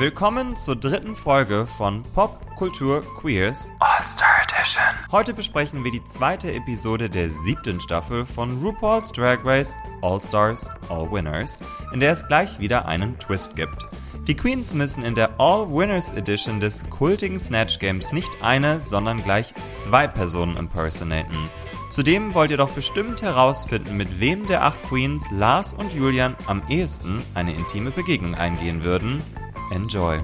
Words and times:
Willkommen 0.00 0.56
zur 0.56 0.76
dritten 0.76 1.14
Folge 1.14 1.66
von 1.66 2.02
Pop 2.14 2.56
Kultur 2.56 3.04
Queers 3.20 3.70
All-Star 3.80 4.40
Edition. 4.44 4.82
Heute 5.12 5.34
besprechen 5.34 5.84
wir 5.84 5.90
die 5.90 6.02
zweite 6.06 6.50
Episode 6.54 7.10
der 7.10 7.28
siebten 7.28 7.78
Staffel 7.80 8.24
von 8.24 8.62
RuPaul's 8.62 9.12
Drag 9.12 9.44
Race 9.44 9.76
All 10.00 10.18
Stars, 10.18 10.70
All 10.88 11.12
Winners, 11.12 11.58
in 11.92 12.00
der 12.00 12.12
es 12.12 12.26
gleich 12.26 12.58
wieder 12.58 12.86
einen 12.86 13.18
Twist 13.18 13.56
gibt. 13.56 13.88
Die 14.26 14.34
Queens 14.34 14.72
müssen 14.72 15.04
in 15.04 15.14
der 15.14 15.38
All 15.38 15.68
Winners 15.68 16.12
Edition 16.12 16.60
des 16.60 16.88
kultigen 16.88 17.38
Snatch 17.38 17.78
Games 17.78 18.10
nicht 18.14 18.42
eine, 18.42 18.80
sondern 18.80 19.22
gleich 19.22 19.52
zwei 19.68 20.06
Personen 20.06 20.56
impersonaten. 20.56 21.50
Zudem 21.90 22.32
wollt 22.32 22.50
ihr 22.50 22.56
doch 22.56 22.70
bestimmt 22.70 23.20
herausfinden, 23.20 23.98
mit 23.98 24.18
wem 24.18 24.46
der 24.46 24.64
acht 24.64 24.82
Queens 24.84 25.30
Lars 25.30 25.74
und 25.74 25.92
Julian 25.92 26.36
am 26.46 26.62
ehesten 26.70 27.22
eine 27.34 27.52
intime 27.52 27.90
Begegnung 27.90 28.34
eingehen 28.34 28.82
würden. 28.82 29.22
Enjoy! 29.70 30.18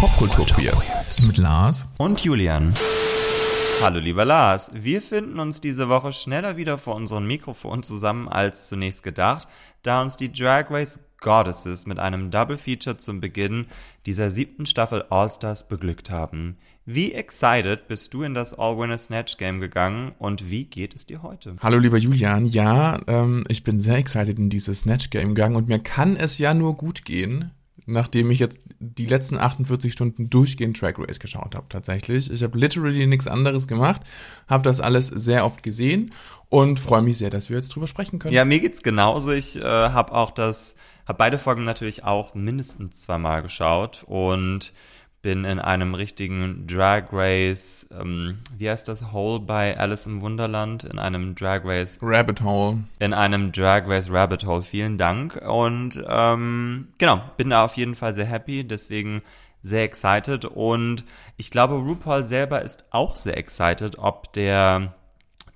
Popkultur 0.00 0.46
Queers 0.46 0.90
mit 1.26 1.36
Lars 1.36 1.92
und 1.98 2.24
Julian. 2.24 2.72
Hallo 3.82 3.98
lieber 3.98 4.24
Lars, 4.24 4.70
wir 4.72 5.02
finden 5.02 5.38
uns 5.38 5.60
diese 5.60 5.90
Woche 5.90 6.12
schneller 6.12 6.56
wieder 6.56 6.78
vor 6.78 6.94
unserem 6.94 7.26
Mikrofon 7.26 7.82
zusammen 7.82 8.30
als 8.30 8.68
zunächst 8.68 9.02
gedacht, 9.02 9.46
da 9.82 10.00
uns 10.00 10.16
die 10.16 10.32
Drag 10.32 10.70
Race 10.70 10.98
Goddesses 11.20 11.84
mit 11.84 11.98
einem 11.98 12.30
Double 12.30 12.56
Feature 12.56 12.96
zum 12.96 13.20
Beginn 13.20 13.66
dieser 14.06 14.30
siebten 14.30 14.64
Staffel 14.64 15.04
All-Stars 15.10 15.68
beglückt 15.68 16.10
haben. 16.10 16.56
Wie 16.86 17.12
excited 17.12 17.88
bist 17.88 18.12
du 18.12 18.24
in 18.24 18.34
das 18.34 18.52
All-Winner 18.52 18.98
Snatch 18.98 19.38
Game 19.38 19.58
gegangen 19.58 20.12
und 20.18 20.50
wie 20.50 20.66
geht 20.66 20.94
es 20.94 21.06
dir 21.06 21.22
heute? 21.22 21.56
Hallo 21.62 21.78
lieber 21.78 21.96
Julian, 21.96 22.44
ja, 22.44 23.00
ähm, 23.06 23.42
ich 23.48 23.64
bin 23.64 23.80
sehr 23.80 23.96
excited 23.96 24.38
in 24.38 24.50
dieses 24.50 24.80
Snatch 24.80 25.08
Game 25.08 25.34
gegangen 25.34 25.56
und 25.56 25.66
mir 25.66 25.78
kann 25.78 26.14
es 26.14 26.36
ja 26.36 26.52
nur 26.52 26.76
gut 26.76 27.06
gehen, 27.06 27.52
nachdem 27.86 28.30
ich 28.30 28.38
jetzt 28.38 28.60
die 28.80 29.06
letzten 29.06 29.38
48 29.38 29.94
Stunden 29.94 30.28
durchgehend 30.28 30.76
Track 30.76 30.98
Race 30.98 31.20
geschaut 31.20 31.54
habe, 31.54 31.64
tatsächlich. 31.70 32.30
Ich 32.30 32.42
habe 32.42 32.58
literally 32.58 33.06
nichts 33.06 33.28
anderes 33.28 33.66
gemacht, 33.66 34.02
habe 34.46 34.62
das 34.62 34.82
alles 34.82 35.06
sehr 35.06 35.46
oft 35.46 35.62
gesehen 35.62 36.10
und 36.50 36.78
freue 36.80 37.00
mich 37.00 37.16
sehr, 37.16 37.30
dass 37.30 37.48
wir 37.48 37.56
jetzt 37.56 37.70
drüber 37.74 37.86
sprechen 37.86 38.18
können. 38.18 38.34
Ja, 38.34 38.44
mir 38.44 38.60
geht's 38.60 38.82
genauso. 38.82 39.32
Ich 39.32 39.56
äh, 39.56 39.62
habe 39.62 40.12
auch 40.12 40.32
das, 40.32 40.74
habe 41.06 41.16
beide 41.16 41.38
Folgen 41.38 41.64
natürlich 41.64 42.04
auch 42.04 42.34
mindestens 42.34 43.00
zweimal 43.00 43.40
geschaut 43.40 44.04
und 44.06 44.74
bin 45.24 45.46
in 45.46 45.58
einem 45.58 45.94
richtigen 45.94 46.66
Drag 46.66 47.04
Race, 47.10 47.88
ähm, 47.98 48.40
wie 48.58 48.68
heißt 48.68 48.86
das, 48.86 49.10
Hole 49.10 49.40
bei 49.40 49.76
Alice 49.76 50.06
im 50.06 50.20
Wunderland, 50.20 50.84
in 50.84 50.98
einem 50.98 51.34
Drag 51.34 51.62
Race. 51.64 51.98
Rabbit 52.02 52.42
Hole. 52.42 52.84
In 52.98 53.14
einem 53.14 53.50
Drag 53.50 53.88
Race 53.88 54.10
Rabbit 54.10 54.44
Hole, 54.44 54.60
vielen 54.60 54.98
Dank. 54.98 55.36
Und 55.36 56.04
ähm, 56.06 56.88
genau, 56.98 57.22
bin 57.38 57.48
da 57.50 57.64
auf 57.64 57.78
jeden 57.78 57.94
Fall 57.94 58.12
sehr 58.12 58.26
happy, 58.26 58.64
deswegen 58.64 59.22
sehr 59.62 59.84
excited. 59.84 60.44
Und 60.44 61.06
ich 61.38 61.50
glaube, 61.50 61.76
RuPaul 61.76 62.26
selber 62.26 62.60
ist 62.60 62.84
auch 62.90 63.16
sehr 63.16 63.38
excited, 63.38 63.98
ob 63.98 64.30
der 64.34 64.94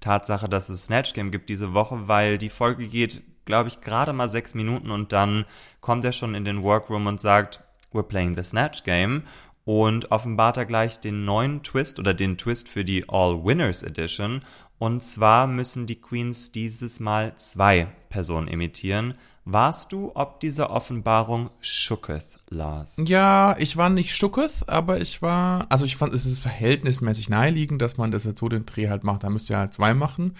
Tatsache, 0.01 0.49
dass 0.49 0.71
es 0.71 0.87
Snatch 0.87 1.13
Game 1.13 1.31
gibt 1.31 1.51
diese 1.51 1.75
Woche, 1.75 2.09
weil 2.09 2.39
die 2.39 2.49
Folge 2.49 2.89
geht, 2.89 3.21
glaube 3.45 3.69
ich, 3.69 3.83
gerade 3.83 4.15
mal 4.15 4.31
sechs 4.31 4.55
Minuten 4.55 4.91
und 4.91 5.13
dann 5.13 5.45
kommt 5.83 6.07
er 6.07 6.13
schon 6.13 6.35
in 6.35 6.47
den 6.47 6.63
Workroom 6.63 7.07
und 7.07 7.21
sagt, 7.21 7.63
we're 7.93 8.03
playing 8.03 8.35
the 8.35 8.43
Snatch 8.43 8.85
Game 8.85 9.25
und 9.69 10.13
offenbart 10.13 10.57
er 10.57 10.65
gleich 10.65 10.99
den 10.99 11.27
neuen 11.27 11.63
Twist 11.63 11.99
oder 11.99 12.15
den 12.15 12.39
Twist 12.39 12.71
für 12.71 12.87
die 12.87 13.07
All 13.07 13.45
Winners 13.45 13.83
Edition. 13.83 14.41
Und 14.79 15.05
zwar 15.05 15.47
müssen 15.47 15.87
die 15.87 16.01
Queens 16.01 16.53
dieses 16.53 17.01
Mal 17.01 17.37
zwei 17.37 17.89
Personen 18.09 18.49
imitieren. 18.49 19.13
Warst 19.45 19.93
du 19.93 20.13
ob 20.15 20.41
dieser 20.41 20.71
Offenbarung 20.71 21.51
schooketh, 21.61 22.39
Lars? 22.49 22.97
Ja, 23.05 23.57
ich 23.59 23.77
war 23.77 23.91
nicht 23.91 24.17
schooketh, 24.17 24.67
aber 24.69 25.03
ich 25.03 25.21
war, 25.21 25.67
also 25.69 25.85
ich 25.85 25.99
fand, 25.99 26.15
es 26.15 26.25
ist 26.25 26.41
verhältnismäßig 26.41 27.29
naheliegend, 27.29 27.83
dass 27.83 27.99
man 27.99 28.11
das 28.11 28.25
jetzt 28.25 28.41
so 28.41 28.49
den 28.49 28.65
Dreh 28.65 28.89
halt 28.89 29.05
macht. 29.05 29.23
Da 29.23 29.29
müsst 29.29 29.51
ihr 29.51 29.59
halt 29.59 29.75
zwei 29.75 29.93
machen. 29.93 30.35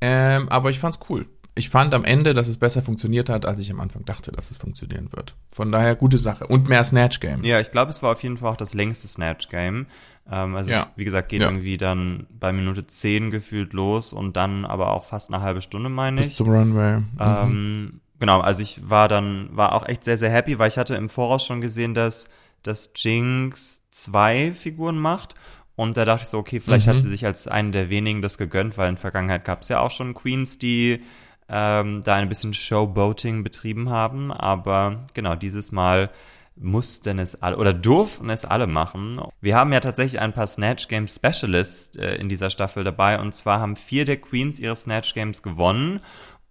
Ähm, 0.00 0.48
aber 0.48 0.70
ich 0.70 0.78
fand's 0.78 0.98
cool 1.10 1.26
ich 1.54 1.68
fand 1.68 1.94
am 1.94 2.04
Ende, 2.04 2.32
dass 2.32 2.48
es 2.48 2.56
besser 2.56 2.80
funktioniert 2.80 3.28
hat, 3.28 3.44
als 3.44 3.60
ich 3.60 3.70
am 3.70 3.80
Anfang 3.80 4.04
dachte, 4.04 4.32
dass 4.32 4.50
es 4.50 4.56
funktionieren 4.56 5.12
wird. 5.12 5.34
Von 5.52 5.70
daher 5.70 5.94
gute 5.96 6.18
Sache. 6.18 6.46
Und 6.46 6.68
mehr 6.68 6.82
Snatch 6.82 7.20
Game. 7.20 7.44
Ja, 7.44 7.60
ich 7.60 7.70
glaube, 7.70 7.90
es 7.90 8.02
war 8.02 8.12
auf 8.12 8.22
jeden 8.22 8.38
Fall 8.38 8.52
auch 8.52 8.56
das 8.56 8.72
längste 8.72 9.06
Snatch 9.06 9.48
Game. 9.48 9.86
Ähm, 10.30 10.54
also 10.54 10.70
ja. 10.70 10.82
es, 10.82 10.90
wie 10.96 11.04
gesagt, 11.04 11.28
geht 11.28 11.42
ja. 11.42 11.48
irgendwie 11.48 11.76
dann 11.76 12.26
bei 12.30 12.52
Minute 12.52 12.86
10 12.86 13.30
gefühlt 13.30 13.74
los 13.74 14.14
und 14.14 14.36
dann 14.36 14.64
aber 14.64 14.92
auch 14.92 15.04
fast 15.04 15.32
eine 15.32 15.42
halbe 15.42 15.60
Stunde, 15.60 15.90
meine 15.90 16.22
ich. 16.22 16.28
Bis 16.28 16.36
zum 16.36 16.48
Runway. 16.48 16.98
Mhm. 16.98 17.06
Ähm, 17.20 18.00
genau, 18.18 18.40
also 18.40 18.62
ich 18.62 18.88
war 18.88 19.08
dann, 19.08 19.50
war 19.52 19.74
auch 19.74 19.86
echt 19.86 20.04
sehr, 20.04 20.16
sehr 20.16 20.30
happy, 20.30 20.58
weil 20.58 20.68
ich 20.68 20.78
hatte 20.78 20.94
im 20.94 21.10
Voraus 21.10 21.44
schon 21.44 21.60
gesehen, 21.60 21.92
dass, 21.92 22.30
dass 22.62 22.90
Jinx 22.96 23.82
zwei 23.90 24.54
Figuren 24.54 24.96
macht. 24.96 25.34
Und 25.74 25.98
da 25.98 26.04
dachte 26.06 26.22
ich 26.22 26.28
so, 26.28 26.38
okay, 26.38 26.60
vielleicht 26.60 26.86
mhm. 26.86 26.92
hat 26.92 27.00
sie 27.02 27.08
sich 27.08 27.26
als 27.26 27.46
eine 27.46 27.72
der 27.72 27.90
wenigen 27.90 28.22
das 28.22 28.38
gegönnt, 28.38 28.78
weil 28.78 28.88
in 28.88 28.96
Vergangenheit 28.96 29.44
gab 29.44 29.62
es 29.62 29.68
ja 29.68 29.80
auch 29.80 29.90
schon 29.90 30.14
Queens, 30.14 30.58
die 30.58 31.02
ähm, 31.48 32.02
da 32.04 32.14
ein 32.14 32.28
bisschen 32.28 32.54
Showboating 32.54 33.42
betrieben 33.42 33.90
haben. 33.90 34.32
Aber 34.32 35.06
genau, 35.14 35.34
dieses 35.34 35.72
Mal 35.72 36.10
mussten 36.56 37.18
es 37.18 37.42
alle 37.42 37.56
oder 37.56 37.72
durften 37.72 38.30
es 38.30 38.44
alle 38.44 38.66
machen. 38.66 39.20
Wir 39.40 39.56
haben 39.56 39.72
ja 39.72 39.80
tatsächlich 39.80 40.20
ein 40.20 40.32
paar 40.32 40.46
Snatch 40.46 40.88
Game 40.88 41.08
Specialists 41.08 41.96
äh, 41.96 42.16
in 42.16 42.28
dieser 42.28 42.50
Staffel 42.50 42.84
dabei 42.84 43.18
und 43.18 43.34
zwar 43.34 43.60
haben 43.60 43.76
vier 43.76 44.04
der 44.04 44.18
Queens 44.18 44.60
ihre 44.60 44.76
Snatch 44.76 45.14
Games 45.14 45.42
gewonnen 45.42 46.00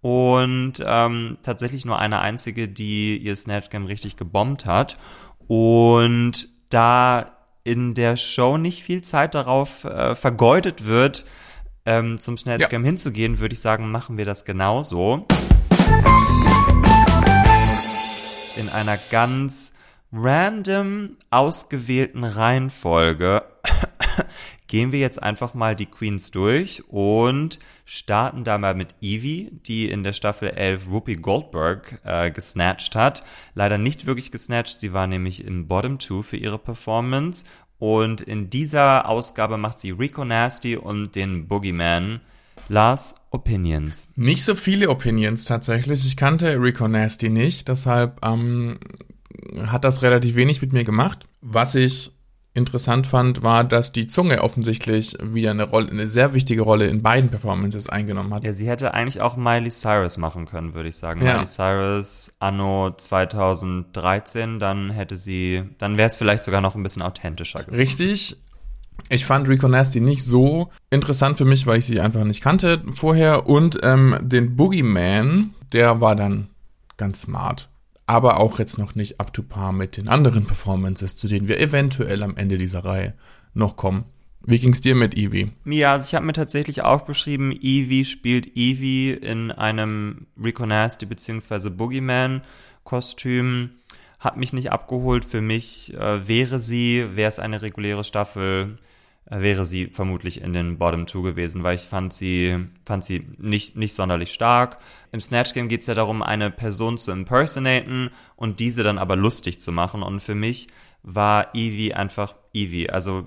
und 0.00 0.74
ähm, 0.84 1.38
tatsächlich 1.42 1.84
nur 1.84 1.98
eine 1.98 2.20
einzige, 2.20 2.68
die 2.68 3.16
ihr 3.18 3.36
Snatch 3.36 3.70
Game 3.70 3.86
richtig 3.86 4.16
gebombt 4.16 4.66
hat. 4.66 4.98
Und 5.46 6.48
da 6.70 7.38
in 7.64 7.94
der 7.94 8.16
Show 8.16 8.58
nicht 8.58 8.82
viel 8.82 9.02
Zeit 9.02 9.34
darauf 9.34 9.84
äh, 9.84 10.16
vergeudet 10.16 10.86
wird, 10.86 11.24
ähm, 11.86 12.18
zum 12.18 12.36
Schnellscam 12.36 12.82
ja. 12.82 12.86
hinzugehen, 12.86 13.38
würde 13.38 13.54
ich 13.54 13.60
sagen, 13.60 13.90
machen 13.90 14.16
wir 14.16 14.24
das 14.24 14.44
genauso. 14.44 15.26
In 18.56 18.68
einer 18.68 18.98
ganz 19.10 19.72
random 20.12 21.16
ausgewählten 21.30 22.24
Reihenfolge 22.24 23.44
gehen 24.66 24.92
wir 24.92 25.00
jetzt 25.00 25.22
einfach 25.22 25.54
mal 25.54 25.74
die 25.74 25.86
Queens 25.86 26.30
durch 26.30 26.82
und 26.88 27.58
starten 27.84 28.44
da 28.44 28.58
mal 28.58 28.74
mit 28.74 28.94
Evie, 29.00 29.50
die 29.66 29.90
in 29.90 30.02
der 30.02 30.12
Staffel 30.12 30.50
11 30.50 30.90
Whoopi 30.90 31.16
Goldberg 31.16 32.00
äh, 32.04 32.30
gesnatcht 32.30 32.94
hat. 32.94 33.24
Leider 33.54 33.78
nicht 33.78 34.06
wirklich 34.06 34.30
gesnatcht, 34.30 34.80
sie 34.80 34.92
war 34.92 35.06
nämlich 35.06 35.44
im 35.44 35.66
Bottom 35.66 35.98
2 35.98 36.22
für 36.22 36.36
ihre 36.36 36.58
Performance 36.58 37.44
und 37.82 38.20
in 38.20 38.48
dieser 38.48 39.08
Ausgabe 39.08 39.56
macht 39.56 39.80
sie 39.80 39.90
Rico 39.90 40.24
Nasty 40.24 40.76
und 40.76 41.16
den 41.16 41.48
Boogeyman. 41.48 42.20
Lars 42.68 43.16
Opinions. 43.32 44.06
Nicht 44.14 44.44
so 44.44 44.54
viele 44.54 44.88
Opinions 44.88 45.46
tatsächlich. 45.46 46.06
Ich 46.06 46.16
kannte 46.16 46.62
Rico 46.62 46.86
Nasty 46.86 47.28
nicht, 47.28 47.66
deshalb 47.66 48.24
ähm, 48.24 48.78
hat 49.66 49.82
das 49.82 50.02
relativ 50.02 50.36
wenig 50.36 50.62
mit 50.62 50.72
mir 50.72 50.84
gemacht. 50.84 51.26
Was 51.40 51.74
ich 51.74 52.12
interessant 52.54 53.06
fand, 53.06 53.42
war, 53.42 53.64
dass 53.64 53.92
die 53.92 54.06
Zunge 54.06 54.42
offensichtlich 54.42 55.16
wieder 55.22 55.50
eine 55.50 55.64
Rolle, 55.64 55.90
eine 55.90 56.06
sehr 56.06 56.34
wichtige 56.34 56.62
Rolle 56.62 56.86
in 56.86 57.02
beiden 57.02 57.30
Performances 57.30 57.88
eingenommen 57.88 58.32
hat. 58.34 58.44
Ja, 58.44 58.52
sie 58.52 58.68
hätte 58.68 58.92
eigentlich 58.92 59.20
auch 59.20 59.36
Miley 59.36 59.70
Cyrus 59.70 60.18
machen 60.18 60.46
können, 60.46 60.74
würde 60.74 60.90
ich 60.90 60.96
sagen. 60.96 61.24
Ja. 61.24 61.34
Miley 61.34 61.46
Cyrus 61.46 62.32
anno 62.40 62.90
2013, 62.96 64.58
dann 64.58 64.90
hätte 64.90 65.16
sie, 65.16 65.62
dann 65.78 65.96
wäre 65.96 66.08
es 66.08 66.16
vielleicht 66.16 66.44
sogar 66.44 66.60
noch 66.60 66.74
ein 66.74 66.82
bisschen 66.82 67.02
authentischer 67.02 67.64
gewesen. 67.64 67.80
Richtig. 67.80 68.36
Ich 69.08 69.24
fand 69.24 69.48
Rico 69.48 69.68
Nasty 69.68 70.00
nicht 70.00 70.22
so 70.22 70.70
interessant 70.90 71.38
für 71.38 71.46
mich, 71.46 71.66
weil 71.66 71.78
ich 71.78 71.86
sie 71.86 72.00
einfach 72.00 72.24
nicht 72.24 72.42
kannte 72.42 72.82
vorher. 72.92 73.48
Und 73.48 73.78
ähm, 73.82 74.18
den 74.20 74.56
Boogeyman, 74.56 75.54
der 75.72 76.00
war 76.02 76.14
dann 76.14 76.48
ganz 76.98 77.22
smart 77.22 77.68
aber 78.06 78.40
auch 78.40 78.58
jetzt 78.58 78.78
noch 78.78 78.94
nicht 78.94 79.20
up 79.20 79.32
to 79.32 79.42
par 79.42 79.72
mit 79.72 79.96
den 79.96 80.08
anderen 80.08 80.46
Performances, 80.46 81.16
zu 81.16 81.28
denen 81.28 81.48
wir 81.48 81.60
eventuell 81.60 82.22
am 82.22 82.36
Ende 82.36 82.58
dieser 82.58 82.84
Reihe 82.84 83.14
noch 83.54 83.76
kommen. 83.76 84.04
Wie 84.44 84.58
ging's 84.58 84.80
dir 84.80 84.96
mit 84.96 85.16
Eevee? 85.16 85.52
Ja, 85.64 85.92
also 85.92 86.06
ich 86.06 86.14
habe 86.14 86.26
mir 86.26 86.32
tatsächlich 86.32 86.82
aufgeschrieben, 86.82 87.52
Eevee 87.52 88.04
spielt 88.04 88.56
Eevee 88.56 89.12
in 89.12 89.52
einem 89.52 90.26
Rico 90.42 90.66
Nasty 90.66 91.06
bzw. 91.06 91.70
Boogeyman-Kostüm. 91.70 93.70
Hat 94.18 94.36
mich 94.36 94.52
nicht 94.52 94.72
abgeholt. 94.72 95.24
Für 95.24 95.40
mich 95.40 95.94
äh, 95.94 96.26
wäre 96.26 96.60
sie, 96.60 97.06
wäre 97.14 97.28
es 97.28 97.38
eine 97.38 97.62
reguläre 97.62 98.04
Staffel, 98.04 98.78
wäre 99.26 99.64
sie 99.64 99.86
vermutlich 99.86 100.42
in 100.42 100.52
den 100.52 100.78
Bottom 100.78 101.06
Two 101.06 101.22
gewesen, 101.22 101.62
weil 101.62 101.76
ich 101.76 101.82
fand 101.82 102.12
sie, 102.12 102.66
fand 102.84 103.04
sie 103.04 103.26
nicht, 103.38 103.76
nicht 103.76 103.96
sonderlich 103.96 104.32
stark. 104.32 104.78
Im 105.12 105.20
Snatch 105.20 105.54
Game 105.54 105.68
geht 105.68 105.82
es 105.82 105.86
ja 105.86 105.94
darum, 105.94 106.22
eine 106.22 106.50
Person 106.50 106.98
zu 106.98 107.12
impersonaten 107.12 108.10
und 108.36 108.60
diese 108.60 108.82
dann 108.82 108.98
aber 108.98 109.16
lustig 109.16 109.60
zu 109.60 109.72
machen. 109.72 110.02
Und 110.02 110.20
für 110.20 110.34
mich 110.34 110.68
war 111.02 111.54
Evie 111.54 111.94
einfach 111.94 112.34
Evie. 112.52 112.90
Also 112.90 113.24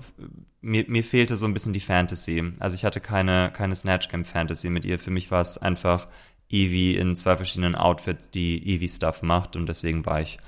mir, 0.60 0.84
mir 0.88 1.02
fehlte 1.02 1.36
so 1.36 1.46
ein 1.46 1.54
bisschen 1.54 1.72
die 1.72 1.80
Fantasy. 1.80 2.52
Also 2.58 2.74
ich 2.74 2.84
hatte 2.84 3.00
keine, 3.00 3.50
keine 3.52 3.74
Snatch 3.74 4.08
Game 4.08 4.24
Fantasy 4.24 4.70
mit 4.70 4.84
ihr. 4.84 4.98
Für 4.98 5.10
mich 5.10 5.30
war 5.30 5.40
es 5.40 5.58
einfach 5.58 6.08
Evie 6.48 6.96
in 6.96 7.16
zwei 7.16 7.36
verschiedenen 7.36 7.74
Outfits, 7.74 8.30
die 8.30 8.74
Evie-Stuff 8.74 9.22
macht 9.22 9.56
und 9.56 9.68
deswegen 9.68 10.06
war 10.06 10.20
ich 10.20 10.38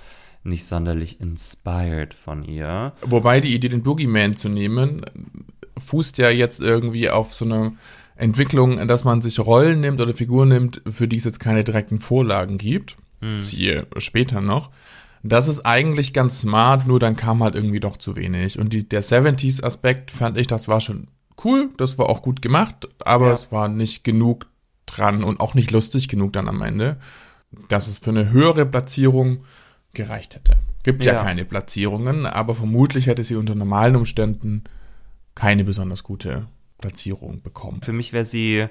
nicht 0.49 0.65
sonderlich 0.65 1.21
inspired 1.21 2.15
von 2.15 2.45
ihr. 2.45 2.93
Wobei 3.03 3.41
die 3.41 3.55
Idee, 3.55 3.69
den 3.69 3.83
Boogeyman 3.83 4.37
zu 4.37 4.49
nehmen, 4.49 5.03
fußt 5.79 6.19
ja 6.19 6.31
jetzt 6.31 6.61
irgendwie 6.61 7.11
auf 7.11 7.35
so 7.35 7.45
einer 7.45 7.73
Entwicklung, 8.17 8.87
dass 8.89 9.05
man 9.05 9.23
sich 9.23 9.39
Rollen 9.39 9.81
nimmt 9.81 10.01
oder 10.01 10.13
Figuren 10.13 10.49
nimmt, 10.49 10.83
für 10.89 11.07
die 11.07 11.17
es 11.17 11.25
jetzt 11.25 11.41
keine 11.41 11.65
direkten 11.65 12.01
Vorlagen 12.01 12.59
gibt. 12.59 12.97
Hm. 13.21 13.41
Siehe 13.41 13.87
später 13.99 14.41
noch. 14.41 14.71
Das 15.23 15.49
ist 15.49 15.67
eigentlich 15.67 16.13
ganz 16.13 16.41
smart, 16.41 16.87
nur 16.87 17.01
dann 17.01 17.17
kam 17.17 17.43
halt 17.43 17.55
irgendwie 17.55 17.81
doch 17.81 17.97
zu 17.97 18.17
wenig. 18.17 18.59
Und 18.59 18.73
die, 18.73 18.89
der 18.89 19.03
70s-Aspekt 19.03 20.11
fand 20.11 20.39
ich, 20.39 20.47
das 20.47 20.69
war 20.69 20.81
schon 20.81 21.09
cool, 21.45 21.71
das 21.77 21.99
war 21.99 22.09
auch 22.09 22.23
gut 22.23 22.43
gemacht, 22.43 22.89
aber 23.05 23.29
ja. 23.29 23.33
es 23.33 23.51
war 23.53 23.69
nicht 23.69 24.05
genug 24.05 24.47
dran 24.87 25.25
und 25.25 25.41
auch 25.41 25.55
nicht 25.55 25.71
lustig 25.71 26.09
genug 26.09 26.33
dann 26.33 26.49
am 26.49 26.63
Ende, 26.63 26.99
dass 27.69 27.89
es 27.89 27.99
für 27.99 28.11
eine 28.11 28.31
höhere 28.31 28.67
Platzierung 28.67 29.45
gereicht 29.99 30.35
hätte. 30.35 30.57
Gibt 30.83 31.05
ja. 31.05 31.13
ja 31.15 31.23
keine 31.23 31.45
Platzierungen, 31.45 32.25
aber 32.25 32.55
vermutlich 32.55 33.07
hätte 33.07 33.25
sie 33.25 33.37
unter 33.37 33.55
normalen 33.55 33.97
Umständen 33.97 34.65
keine 35.35 35.65
besonders 35.65 36.03
gute 36.03 36.47
Platzierung 36.79 37.43
bekommen. 37.43 37.83
Für 37.83 37.93
mich 37.93 38.13
wäre 38.13 38.25
sie 38.25 38.67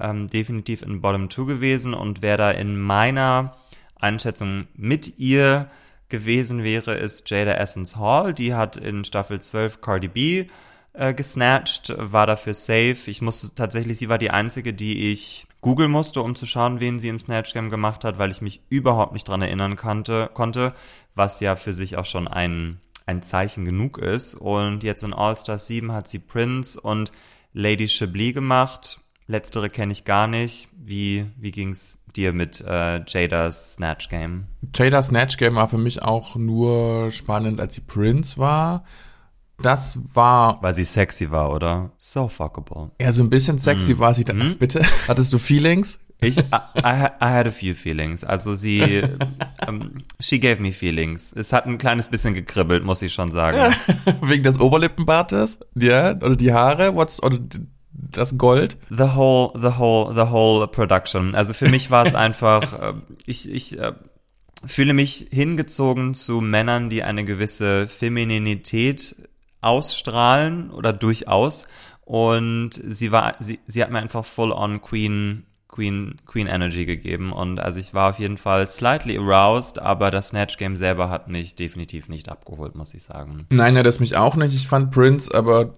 ähm, 0.00 0.28
definitiv 0.28 0.82
in 0.82 1.00
Bottom 1.00 1.28
2 1.28 1.44
gewesen 1.44 1.94
und 1.94 2.22
wer 2.22 2.36
da 2.36 2.50
in 2.50 2.78
meiner 2.78 3.56
Einschätzung 3.98 4.68
mit 4.74 5.18
ihr 5.18 5.68
gewesen 6.08 6.62
wäre, 6.62 6.94
ist 6.94 7.28
Jada 7.28 7.54
Essence 7.54 7.96
Hall. 7.96 8.32
Die 8.32 8.54
hat 8.54 8.76
in 8.76 9.04
Staffel 9.04 9.40
12 9.40 9.80
Cardi 9.80 10.08
B 10.08 10.46
äh, 10.96 11.14
gesnatcht, 11.14 11.92
war 11.96 12.26
dafür 12.26 12.54
safe. 12.54 12.96
Ich 13.06 13.20
musste 13.22 13.54
tatsächlich, 13.54 13.98
sie 13.98 14.08
war 14.08 14.18
die 14.18 14.30
einzige, 14.30 14.72
die 14.72 15.12
ich 15.12 15.46
googeln 15.60 15.90
musste, 15.90 16.22
um 16.22 16.34
zu 16.34 16.46
schauen, 16.46 16.80
wen 16.80 17.00
sie 17.00 17.08
im 17.08 17.18
Snatch 17.18 17.52
Game 17.52 17.70
gemacht 17.70 18.04
hat, 18.04 18.18
weil 18.18 18.30
ich 18.30 18.40
mich 18.40 18.62
überhaupt 18.68 19.12
nicht 19.12 19.28
dran 19.28 19.42
erinnern 19.42 19.76
kannte, 19.76 20.30
konnte, 20.32 20.72
was 21.14 21.40
ja 21.40 21.56
für 21.56 21.72
sich 21.72 21.96
auch 21.96 22.04
schon 22.04 22.28
ein, 22.28 22.80
ein 23.04 23.22
Zeichen 23.22 23.64
genug 23.64 23.98
ist. 23.98 24.34
Und 24.34 24.82
jetzt 24.82 25.02
in 25.02 25.12
All 25.12 25.36
Stars 25.36 25.66
7 25.66 25.92
hat 25.92 26.08
sie 26.08 26.18
Prince 26.18 26.80
und 26.80 27.12
Lady 27.52 27.88
Chablis 27.88 28.34
gemacht. 28.34 29.00
Letztere 29.26 29.70
kenne 29.70 29.92
ich 29.92 30.04
gar 30.04 30.28
nicht. 30.28 30.68
Wie, 30.72 31.26
wie 31.36 31.50
ging's 31.50 31.98
dir 32.14 32.32
mit 32.32 32.60
äh, 32.60 33.02
Jadas 33.06 33.74
Snatch 33.74 34.08
Game? 34.08 34.46
Jadas 34.74 35.08
Snatch 35.08 35.36
Game 35.36 35.56
war 35.56 35.68
für 35.68 35.78
mich 35.78 36.02
auch 36.02 36.36
nur 36.36 37.10
spannend, 37.10 37.60
als 37.60 37.74
sie 37.74 37.80
Prince 37.80 38.38
war 38.38 38.84
das 39.62 40.00
war. 40.14 40.62
Weil 40.62 40.74
sie 40.74 40.84
sexy 40.84 41.30
war, 41.30 41.52
oder? 41.52 41.92
So 41.98 42.28
fuckable. 42.28 42.90
Ja, 43.00 43.12
so 43.12 43.22
ein 43.22 43.30
bisschen 43.30 43.58
sexy 43.58 43.94
mm. 43.94 43.98
war 43.98 44.14
sie 44.14 44.24
dann. 44.24 44.38
Mm. 44.38 44.58
Bitte? 44.58 44.82
Hattest 45.08 45.32
du 45.32 45.38
Feelings? 45.38 46.00
Ich, 46.20 46.38
I, 46.38 46.42
I, 46.78 47.08
I 47.20 47.28
had 47.28 47.46
a 47.46 47.52
few 47.52 47.74
feelings. 47.74 48.24
Also 48.24 48.54
sie, 48.54 49.02
um, 49.02 49.18
ähm, 49.82 50.04
she 50.18 50.40
gave 50.40 50.62
me 50.62 50.72
feelings. 50.72 51.32
Es 51.34 51.52
hat 51.52 51.66
ein 51.66 51.78
kleines 51.78 52.08
bisschen 52.08 52.32
gekribbelt, 52.32 52.84
muss 52.84 53.02
ich 53.02 53.12
schon 53.12 53.30
sagen. 53.30 53.74
Wegen 54.22 54.42
des 54.42 54.58
Oberlippenbartes? 54.58 55.58
Ja, 55.74 56.12
oder 56.12 56.36
die 56.36 56.52
Haare? 56.52 56.94
What's, 56.94 57.22
oder 57.22 57.38
das 57.92 58.38
Gold? 58.38 58.78
The 58.88 59.14
whole, 59.14 59.52
the 59.60 59.78
whole, 59.78 60.14
the 60.14 60.30
whole 60.30 60.66
production. 60.68 61.34
Also 61.34 61.52
für 61.52 61.68
mich 61.68 61.90
war 61.90 62.06
es 62.06 62.14
einfach, 62.14 62.72
äh, 62.72 62.94
ich, 63.26 63.50
ich, 63.50 63.78
äh, 63.78 63.92
fühle 64.64 64.94
mich 64.94 65.28
hingezogen 65.30 66.14
zu 66.14 66.40
Männern, 66.40 66.88
die 66.88 67.02
eine 67.02 67.24
gewisse 67.24 67.88
Femininität 67.88 69.16
ausstrahlen 69.66 70.70
oder 70.70 70.92
durchaus. 70.92 71.66
Und 72.04 72.70
sie 72.72 73.10
war, 73.10 73.34
sie, 73.40 73.58
sie 73.66 73.82
hat 73.82 73.90
mir 73.90 73.98
einfach 73.98 74.24
full 74.24 74.52
on 74.52 74.80
Queen, 74.80 75.44
Queen, 75.68 76.16
Queen 76.24 76.46
Energy 76.46 76.86
gegeben. 76.86 77.32
Und 77.32 77.58
also 77.58 77.80
ich 77.80 77.92
war 77.92 78.10
auf 78.10 78.18
jeden 78.18 78.38
Fall 78.38 78.68
slightly 78.68 79.18
aroused, 79.18 79.80
aber 79.80 80.10
das 80.10 80.28
Snatch 80.28 80.56
Game 80.56 80.76
selber 80.76 81.10
hat 81.10 81.28
mich 81.28 81.56
definitiv 81.56 82.08
nicht 82.08 82.28
abgeholt, 82.28 82.76
muss 82.76 82.94
ich 82.94 83.02
sagen. 83.02 83.44
Nein, 83.50 83.76
ja, 83.76 83.82
das 83.82 84.00
mich 84.00 84.16
auch 84.16 84.36
nicht. 84.36 84.54
Ich 84.54 84.68
fand 84.68 84.92
Prince 84.92 85.34
aber 85.34 85.74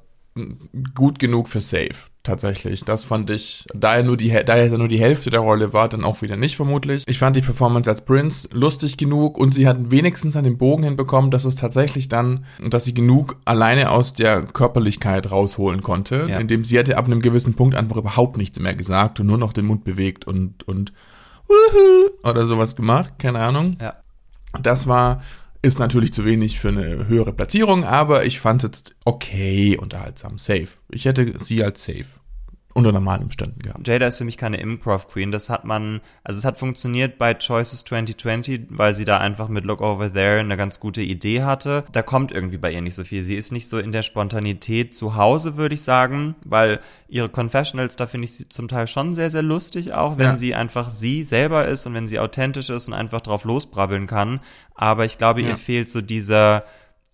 gut 0.95 1.19
genug 1.19 1.49
für 1.49 1.61
Safe 1.61 1.95
tatsächlich. 2.29 2.85
Das 2.85 3.05
fand 3.05 3.31
ich, 3.31 3.65
da 3.75 3.97
er 3.97 4.03
nur 4.03 4.17
die, 4.17 4.29
da 4.29 4.57
er 4.57 4.77
nur 4.77 4.89
die 4.89 5.01
Hälfte 5.01 5.31
der 5.31 5.41
Rolle 5.41 5.73
war, 5.73 5.89
dann 5.89 6.05
auch 6.05 6.23
wieder 6.23 6.37
nicht 6.37 6.57
vermutlich. 6.57 7.03
Ich 7.07 7.19
fand 7.19 7.35
die 7.35 7.41
Performance 7.41 7.91
als 7.91 8.05
Prince 8.05 8.49
lustig 8.53 8.97
genug 8.97 9.39
und 9.39 9.55
sie 9.55 9.67
hat 9.67 9.91
wenigstens 9.91 10.37
an 10.37 10.45
den 10.45 10.59
Bogen 10.59 10.85
hinbekommen, 10.85 11.31
dass 11.31 11.45
es 11.45 11.55
tatsächlich 11.55 12.09
dann, 12.09 12.45
dass 12.71 12.85
sie 12.85 12.95
genug 12.95 13.37
alleine 13.45 13.91
aus 13.91 14.13
der 14.13 14.43
Körperlichkeit 14.43 15.31
rausholen 15.31 15.83
konnte, 15.83 16.27
ja. 16.29 16.39
indem 16.39 16.65
sie 16.65 16.79
hätte 16.79 16.97
ab 16.97 17.07
einem 17.07 17.23
gewissen 17.23 17.55
Punkt 17.55 17.75
einfach 17.75 17.97
überhaupt 17.97 18.37
nichts 18.37 18.59
mehr 18.61 18.75
gesagt 18.75 19.21
und 19.21 19.27
nur 19.27 19.39
noch 19.39 19.53
den 19.53 19.67
Mund 19.67 19.85
bewegt 19.85 20.27
und, 20.27 20.69
und, 20.69 20.93
oder 22.23 22.47
sowas 22.47 22.77
gemacht, 22.77 23.15
keine 23.19 23.41
Ahnung. 23.41 23.77
Ja. 23.81 23.95
Das 24.63 24.87
war 24.87 25.23
ist 25.63 25.79
natürlich 25.79 26.13
zu 26.13 26.25
wenig 26.25 26.61
für 26.61 26.69
eine 26.69 27.09
höhere 27.09 27.33
Platzierung, 27.33 27.85
aber 27.85 28.25
ich 28.25 28.41
fand 28.41 28.65
es 28.65 28.85
okay 29.05 29.77
unterhaltsam. 29.77 30.39
Safe. 30.39 30.69
Ich 30.91 31.05
hätte 31.05 31.39
sie 31.39 31.63
als 31.65 31.85
safe 31.85 32.07
unter 32.79 32.93
normalen 32.93 33.25
Umständen 33.25 33.61
gehabt. 33.61 33.87
Jada 33.87 34.07
ist 34.07 34.19
für 34.19 34.25
mich 34.25 34.39
keine 34.39 34.59
Improv 34.59 35.09
Queen. 35.09 35.33
Das 35.33 35.51
hat 35.51 35.65
man, 35.65 36.01
also 36.23 36.39
es 36.39 36.45
hat 36.45 36.59
funktioniert 36.59 37.19
bei 37.19 37.35
Choices 37.35 37.85
2020, 37.85 38.67
weil 38.71 38.95
sie 38.95 39.05
da 39.05 39.19
einfach 39.19 39.49
mit 39.49 39.65
Look 39.65 39.81
Over 39.81 40.13
There 40.13 40.39
eine 40.39 40.57
ganz 40.57 40.79
gute 40.79 41.03
Idee 41.03 41.43
hatte. 41.43 41.85
Da 41.93 42.03
kommt 42.03 42.31
irgendwie 42.33 42.57
bei 42.57 42.73
ihr 42.73 42.81
nicht 42.81 42.95
so 42.95 43.05
viel. 43.05 43.25
Sie 43.25 43.35
ist 43.35 43.53
nicht 43.53 43.69
so 43.69 43.79
in 43.79 43.93
der 43.93 44.03
Spontanität 44.03 44.95
zu 44.95 45.17
Hause, 45.17 45.57
würde 45.57 45.75
ich 45.75 45.83
sagen, 45.83 46.37
weil 46.45 46.81
ihre 47.09 47.29
Confessionals, 47.29 47.97
da 47.97 48.07
finde 48.07 48.27
ich 48.27 48.35
sie 48.35 48.49
zum 48.49 48.69
Teil 48.69 48.87
schon 48.87 49.15
sehr, 49.15 49.31
sehr 49.31 49.43
lustig, 49.43 49.93
auch 49.93 50.17
wenn 50.17 50.27
ja. 50.27 50.37
sie 50.37 50.55
einfach 50.55 50.89
sie 50.91 51.25
selber 51.25 51.67
ist 51.67 51.85
und 51.87 51.95
wenn 51.95 52.07
sie 52.07 52.21
authentisch 52.21 52.71
ist 52.71 52.87
und 52.87 52.95
einfach 52.95 53.21
drauf 53.21 53.45
losbrabbeln 53.45 54.07
kann. 54.07 54.41
Aber 54.75 55.05
ich 55.05 55.19
glaube, 55.19 55.43
ja. 55.43 55.49
ihr 55.49 55.57
fehlt 55.57 55.91
so 55.91 56.01
dieser, 56.01 56.65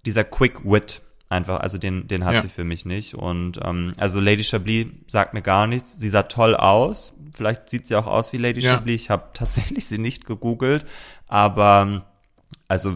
dieser 0.04 0.24
Quick 0.24 0.64
Wit 0.64 1.00
Einfach, 1.34 1.58
also 1.58 1.78
den, 1.78 2.06
den 2.06 2.24
hat 2.24 2.34
ja. 2.34 2.40
sie 2.42 2.48
für 2.48 2.62
mich 2.62 2.86
nicht. 2.86 3.14
Und 3.14 3.58
ähm, 3.64 3.90
also 3.96 4.20
Lady 4.20 4.44
Chablis 4.44 4.86
sagt 5.08 5.34
mir 5.34 5.42
gar 5.42 5.66
nichts. 5.66 5.98
Sie 5.98 6.08
sah 6.08 6.22
toll 6.22 6.54
aus. 6.54 7.12
Vielleicht 7.34 7.68
sieht 7.68 7.88
sie 7.88 7.96
auch 7.96 8.06
aus 8.06 8.32
wie 8.32 8.36
Lady 8.36 8.60
ja. 8.60 8.74
Chablis. 8.74 9.02
Ich 9.02 9.10
habe 9.10 9.30
tatsächlich 9.34 9.86
sie 9.86 9.98
nicht 9.98 10.26
gegoogelt. 10.26 10.84
Aber 11.26 12.06
also 12.68 12.94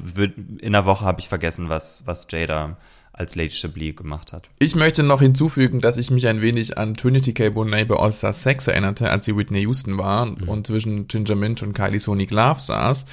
in 0.60 0.72
der 0.72 0.86
Woche 0.86 1.04
habe 1.04 1.18
ich 1.18 1.28
vergessen, 1.28 1.68
was, 1.68 2.06
was 2.06 2.28
Jada 2.30 2.76
als 3.12 3.34
Lady 3.34 3.50
Chablis 3.50 3.96
gemacht 3.96 4.32
hat. 4.32 4.48
Ich 4.60 4.76
möchte 4.76 5.02
noch 5.02 5.20
hinzufügen, 5.20 5.80
dass 5.80 5.96
ich 5.96 6.12
mich 6.12 6.28
ein 6.28 6.40
wenig 6.40 6.78
an 6.78 6.94
Trinity 6.94 7.34
K. 7.34 7.50
Bonet 7.50 7.88
bei 7.88 7.96
All 7.96 8.12
Star 8.12 8.32
Sex 8.32 8.68
erinnerte, 8.68 9.10
als 9.10 9.24
sie 9.24 9.36
Whitney 9.36 9.62
Houston 9.62 9.98
war 9.98 10.26
mhm. 10.26 10.48
und 10.48 10.68
zwischen 10.68 11.08
Ginger 11.08 11.34
Minch 11.34 11.64
und 11.64 11.72
Kylie 11.72 11.98
Sonic 11.98 12.30
Love 12.30 12.60
saß. 12.60 13.04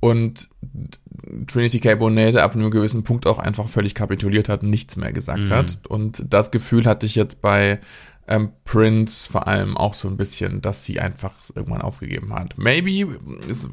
Und 0.00 0.48
Trinity 1.46 1.80
K. 1.80 1.94
Bonet 1.94 2.36
ab 2.36 2.54
einem 2.54 2.70
gewissen 2.70 3.04
Punkt 3.04 3.26
auch 3.26 3.38
einfach 3.38 3.68
völlig 3.68 3.94
kapituliert 3.94 4.48
hat 4.48 4.62
und 4.62 4.70
nichts 4.70 4.96
mehr 4.96 5.12
gesagt 5.12 5.48
mhm. 5.48 5.54
hat. 5.54 5.78
Und 5.88 6.24
das 6.28 6.50
Gefühl 6.50 6.86
hatte 6.86 7.06
ich 7.06 7.14
jetzt 7.14 7.40
bei 7.40 7.80
ähm, 8.28 8.50
Prince 8.64 9.30
vor 9.30 9.46
allem 9.46 9.76
auch 9.76 9.94
so 9.94 10.08
ein 10.08 10.16
bisschen, 10.16 10.60
dass 10.60 10.84
sie 10.84 11.00
einfach 11.00 11.34
irgendwann 11.54 11.82
aufgegeben 11.82 12.34
hat. 12.34 12.58
Maybe 12.58 13.18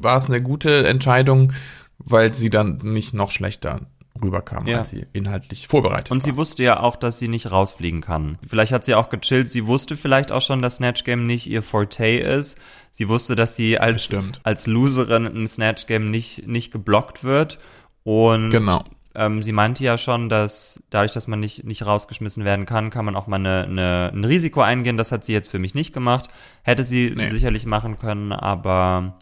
war 0.00 0.16
es 0.16 0.26
eine 0.26 0.42
gute 0.42 0.86
Entscheidung, 0.86 1.52
weil 1.98 2.34
sie 2.34 2.50
dann 2.50 2.78
nicht 2.82 3.14
noch 3.14 3.30
schlechter 3.30 3.80
rüberkam, 4.22 4.66
ja. 4.66 4.78
als 4.78 4.90
sie 4.90 5.06
inhaltlich 5.12 5.68
vorbereitet 5.68 6.10
Und 6.10 6.18
war. 6.18 6.24
sie 6.24 6.36
wusste 6.36 6.62
ja 6.62 6.80
auch, 6.80 6.96
dass 6.96 7.18
sie 7.18 7.28
nicht 7.28 7.50
rausfliegen 7.50 8.00
kann. 8.00 8.38
Vielleicht 8.46 8.72
hat 8.72 8.84
sie 8.84 8.94
auch 8.94 9.08
gechillt. 9.08 9.50
Sie 9.50 9.66
wusste 9.66 9.96
vielleicht 9.96 10.32
auch 10.32 10.42
schon, 10.42 10.62
dass 10.62 10.76
Snatch 10.76 11.04
Game 11.04 11.26
nicht 11.26 11.46
ihr 11.46 11.62
Forte 11.62 12.06
ist. 12.06 12.58
Sie 12.92 13.08
wusste, 13.08 13.36
dass 13.36 13.56
sie 13.56 13.78
als, 13.78 14.10
als 14.42 14.66
Loserin 14.66 15.26
im 15.26 15.46
Snatch 15.46 15.86
Game 15.86 16.10
nicht, 16.10 16.46
nicht 16.46 16.72
geblockt 16.72 17.24
wird. 17.24 17.58
Und 18.04 18.50
genau. 18.50 18.82
ähm, 19.14 19.42
sie 19.42 19.52
meinte 19.52 19.84
ja 19.84 19.98
schon, 19.98 20.28
dass 20.28 20.82
dadurch, 20.90 21.12
dass 21.12 21.28
man 21.28 21.40
nicht, 21.40 21.64
nicht 21.64 21.84
rausgeschmissen 21.84 22.44
werden 22.44 22.66
kann, 22.66 22.90
kann 22.90 23.04
man 23.04 23.16
auch 23.16 23.26
mal 23.26 23.36
eine, 23.36 23.64
eine, 23.64 24.10
ein 24.14 24.24
Risiko 24.24 24.62
eingehen. 24.62 24.96
Das 24.96 25.12
hat 25.12 25.24
sie 25.24 25.32
jetzt 25.32 25.50
für 25.50 25.58
mich 25.58 25.74
nicht 25.74 25.92
gemacht. 25.92 26.28
Hätte 26.62 26.84
sie 26.84 27.12
nee. 27.14 27.28
sicherlich 27.28 27.66
machen 27.66 27.98
können, 27.98 28.32
aber 28.32 29.18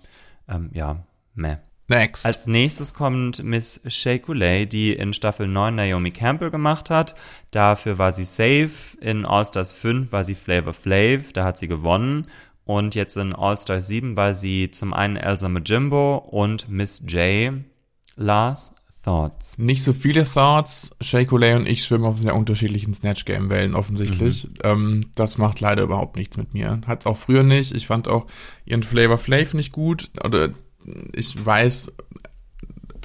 ähm, 0.48 0.70
ja, 0.72 1.04
meh. 1.34 1.56
Next. 1.88 2.24
Als 2.24 2.46
nächstes 2.46 2.94
kommt 2.94 3.42
Miss 3.42 3.80
Shea 3.86 4.18
Coulee, 4.18 4.66
die 4.66 4.92
in 4.94 5.12
Staffel 5.12 5.46
9 5.46 5.74
Naomi 5.74 6.10
Campbell 6.10 6.50
gemacht 6.50 6.88
hat. 6.90 7.14
Dafür 7.50 7.98
war 7.98 8.12
sie 8.12 8.24
safe. 8.24 8.70
In 9.00 9.26
All 9.26 9.44
Stars 9.44 9.72
5 9.72 10.10
war 10.10 10.24
sie 10.24 10.34
Flavor 10.34 10.72
Flav, 10.72 11.32
da 11.32 11.44
hat 11.44 11.58
sie 11.58 11.68
gewonnen. 11.68 12.26
Und 12.64 12.94
jetzt 12.94 13.16
in 13.16 13.34
All 13.34 13.58
Stars 13.58 13.86
7 13.88 14.16
war 14.16 14.32
sie 14.32 14.70
zum 14.70 14.94
einen 14.94 15.16
Elsa 15.16 15.48
Majimbo 15.48 16.16
und 16.16 16.68
Miss 16.68 17.02
J. 17.06 17.52
Lars 18.16 18.72
Thoughts. 19.04 19.58
Nicht 19.58 19.82
so 19.84 19.92
viele 19.92 20.24
Thoughts. 20.24 20.96
Shea 21.02 21.24
Coulee 21.24 21.54
und 21.54 21.66
ich 21.66 21.84
schwimmen 21.84 22.06
auf 22.06 22.18
sehr 22.18 22.34
unterschiedlichen 22.34 22.94
Snatch 22.94 23.26
Game 23.26 23.50
Wellen 23.50 23.74
offensichtlich. 23.74 24.44
Mhm. 24.44 24.54
Ähm, 24.64 25.06
das 25.14 25.36
macht 25.36 25.60
leider 25.60 25.82
überhaupt 25.82 26.16
nichts 26.16 26.38
mit 26.38 26.54
mir. 26.54 26.80
Hat's 26.86 27.04
auch 27.04 27.18
früher 27.18 27.42
nicht. 27.42 27.74
Ich 27.74 27.86
fand 27.86 28.08
auch 28.08 28.26
ihren 28.64 28.82
Flavor 28.82 29.18
Flav 29.18 29.52
nicht 29.52 29.72
gut. 29.72 30.10
Oder 30.24 30.54
ich 31.12 31.44
weiß 31.44 31.92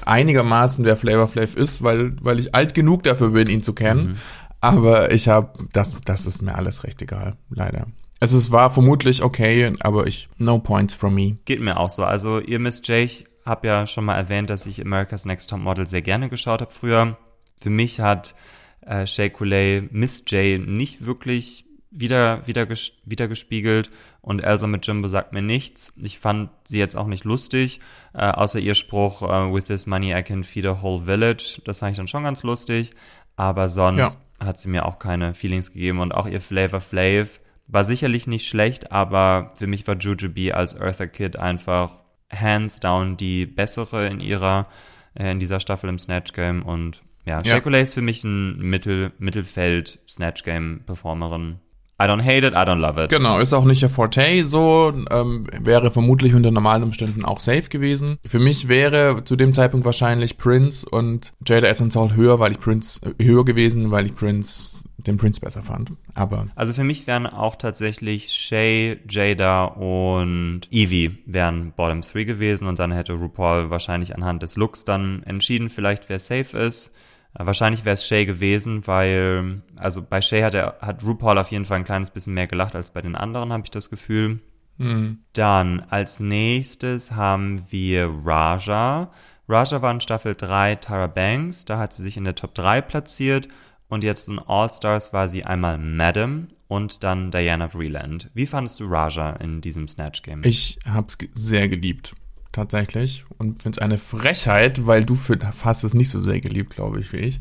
einigermaßen 0.05 0.85
wer 0.85 0.95
Flavor 0.95 1.27
Flav 1.27 1.55
ist, 1.55 1.83
weil, 1.83 2.15
weil 2.21 2.39
ich 2.39 2.55
alt 2.55 2.73
genug 2.73 3.03
dafür 3.03 3.29
bin, 3.29 3.49
ihn 3.49 3.63
zu 3.63 3.73
kennen. 3.73 4.07
Mhm. 4.07 4.17
Aber 4.61 5.11
ich 5.11 5.29
habe, 5.29 5.67
das, 5.71 5.97
das 6.03 6.25
ist 6.25 6.41
mir 6.41 6.55
alles 6.55 6.83
recht 6.83 7.01
egal, 7.01 7.37
leider. 7.49 7.87
Also 8.19 8.37
es 8.37 8.51
war 8.51 8.71
vermutlich 8.71 9.23
okay, 9.23 9.73
aber 9.79 10.07
ich, 10.07 10.29
no 10.37 10.59
points 10.59 10.93
from 10.93 11.15
me. 11.15 11.37
Geht 11.45 11.61
mir 11.61 11.79
auch 11.79 11.89
so. 11.89 12.03
Also 12.03 12.39
ihr 12.39 12.59
Miss 12.59 12.81
J, 12.85 12.97
ich 12.97 13.25
habe 13.45 13.67
ja 13.67 13.87
schon 13.87 14.05
mal 14.05 14.15
erwähnt, 14.15 14.49
dass 14.49 14.65
ich 14.65 14.81
America's 14.81 15.25
Next 15.25 15.49
Top 15.49 15.59
Model 15.59 15.87
sehr 15.87 16.01
gerne 16.01 16.27
geschaut 16.27 16.61
habe 16.61 16.71
früher. 16.71 17.17
Für 17.55 17.69
mich 17.69 18.01
hat 18.01 18.35
äh, 18.81 19.07
Shay 19.07 19.29
Coulee 19.29 19.83
Miss 19.91 20.25
J 20.27 20.59
nicht 20.59 21.05
wirklich 21.05 21.65
wieder, 21.91 22.45
wieder, 22.47 22.67
wieder 23.05 23.27
gespiegelt 23.27 23.89
und 24.21 24.43
Elsa 24.43 24.67
mit 24.67 24.85
Jimbo 24.85 25.07
sagt 25.07 25.33
mir 25.33 25.41
nichts. 25.41 25.93
Ich 25.97 26.19
fand 26.19 26.51
sie 26.65 26.77
jetzt 26.77 26.95
auch 26.95 27.07
nicht 27.07 27.23
lustig, 27.23 27.79
äh, 28.13 28.29
außer 28.29 28.59
ihr 28.59 28.75
Spruch, 28.75 29.21
uh, 29.21 29.53
with 29.53 29.65
this 29.65 29.87
money 29.87 30.13
I 30.13 30.23
can 30.23 30.43
feed 30.43 30.65
a 30.65 30.81
whole 30.81 31.05
village. 31.05 31.61
Das 31.65 31.79
fand 31.79 31.91
ich 31.91 31.97
dann 31.97 32.07
schon 32.07 32.23
ganz 32.23 32.43
lustig, 32.43 32.91
aber 33.35 33.69
sonst 33.69 33.99
ja. 34.39 34.45
hat 34.45 34.59
sie 34.59 34.69
mir 34.69 34.85
auch 34.85 34.99
keine 34.99 35.33
Feelings 35.33 35.71
gegeben 35.71 35.99
und 35.99 36.13
auch 36.13 36.27
ihr 36.27 36.41
Flavor 36.41 36.81
Flav 36.81 37.39
war 37.67 37.83
sicherlich 37.83 38.27
nicht 38.27 38.47
schlecht, 38.47 38.91
aber 38.91 39.53
für 39.57 39.67
mich 39.67 39.87
war 39.87 39.95
Jujubee 39.95 40.53
als 40.53 40.75
Eartha 40.75 41.05
Kid 41.05 41.37
einfach 41.37 41.91
hands 42.31 42.79
down 42.79 43.17
die 43.17 43.45
bessere 43.45 44.07
in 44.07 44.19
ihrer, 44.19 44.67
äh, 45.15 45.31
in 45.31 45.39
dieser 45.39 45.59
Staffel 45.59 45.89
im 45.89 45.99
Snatch 45.99 46.33
Game 46.33 46.63
und 46.63 47.03
ja, 47.25 47.39
ja. 47.43 47.45
Shakule 47.45 47.81
ist 47.81 47.93
für 47.93 48.01
mich 48.01 48.23
ein 48.23 48.57
Mittel, 48.57 49.11
Mittelfeld 49.19 49.99
Snatch 50.07 50.43
Game 50.43 50.81
Performerin. 50.85 51.59
I 52.01 52.05
don't 52.05 52.21
hate 52.21 52.47
it, 52.47 52.53
I 52.53 52.63
don't 52.63 52.79
love 52.79 53.03
it. 53.03 53.09
Genau, 53.09 53.39
ist 53.39 53.53
auch 53.53 53.65
nicht 53.65 53.81
der 53.81 53.89
Forte 53.89 54.45
so, 54.45 54.93
ähm, 55.11 55.45
wäre 55.61 55.91
vermutlich 55.91 56.33
unter 56.33 56.51
normalen 56.51 56.83
Umständen 56.83 57.25
auch 57.25 57.39
safe 57.39 57.69
gewesen. 57.69 58.17
Für 58.25 58.39
mich 58.39 58.67
wäre 58.67 59.23
zu 59.25 59.35
dem 59.35 59.53
Zeitpunkt 59.53 59.85
wahrscheinlich 59.85 60.37
Prince 60.37 60.87
und 60.89 61.31
Jada 61.45 61.67
Essence 61.67 61.95
höher, 61.95 62.39
weil 62.39 62.53
ich 62.53 62.59
Prince 62.59 63.01
äh, 63.05 63.23
höher 63.23 63.43
gewesen, 63.43 63.91
weil 63.91 64.05
ich 64.05 64.15
Prince 64.15 64.83
den 64.97 65.17
Prince 65.17 65.41
besser 65.41 65.61
fand. 65.61 65.91
Aber 66.13 66.47
also 66.55 66.73
für 66.73 66.83
mich 66.83 67.07
wären 67.07 67.25
auch 67.25 67.55
tatsächlich 67.55 68.33
Shay, 68.33 68.99
Jada 69.09 69.65
und 69.65 70.61
Evie 70.71 71.17
wären 71.25 71.73
Bottom 71.75 72.01
3 72.01 72.23
gewesen 72.23 72.67
und 72.67 72.79
dann 72.79 72.91
hätte 72.91 73.13
RuPaul 73.13 73.69
wahrscheinlich 73.69 74.15
anhand 74.15 74.43
des 74.43 74.55
Looks 74.55 74.85
dann 74.85 75.23
entschieden, 75.23 75.69
vielleicht 75.69 76.09
wer 76.09 76.19
safe 76.19 76.57
ist. 76.57 76.91
Äh, 77.33 77.45
wahrscheinlich 77.45 77.85
wäre 77.85 77.93
es 77.95 78.07
Shay 78.07 78.25
gewesen, 78.25 78.87
weil, 78.87 79.61
also 79.77 80.01
bei 80.01 80.21
Shay 80.21 80.41
hat, 80.41 80.55
er, 80.55 80.77
hat 80.81 81.03
RuPaul 81.03 81.37
auf 81.37 81.51
jeden 81.51 81.65
Fall 81.65 81.77
ein 81.77 81.85
kleines 81.85 82.11
bisschen 82.11 82.33
mehr 82.33 82.47
gelacht 82.47 82.75
als 82.75 82.91
bei 82.91 83.01
den 83.01 83.15
anderen, 83.15 83.53
habe 83.53 83.63
ich 83.65 83.71
das 83.71 83.89
Gefühl. 83.89 84.39
Mhm. 84.77 85.19
Dann 85.33 85.81
als 85.89 86.19
nächstes 86.19 87.11
haben 87.11 87.63
wir 87.69 88.09
Raja. 88.23 89.11
Raja 89.47 89.81
war 89.81 89.91
in 89.91 90.01
Staffel 90.01 90.35
3 90.35 90.75
Tara 90.75 91.07
Banks, 91.07 91.65
da 91.65 91.77
hat 91.77 91.93
sie 91.93 92.03
sich 92.03 92.17
in 92.17 92.23
der 92.23 92.35
Top 92.35 92.55
3 92.55 92.81
platziert 92.81 93.47
und 93.87 94.03
jetzt 94.03 94.29
in 94.29 94.39
All-Stars 94.39 95.13
war 95.13 95.27
sie 95.27 95.43
einmal 95.43 95.77
Madam 95.77 96.49
und 96.67 97.03
dann 97.03 97.31
Diana 97.31 97.67
Vreeland. 97.67 98.29
Wie 98.35 98.45
fandest 98.45 98.79
du 98.79 98.85
Raja 98.85 99.31
in 99.31 99.59
diesem 99.61 99.87
Snatch 99.87 100.21
Game? 100.21 100.43
Ich 100.43 100.77
hab's 100.87 101.17
sehr 101.33 101.67
geliebt 101.67 102.15
tatsächlich 102.59 103.25
und 103.37 103.61
finde 103.63 103.77
es 103.77 103.81
eine 103.81 103.97
Frechheit, 103.97 104.85
weil 104.85 105.05
du 105.05 105.15
für, 105.15 105.37
hast 105.63 105.83
es 105.83 105.93
nicht 105.93 106.09
so 106.09 106.21
sehr 106.21 106.41
geliebt, 106.41 106.75
glaube 106.75 106.99
ich, 106.99 107.13
wie 107.13 107.17
ich. 107.17 107.39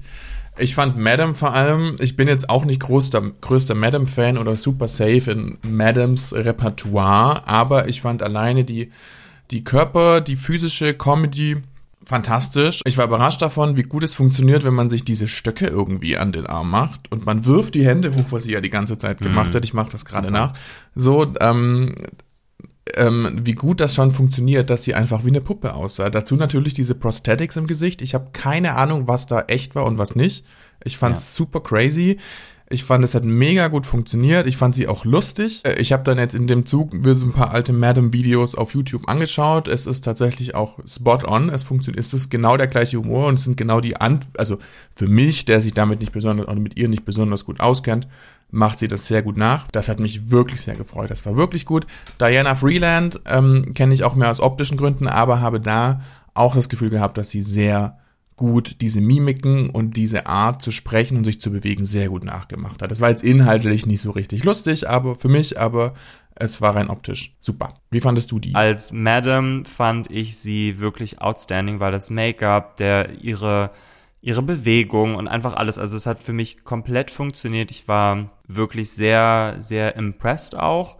Ich 0.56 0.74
fand 0.74 0.96
Madam 0.96 1.34
vor 1.34 1.54
allem, 1.54 1.96
ich 2.00 2.16
bin 2.16 2.26
jetzt 2.26 2.50
auch 2.50 2.64
nicht 2.64 2.80
größter, 2.80 3.22
größter 3.40 3.74
Madam-Fan 3.74 4.38
oder 4.38 4.56
super 4.56 4.88
safe 4.88 5.30
in 5.30 5.58
Madams 5.62 6.32
Repertoire, 6.32 7.46
aber 7.46 7.88
ich 7.88 8.00
fand 8.00 8.22
alleine 8.22 8.64
die, 8.64 8.90
die 9.50 9.62
Körper, 9.62 10.20
die 10.20 10.36
physische 10.36 10.94
Comedy 10.94 11.62
fantastisch. 12.04 12.80
Ich 12.86 12.96
war 12.96 13.04
überrascht 13.04 13.42
davon, 13.42 13.76
wie 13.76 13.82
gut 13.82 14.02
es 14.02 14.14
funktioniert, 14.14 14.64
wenn 14.64 14.74
man 14.74 14.88
sich 14.88 15.04
diese 15.04 15.28
Stöcke 15.28 15.66
irgendwie 15.66 16.16
an 16.16 16.32
den 16.32 16.46
Arm 16.46 16.70
macht 16.70 17.12
und 17.12 17.26
man 17.26 17.44
wirft 17.44 17.74
die 17.74 17.84
Hände 17.84 18.14
hoch, 18.14 18.26
was 18.30 18.44
sie 18.44 18.52
ja 18.52 18.60
die 18.60 18.70
ganze 18.70 18.98
Zeit 18.98 19.18
gemacht 19.18 19.50
mhm. 19.50 19.56
hat. 19.56 19.64
Ich 19.64 19.74
mache 19.74 19.90
das 19.90 20.04
gerade 20.04 20.30
nach. 20.30 20.54
So, 20.94 21.34
ähm, 21.40 21.94
ähm, 22.98 23.40
wie 23.42 23.52
gut 23.52 23.80
das 23.80 23.94
schon 23.94 24.12
funktioniert, 24.12 24.70
dass 24.70 24.82
sie 24.82 24.94
einfach 24.94 25.24
wie 25.24 25.28
eine 25.28 25.40
Puppe 25.40 25.74
aussah. 25.74 26.10
Dazu 26.10 26.36
natürlich 26.36 26.74
diese 26.74 26.94
Prosthetics 26.94 27.56
im 27.56 27.66
Gesicht. 27.66 28.02
Ich 28.02 28.14
habe 28.14 28.30
keine 28.32 28.74
Ahnung, 28.74 29.08
was 29.08 29.26
da 29.26 29.42
echt 29.42 29.74
war 29.74 29.84
und 29.84 29.98
was 29.98 30.16
nicht. 30.16 30.44
Ich 30.84 30.98
fand's 30.98 31.32
ja. 31.32 31.44
super 31.44 31.60
crazy. 31.60 32.18
Ich 32.70 32.84
fand, 32.84 33.02
es 33.02 33.14
hat 33.14 33.24
mega 33.24 33.68
gut 33.68 33.86
funktioniert. 33.86 34.46
Ich 34.46 34.58
fand 34.58 34.74
sie 34.74 34.88
auch 34.88 35.06
lustig. 35.06 35.62
Äh, 35.64 35.80
ich 35.80 35.92
habe 35.92 36.02
dann 36.02 36.18
jetzt 36.18 36.34
in 36.34 36.46
dem 36.46 36.66
Zug 36.66 36.90
wir 36.92 37.14
so 37.14 37.26
ein 37.26 37.32
paar 37.32 37.52
alte 37.52 37.72
Madam-Videos 37.72 38.54
auf 38.54 38.74
YouTube 38.74 39.08
angeschaut. 39.08 39.68
Es 39.68 39.86
ist 39.86 40.04
tatsächlich 40.04 40.54
auch 40.54 40.78
spot 40.86 41.20
on. 41.26 41.48
Es 41.48 41.62
funktioniert, 41.62 42.04
es 42.04 42.12
ist 42.12 42.30
genau 42.30 42.56
der 42.58 42.66
gleiche 42.66 42.98
Humor 42.98 43.26
und 43.28 43.34
es 43.34 43.44
sind 43.44 43.56
genau 43.56 43.80
die 43.80 43.96
Ant 43.96 44.26
also 44.36 44.58
für 44.94 45.08
mich, 45.08 45.46
der 45.46 45.62
sich 45.62 45.72
damit 45.72 46.00
nicht 46.00 46.12
besonders 46.12 46.46
oder 46.46 46.60
mit 46.60 46.76
ihr 46.76 46.88
nicht 46.88 47.06
besonders 47.06 47.46
gut 47.46 47.60
auskennt, 47.60 48.06
macht 48.50 48.80
sie 48.80 48.88
das 48.88 49.06
sehr 49.06 49.22
gut 49.22 49.38
nach. 49.38 49.66
Das 49.72 49.88
hat 49.88 49.98
mich 49.98 50.30
wirklich 50.30 50.60
sehr 50.60 50.76
gefreut. 50.76 51.10
Das 51.10 51.24
war 51.24 51.36
wirklich 51.36 51.64
gut. 51.64 51.86
Diana 52.20 52.54
Freeland 52.54 53.20
ähm, 53.26 53.72
kenne 53.74 53.94
ich 53.94 54.04
auch 54.04 54.14
mehr 54.14 54.30
aus 54.30 54.40
optischen 54.40 54.76
Gründen, 54.76 55.08
aber 55.08 55.40
habe 55.40 55.60
da 55.60 56.02
auch 56.34 56.54
das 56.54 56.68
Gefühl 56.68 56.90
gehabt, 56.90 57.16
dass 57.16 57.30
sie 57.30 57.42
sehr 57.42 57.98
gut 58.38 58.80
diese 58.80 59.02
Mimiken 59.02 59.68
und 59.68 59.98
diese 59.98 60.26
Art 60.26 60.62
zu 60.62 60.70
sprechen 60.70 61.18
und 61.18 61.24
sich 61.24 61.40
zu 61.40 61.52
bewegen 61.52 61.84
sehr 61.84 62.08
gut 62.08 62.24
nachgemacht 62.24 62.80
hat. 62.80 62.90
Das 62.90 63.02
war 63.02 63.10
jetzt 63.10 63.22
inhaltlich 63.22 63.84
nicht 63.84 64.00
so 64.00 64.10
richtig 64.10 64.44
lustig, 64.44 64.88
aber 64.88 65.14
für 65.14 65.28
mich, 65.28 65.60
aber 65.60 65.92
es 66.34 66.62
war 66.62 66.74
rein 66.76 66.88
optisch 66.88 67.36
super. 67.40 67.74
Wie 67.90 68.00
fandest 68.00 68.30
du 68.30 68.38
die? 68.38 68.54
Als 68.54 68.92
Madam 68.92 69.66
fand 69.66 70.10
ich 70.10 70.38
sie 70.38 70.80
wirklich 70.80 71.20
outstanding, 71.20 71.80
weil 71.80 71.92
das 71.92 72.08
Make-up, 72.08 72.78
der 72.78 73.20
ihre 73.20 73.68
ihre 74.20 74.42
Bewegung 74.42 75.14
und 75.14 75.28
einfach 75.28 75.54
alles. 75.54 75.78
Also 75.78 75.96
es 75.96 76.06
hat 76.06 76.18
für 76.18 76.32
mich 76.32 76.64
komplett 76.64 77.10
funktioniert. 77.10 77.70
Ich 77.70 77.86
war 77.86 78.30
wirklich 78.46 78.90
sehr, 78.90 79.56
sehr 79.60 79.96
impressed 79.96 80.58
auch. 80.58 80.96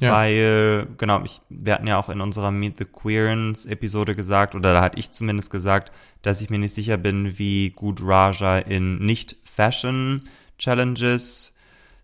Ja. 0.00 0.12
Weil, 0.14 0.88
genau, 0.98 1.22
ich, 1.22 1.40
wir 1.48 1.74
hatten 1.74 1.86
ja 1.86 1.96
auch 1.96 2.08
in 2.08 2.20
unserer 2.20 2.50
Meet 2.50 2.78
the 2.78 2.84
Queerens 2.84 3.66
Episode 3.66 4.16
gesagt, 4.16 4.56
oder 4.56 4.72
da 4.72 4.82
hatte 4.82 4.98
ich 4.98 5.12
zumindest 5.12 5.48
gesagt, 5.50 5.92
dass 6.22 6.40
ich 6.40 6.50
mir 6.50 6.58
nicht 6.58 6.74
sicher 6.74 6.96
bin, 6.96 7.38
wie 7.38 7.70
gut 7.70 8.00
Raja 8.02 8.58
in 8.58 8.98
Nicht-Fashion-Challenges 8.98 11.54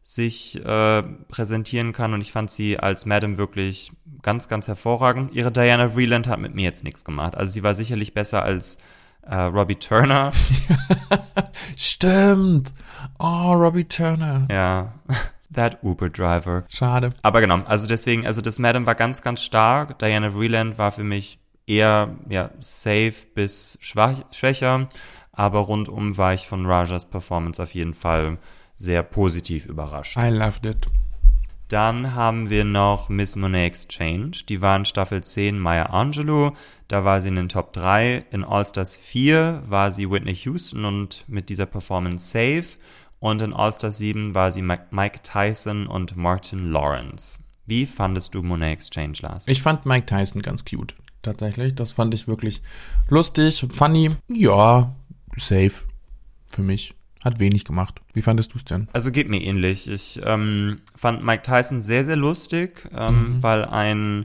sich 0.02 0.64
äh, 0.64 1.02
präsentieren 1.02 1.92
kann. 1.92 2.14
Und 2.14 2.20
ich 2.20 2.32
fand 2.32 2.50
sie 2.50 2.78
als 2.78 3.06
Madam 3.06 3.36
wirklich 3.36 3.92
ganz, 4.22 4.48
ganz 4.48 4.66
hervorragend. 4.66 5.34
Ihre 5.34 5.52
Diana 5.52 5.90
Vreeland 5.90 6.26
hat 6.28 6.40
mit 6.40 6.54
mir 6.54 6.64
jetzt 6.64 6.82
nichts 6.82 7.04
gemacht. 7.04 7.34
Also 7.34 7.52
sie 7.52 7.62
war 7.62 7.74
sicherlich 7.74 8.14
besser 8.14 8.42
als 8.42 8.78
äh, 9.22 9.34
Robbie 9.34 9.76
Turner. 9.76 10.32
Stimmt. 11.76 12.72
Oh, 13.18 13.52
Robbie 13.52 13.84
Turner. 13.84 14.46
Ja. 14.50 14.94
That 15.54 15.82
Uber 15.82 16.08
Driver. 16.08 16.64
Schade. 16.68 17.10
Aber 17.22 17.40
genau, 17.40 17.62
also 17.64 17.86
deswegen, 17.86 18.26
also 18.26 18.40
das 18.40 18.58
Madam 18.58 18.86
war 18.86 18.94
ganz, 18.94 19.22
ganz 19.22 19.42
stark. 19.42 19.98
Diana 19.98 20.30
Vreeland 20.30 20.78
war 20.78 20.92
für 20.92 21.04
mich 21.04 21.38
eher 21.68 22.16
ja, 22.28 22.50
safe 22.60 23.14
bis 23.34 23.78
schwach, 23.80 24.22
schwächer. 24.30 24.88
Aber 25.32 25.60
rundum 25.60 26.16
war 26.16 26.34
ich 26.34 26.48
von 26.48 26.66
Rajas 26.66 27.08
Performance 27.08 27.62
auf 27.62 27.72
jeden 27.74 27.94
Fall 27.94 28.38
sehr 28.76 29.02
positiv 29.02 29.66
überrascht. 29.66 30.16
I 30.16 30.30
loved 30.30 30.66
it. 30.66 30.88
Dann 31.68 32.14
haben 32.14 32.48
wir 32.48 32.64
noch 32.64 33.10
Miss 33.10 33.36
Monet 33.36 33.66
Exchange. 33.66 34.30
Die 34.48 34.62
war 34.62 34.76
in 34.76 34.86
Staffel 34.86 35.22
10 35.22 35.58
Maya 35.58 35.86
Angelou. 35.86 36.52
Da 36.88 37.04
war 37.04 37.20
sie 37.20 37.28
in 37.28 37.36
den 37.36 37.50
Top 37.50 37.74
3. 37.74 38.24
In 38.30 38.42
All-Stars 38.42 38.96
4 38.96 39.64
war 39.66 39.92
sie 39.92 40.10
Whitney 40.10 40.34
Houston 40.34 40.86
und 40.86 41.24
mit 41.28 41.50
dieser 41.50 41.66
Performance 41.66 42.26
safe. 42.26 42.78
Und 43.20 43.42
in 43.42 43.52
All-Stars 43.52 43.98
7 43.98 44.34
war 44.34 44.50
sie 44.50 44.62
Mike 44.62 45.20
Tyson 45.22 45.86
und 45.86 46.16
Martin 46.16 46.72
Lawrence. 46.72 47.40
Wie 47.66 47.84
fandest 47.84 48.34
du 48.34 48.42
Monet 48.42 48.72
Exchange, 48.72 49.18
Lars? 49.20 49.44
Ich 49.46 49.60
fand 49.60 49.84
Mike 49.84 50.06
Tyson 50.06 50.40
ganz 50.40 50.64
cute. 50.64 50.94
Tatsächlich. 51.28 51.74
Das 51.74 51.92
fand 51.92 52.14
ich 52.14 52.26
wirklich 52.26 52.62
lustig 53.10 53.62
und 53.62 53.74
funny. 53.74 54.12
Ja, 54.28 54.94
safe. 55.36 55.74
Für 56.50 56.62
mich. 56.62 56.94
Hat 57.22 57.38
wenig 57.38 57.66
gemacht. 57.66 58.00
Wie 58.14 58.22
fandest 58.22 58.54
du 58.54 58.56
es 58.56 58.64
denn? 58.64 58.88
Also 58.94 59.10
geht 59.10 59.28
mir 59.28 59.42
ähnlich. 59.42 59.90
Ich 59.90 60.18
ähm, 60.24 60.80
fand 60.96 61.22
Mike 61.22 61.42
Tyson 61.42 61.82
sehr, 61.82 62.06
sehr 62.06 62.16
lustig, 62.16 62.88
ähm, 62.96 63.36
mhm. 63.36 63.42
weil 63.42 63.66
ein, 63.66 64.24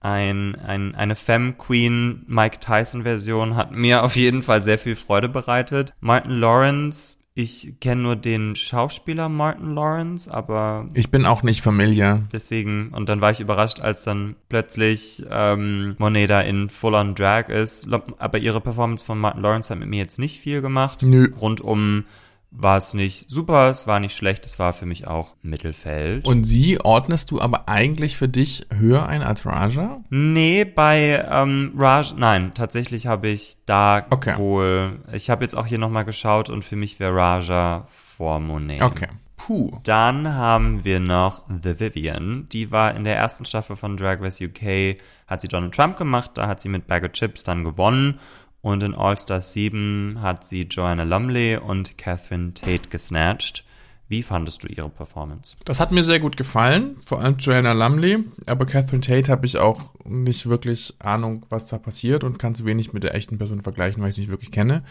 ein, 0.00 0.54
ein, 0.54 0.94
eine 0.94 1.16
Femme 1.16 1.52
Queen 1.52 2.24
Mike 2.26 2.60
Tyson 2.60 3.02
Version 3.02 3.54
hat 3.54 3.72
mir 3.72 4.02
auf 4.02 4.16
jeden 4.16 4.42
Fall 4.42 4.64
sehr 4.64 4.78
viel 4.78 4.96
Freude 4.96 5.28
bereitet. 5.28 5.92
Martin 6.00 6.32
Lawrence 6.32 7.17
ich 7.38 7.74
kenne 7.80 8.02
nur 8.02 8.16
den 8.16 8.56
Schauspieler 8.56 9.28
Martin 9.28 9.72
Lawrence, 9.72 10.28
aber. 10.28 10.88
Ich 10.94 11.12
bin 11.12 11.24
auch 11.24 11.44
nicht 11.44 11.62
familiar. 11.62 12.22
Deswegen, 12.32 12.88
und 12.88 13.08
dann 13.08 13.20
war 13.20 13.30
ich 13.30 13.38
überrascht, 13.38 13.78
als 13.78 14.02
dann 14.02 14.34
plötzlich 14.48 15.24
ähm, 15.30 15.94
Moneda 15.98 16.40
in 16.40 16.68
Full-on 16.68 17.14
Drag 17.14 17.48
ist. 17.48 17.86
Aber 18.18 18.38
ihre 18.38 18.60
Performance 18.60 19.06
von 19.06 19.20
Martin 19.20 19.42
Lawrence 19.42 19.70
hat 19.70 19.78
mit 19.78 19.88
mir 19.88 19.98
jetzt 19.98 20.18
nicht 20.18 20.40
viel 20.40 20.60
gemacht. 20.60 21.02
Nö. 21.02 21.28
Rundum 21.40 22.06
war 22.50 22.78
es 22.78 22.94
nicht 22.94 23.28
super, 23.30 23.70
es 23.70 23.86
war 23.86 24.00
nicht 24.00 24.16
schlecht, 24.16 24.46
es 24.46 24.58
war 24.58 24.72
für 24.72 24.86
mich 24.86 25.06
auch 25.06 25.36
Mittelfeld. 25.42 26.26
Und 26.26 26.44
sie 26.44 26.80
ordnest 26.80 27.30
du 27.30 27.40
aber 27.40 27.68
eigentlich 27.68 28.16
für 28.16 28.28
dich 28.28 28.66
höher 28.74 29.06
ein 29.06 29.22
als 29.22 29.44
Raja? 29.44 30.02
Nee, 30.10 30.64
bei 30.64 31.24
ähm, 31.30 31.72
Raj, 31.76 32.14
nein, 32.16 32.52
tatsächlich 32.54 33.06
habe 33.06 33.28
ich 33.28 33.58
da 33.66 34.06
Okay. 34.10 34.36
wohl, 34.38 35.00
ich 35.12 35.30
habe 35.30 35.44
jetzt 35.44 35.54
auch 35.54 35.66
hier 35.66 35.78
nochmal 35.78 36.04
geschaut 36.04 36.48
und 36.50 36.64
für 36.64 36.76
mich 36.76 36.98
wäre 37.00 37.14
Raja 37.14 37.86
vor 37.88 38.40
Monet. 38.40 38.82
Okay. 38.82 39.08
Puh. 39.36 39.70
Dann 39.84 40.34
haben 40.34 40.84
wir 40.84 41.00
noch 41.00 41.42
The 41.62 41.78
Vivian. 41.78 42.48
Die 42.50 42.70
war 42.70 42.94
in 42.94 43.04
der 43.04 43.16
ersten 43.16 43.44
Staffel 43.44 43.76
von 43.76 43.96
Drag 43.96 44.20
Race 44.20 44.40
UK, 44.40 45.00
hat 45.26 45.40
sie 45.40 45.48
Donald 45.48 45.74
Trump 45.74 45.96
gemacht, 45.96 46.32
da 46.34 46.48
hat 46.48 46.60
sie 46.60 46.68
mit 46.68 46.86
Bag 46.86 47.04
of 47.04 47.12
Chips 47.12 47.44
dann 47.44 47.64
gewonnen. 47.64 48.18
Und 48.60 48.82
in 48.82 48.94
All 48.94 49.16
Stars 49.18 49.52
7 49.52 50.18
hat 50.20 50.44
sie 50.44 50.62
Joanna 50.62 51.04
Lumley 51.04 51.56
und 51.56 51.96
Catherine 51.96 52.54
Tate 52.54 52.88
gesnatcht. 52.90 53.64
Wie 54.08 54.22
fandest 54.22 54.64
du 54.64 54.68
ihre 54.68 54.88
Performance? 54.88 55.54
Das 55.66 55.80
hat 55.80 55.92
mir 55.92 56.02
sehr 56.02 56.18
gut 56.18 56.38
gefallen, 56.38 56.96
vor 57.04 57.20
allem 57.20 57.36
Joanna 57.36 57.72
Lumley, 57.72 58.24
aber 58.46 58.64
Catherine 58.64 59.02
Tate 59.02 59.30
habe 59.30 59.44
ich 59.44 59.58
auch 59.58 59.90
nicht 60.04 60.48
wirklich 60.48 60.94
Ahnung, 60.98 61.44
was 61.50 61.66
da 61.66 61.76
passiert 61.76 62.24
und 62.24 62.38
kann 62.38 62.54
es 62.54 62.64
wenig 62.64 62.94
mit 62.94 63.02
der 63.02 63.14
echten 63.14 63.36
Person 63.36 63.60
vergleichen, 63.60 64.02
weil 64.02 64.08
ich 64.08 64.14
sie 64.14 64.22
nicht 64.22 64.30
wirklich 64.30 64.50
kenne. 64.50 64.82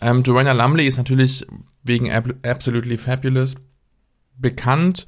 Ähm, 0.00 0.24
Joanna 0.24 0.52
Lumley 0.52 0.88
ist 0.88 0.96
natürlich 0.96 1.46
wegen 1.84 2.10
Ab 2.10 2.34
Absolutely 2.42 2.96
Fabulous 2.96 3.54
bekannt, 4.36 5.06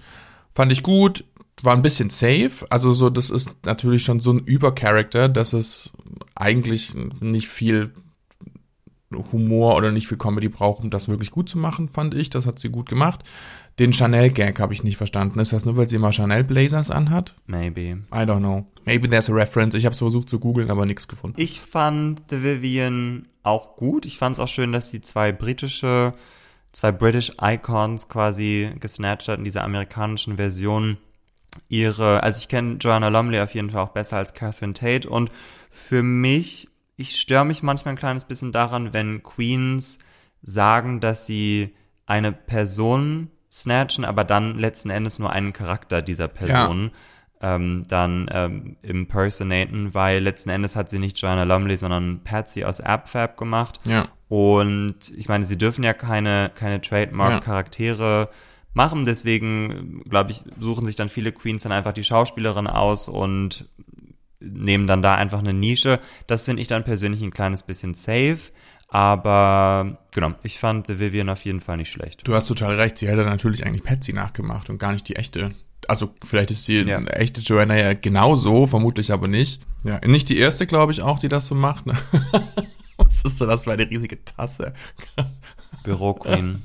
fand 0.54 0.70
ich 0.70 0.84
gut, 0.84 1.24
war 1.60 1.74
ein 1.74 1.82
bisschen 1.82 2.10
safe, 2.10 2.64
also 2.70 2.92
so, 2.92 3.10
das 3.10 3.30
ist 3.30 3.50
natürlich 3.64 4.04
schon 4.04 4.20
so 4.20 4.30
ein 4.30 4.38
Übercharakter, 4.38 5.28
dass 5.28 5.52
es 5.52 5.92
eigentlich 6.36 6.94
nicht 7.20 7.48
viel 7.48 7.90
Humor 9.10 9.76
oder 9.76 9.92
nicht 9.92 10.08
viel 10.08 10.18
Comedy 10.18 10.48
braucht, 10.48 10.82
um 10.82 10.90
das 10.90 11.08
wirklich 11.08 11.30
gut 11.30 11.48
zu 11.48 11.58
machen, 11.58 11.88
fand 11.88 12.14
ich. 12.14 12.30
Das 12.30 12.46
hat 12.46 12.58
sie 12.58 12.70
gut 12.70 12.88
gemacht. 12.88 13.20
Den 13.78 13.92
Chanel-Gag 13.92 14.58
habe 14.58 14.72
ich 14.72 14.82
nicht 14.82 14.96
verstanden. 14.96 15.38
Ist 15.38 15.52
das 15.52 15.64
nur, 15.64 15.76
weil 15.76 15.88
sie 15.88 15.96
immer 15.96 16.12
Chanel-Blazers 16.12 16.90
anhat? 16.90 17.34
Maybe. 17.46 17.98
I 18.12 18.24
don't 18.24 18.38
know. 18.38 18.66
Maybe 18.84 19.08
there's 19.08 19.30
a 19.30 19.32
reference. 19.32 19.74
Ich 19.74 19.84
habe 19.84 19.92
es 19.92 19.98
versucht 19.98 20.28
zu 20.28 20.40
googeln, 20.40 20.70
aber 20.70 20.86
nichts 20.86 21.08
gefunden. 21.08 21.40
Ich 21.40 21.60
fand 21.60 22.22
The 22.30 22.42
Vivian 22.42 23.28
auch 23.42 23.76
gut. 23.76 24.06
Ich 24.06 24.18
fand 24.18 24.36
es 24.36 24.40
auch 24.40 24.48
schön, 24.48 24.72
dass 24.72 24.90
sie 24.90 25.02
zwei 25.02 25.30
britische, 25.30 26.14
zwei 26.72 26.90
British 26.90 27.32
Icons 27.40 28.08
quasi 28.08 28.72
gesnatcht 28.80 29.28
hat 29.28 29.38
in 29.38 29.44
dieser 29.44 29.62
amerikanischen 29.62 30.36
Version. 30.36 30.96
Ihre, 31.68 32.22
also 32.22 32.38
ich 32.38 32.48
kenne 32.48 32.76
Joanna 32.80 33.08
Lumley 33.08 33.40
auf 33.40 33.54
jeden 33.54 33.70
Fall 33.70 33.82
auch 33.82 33.90
besser 33.90 34.18
als 34.18 34.34
Catherine 34.34 34.74
Tate 34.74 35.08
und 35.08 35.30
für 35.70 36.02
mich, 36.02 36.68
ich 36.96 37.20
störe 37.20 37.44
mich 37.44 37.62
manchmal 37.62 37.94
ein 37.94 37.98
kleines 37.98 38.24
bisschen 38.24 38.52
daran, 38.52 38.92
wenn 38.92 39.22
Queens 39.22 39.98
sagen, 40.42 41.00
dass 41.00 41.26
sie 41.26 41.74
eine 42.06 42.32
Person 42.32 43.30
snatchen, 43.52 44.04
aber 44.04 44.24
dann 44.24 44.58
letzten 44.58 44.90
Endes 44.90 45.18
nur 45.18 45.30
einen 45.30 45.52
Charakter 45.52 46.02
dieser 46.02 46.28
Person 46.28 46.90
ähm, 47.40 47.84
dann 47.88 48.28
ähm, 48.32 48.76
impersonaten, 48.82 49.94
weil 49.94 50.22
letzten 50.22 50.50
Endes 50.50 50.76
hat 50.76 50.88
sie 50.88 50.98
nicht 50.98 51.20
Joanna 51.20 51.44
Lumley, 51.44 51.76
sondern 51.76 52.22
Patsy 52.24 52.64
aus 52.64 52.80
AppFab 52.80 53.36
gemacht. 53.36 53.80
Ja. 53.86 54.06
Und 54.28 55.12
ich 55.16 55.28
meine, 55.28 55.44
sie 55.44 55.58
dürfen 55.58 55.84
ja 55.84 55.92
keine, 55.92 56.50
keine 56.54 56.80
Trademark-Charaktere 56.80 58.30
machen, 58.72 59.04
deswegen, 59.04 60.02
glaube 60.08 60.32
ich, 60.32 60.44
suchen 60.58 60.84
sich 60.86 60.96
dann 60.96 61.08
viele 61.08 61.32
Queens 61.32 61.62
dann 61.62 61.72
einfach 61.72 61.92
die 61.92 62.04
Schauspielerin 62.04 62.66
aus 62.66 63.08
und 63.08 63.68
nehmen 64.40 64.86
dann 64.86 65.02
da 65.02 65.14
einfach 65.14 65.38
eine 65.38 65.52
Nische. 65.54 65.98
Das 66.26 66.44
finde 66.44 66.62
ich 66.62 66.68
dann 66.68 66.84
persönlich 66.84 67.22
ein 67.22 67.30
kleines 67.30 67.62
bisschen 67.62 67.94
safe. 67.94 68.38
Aber 68.88 69.98
genau, 70.14 70.34
ich 70.42 70.58
fand 70.58 70.86
The 70.86 70.98
Vivian 71.00 71.28
auf 71.28 71.44
jeden 71.44 71.60
Fall 71.60 71.76
nicht 71.76 71.90
schlecht. 71.90 72.26
Du 72.26 72.34
hast 72.34 72.46
total 72.46 72.74
recht. 72.76 72.98
Sie 72.98 73.08
hätte 73.08 73.24
natürlich 73.24 73.66
eigentlich 73.66 73.82
Patsy 73.82 74.12
nachgemacht 74.12 74.70
und 74.70 74.78
gar 74.78 74.92
nicht 74.92 75.08
die 75.08 75.16
echte. 75.16 75.50
Also 75.88 76.14
vielleicht 76.24 76.50
ist 76.50 76.66
die 76.68 76.78
Ja. 76.80 77.00
echte 77.00 77.40
Joanna 77.40 77.76
ja 77.76 77.94
genauso, 77.94 78.66
vermutlich 78.66 79.12
aber 79.12 79.28
nicht. 79.28 79.62
Ja, 79.84 80.00
nicht 80.06 80.28
die 80.28 80.38
erste, 80.38 80.66
glaube 80.66 80.92
ich, 80.92 81.02
auch, 81.02 81.18
die 81.18 81.28
das 81.28 81.46
so 81.46 81.54
macht. 81.54 81.86
Ne? 81.86 81.94
Was 82.96 83.22
ist 83.24 83.40
denn 83.40 83.48
das 83.48 83.64
für 83.64 83.72
eine 83.72 83.88
riesige 83.88 84.24
Tasse? 84.24 84.72
Büroqueen. 85.82 86.62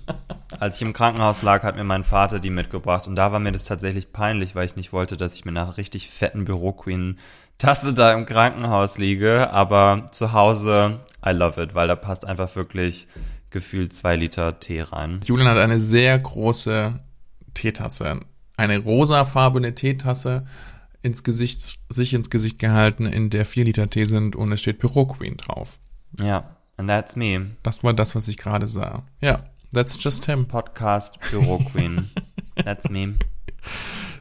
Als 0.59 0.75
ich 0.75 0.81
im 0.81 0.93
Krankenhaus 0.93 1.41
lag, 1.41 1.63
hat 1.63 1.75
mir 1.75 1.83
mein 1.83 2.03
Vater 2.03 2.39
die 2.39 2.49
mitgebracht 2.49 3.07
und 3.07 3.15
da 3.15 3.31
war 3.31 3.39
mir 3.39 3.51
das 3.51 3.63
tatsächlich 3.63 4.11
peinlich, 4.11 4.55
weil 4.55 4.65
ich 4.65 4.75
nicht 4.75 4.93
wollte, 4.93 5.17
dass 5.17 5.33
ich 5.33 5.45
mit 5.45 5.57
einer 5.57 5.77
richtig 5.77 6.09
fetten 6.09 6.45
Büroqueen-Tasse 6.45 7.93
da 7.93 8.13
im 8.13 8.25
Krankenhaus 8.25 8.97
liege. 8.97 9.51
Aber 9.51 10.05
zu 10.11 10.33
Hause, 10.33 10.99
I 11.25 11.31
love 11.31 11.61
it, 11.61 11.73
weil 11.75 11.87
da 11.87 11.95
passt 11.95 12.25
einfach 12.25 12.55
wirklich 12.55 13.07
gefühlt 13.49 13.93
zwei 13.93 14.15
Liter 14.15 14.59
Tee 14.59 14.81
rein. 14.81 15.19
Julian 15.25 15.47
hat 15.47 15.57
eine 15.57 15.79
sehr 15.79 16.17
große 16.17 16.99
Teetasse. 17.53 18.21
Eine 18.57 18.79
rosafarbene 18.79 19.75
Teetasse 19.75 20.45
ins 21.01 21.23
Gesicht, 21.23 21.59
sich 21.89 22.13
ins 22.13 22.29
Gesicht 22.29 22.59
gehalten, 22.59 23.05
in 23.05 23.29
der 23.29 23.45
vier 23.45 23.65
Liter 23.65 23.89
Tee 23.89 24.05
sind 24.05 24.35
und 24.35 24.51
es 24.51 24.61
steht 24.61 24.79
Büro 24.79 25.05
Queen 25.05 25.37
drauf. 25.37 25.79
Ja, 26.19 26.57
and 26.81 26.89
that's 26.89 27.15
me. 27.15 27.51
Das 27.61 27.83
war 27.83 27.93
das, 27.93 28.15
was 28.15 28.27
ich 28.27 28.37
gerade 28.37 28.67
sah. 28.67 29.03
Ja, 29.21 29.43
that's 29.71 30.03
just 30.03 30.25
him. 30.25 30.47
Podcast 30.47 31.19
Büroqueen. 31.29 32.09
That's 32.55 32.89
me. 32.89 33.15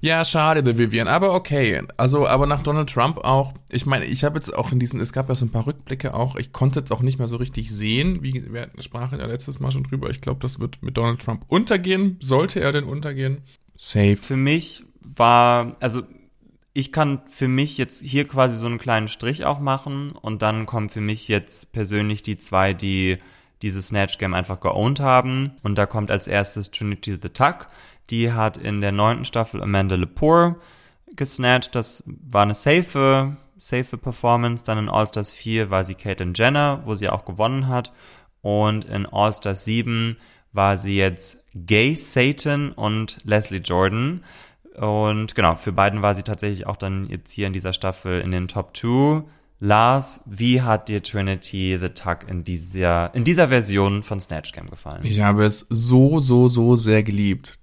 Ja, 0.03 0.25
schade, 0.25 0.63
The 0.65 0.79
Vivian, 0.79 1.09
aber 1.09 1.35
okay. 1.35 1.83
Also, 1.97 2.27
aber 2.27 2.47
nach 2.47 2.63
Donald 2.63 2.89
Trump 2.89 3.19
auch, 3.19 3.53
ich 3.71 3.85
meine, 3.85 4.05
ich 4.07 4.25
habe 4.25 4.39
jetzt 4.39 4.55
auch 4.55 4.73
in 4.73 4.79
diesen, 4.79 5.01
es 5.01 5.13
gab 5.13 5.29
ja 5.29 5.35
so 5.35 5.45
ein 5.45 5.51
paar 5.51 5.67
Rückblicke 5.67 6.15
auch, 6.15 6.37
ich 6.37 6.53
konnte 6.53 6.79
jetzt 6.79 6.93
auch 6.93 7.01
nicht 7.01 7.19
mehr 7.19 7.29
so 7.29 7.37
richtig 7.37 7.71
sehen, 7.71 8.23
wie 8.23 8.51
wir 8.51 8.71
sprachen 8.79 9.19
ja 9.19 9.27
letztes 9.27 9.61
Mal 9.61 9.73
schon 9.73 9.83
drüber, 9.83 10.09
ich 10.09 10.23
glaube, 10.23 10.41
das 10.41 10.59
wird 10.59 10.83
mit 10.83 10.97
Donald 10.97 11.21
Trump 11.21 11.45
untergehen, 11.49 12.17
sollte 12.23 12.61
er 12.61 12.73
denn 12.73 12.85
untergehen? 12.85 13.43
Safe. 13.77 14.17
Für 14.17 14.37
mich 14.37 14.85
war, 15.03 15.77
also 15.81 16.03
ich 16.73 16.93
kann 16.93 17.23
für 17.29 17.49
mich 17.49 17.79
jetzt 17.79 18.03
hier 18.03 18.29
quasi 18.29 18.57
so 18.57 18.67
einen 18.67 18.79
kleinen 18.79 19.09
Strich 19.09 19.45
auch 19.45 19.59
machen 19.59 20.13
und 20.13 20.43
dann 20.43 20.67
kommen 20.67 20.89
für 20.89 21.01
mich 21.01 21.29
jetzt 21.29 21.73
persönlich 21.73 22.23
die 22.23 22.39
zwei, 22.39 22.75
die 22.75 23.19
dieses 23.63 23.89
Snatch 23.89 24.19
Game 24.19 24.35
einfach 24.35 24.61
geowned 24.61 25.01
haben. 25.01 25.53
Und 25.63 25.77
da 25.77 25.87
kommt 25.87 26.11
als 26.11 26.27
erstes 26.27 26.71
Trinity 26.71 27.19
the 27.21 27.29
Tuck. 27.29 27.69
Die 28.11 28.33
hat 28.33 28.57
in 28.57 28.81
der 28.81 28.93
neunten 28.93 29.25
Staffel 29.25 29.63
Amanda 29.63 29.97
Lepore 29.97 30.57
gesnatcht. 31.17 31.75
Das 31.75 32.05
war 32.07 32.43
eine 32.43 32.55
safe, 32.55 33.37
safe 33.59 33.97
Performance. 33.99 34.65
Dann 34.65 34.79
in 34.79 34.89
All 34.89 35.07
Stars 35.07 35.33
4 35.33 35.71
war 35.71 35.85
sie 35.85 35.95
Caitlyn 35.95 36.35
Jenner, 36.35 36.83
wo 36.85 36.95
sie 36.95 37.09
auch 37.09 37.25
gewonnen 37.25 37.69
hat. 37.69 37.93
Und 38.43 38.87
in 38.87 39.07
All 39.07 39.35
Stars 39.35 39.65
7 39.65 40.17
war 40.53 40.77
sie 40.77 40.97
jetzt 40.97 41.39
Gay 41.55 41.95
Satan 41.95 42.73
und 42.73 43.19
Leslie 43.25 43.59
Jordan. 43.59 44.25
Und 44.81 45.35
genau, 45.35 45.57
für 45.57 45.73
beiden 45.73 46.01
war 46.01 46.15
sie 46.15 46.23
tatsächlich 46.23 46.67
auch 46.67 46.77
dann 46.77 47.07
jetzt 47.11 47.31
hier 47.31 47.47
in 47.47 47.53
dieser 47.53 47.75
Staffel 47.75 48.23
in 48.23 48.31
den 48.31 48.49
Top 48.49 48.75
2. 48.75 49.25
Lars, 49.63 50.23
wie 50.25 50.63
hat 50.63 50.89
dir 50.89 51.03
Trinity 51.03 51.79
the 51.79 51.91
Tuck 51.91 52.21
in 52.27 52.45
dieser, 52.45 53.15
in 53.15 53.25
dieser 53.25 53.49
Version 53.49 54.03
von 54.03 54.23
Snatch 54.23 54.53
Game 54.53 54.71
gefallen? 54.71 55.03
Ich 55.05 55.21
habe 55.21 55.45
es 55.45 55.67
so, 55.69 56.21
so, 56.21 56.49
so 56.49 56.77
sehr 56.77 57.03
geliebt. 57.03 57.57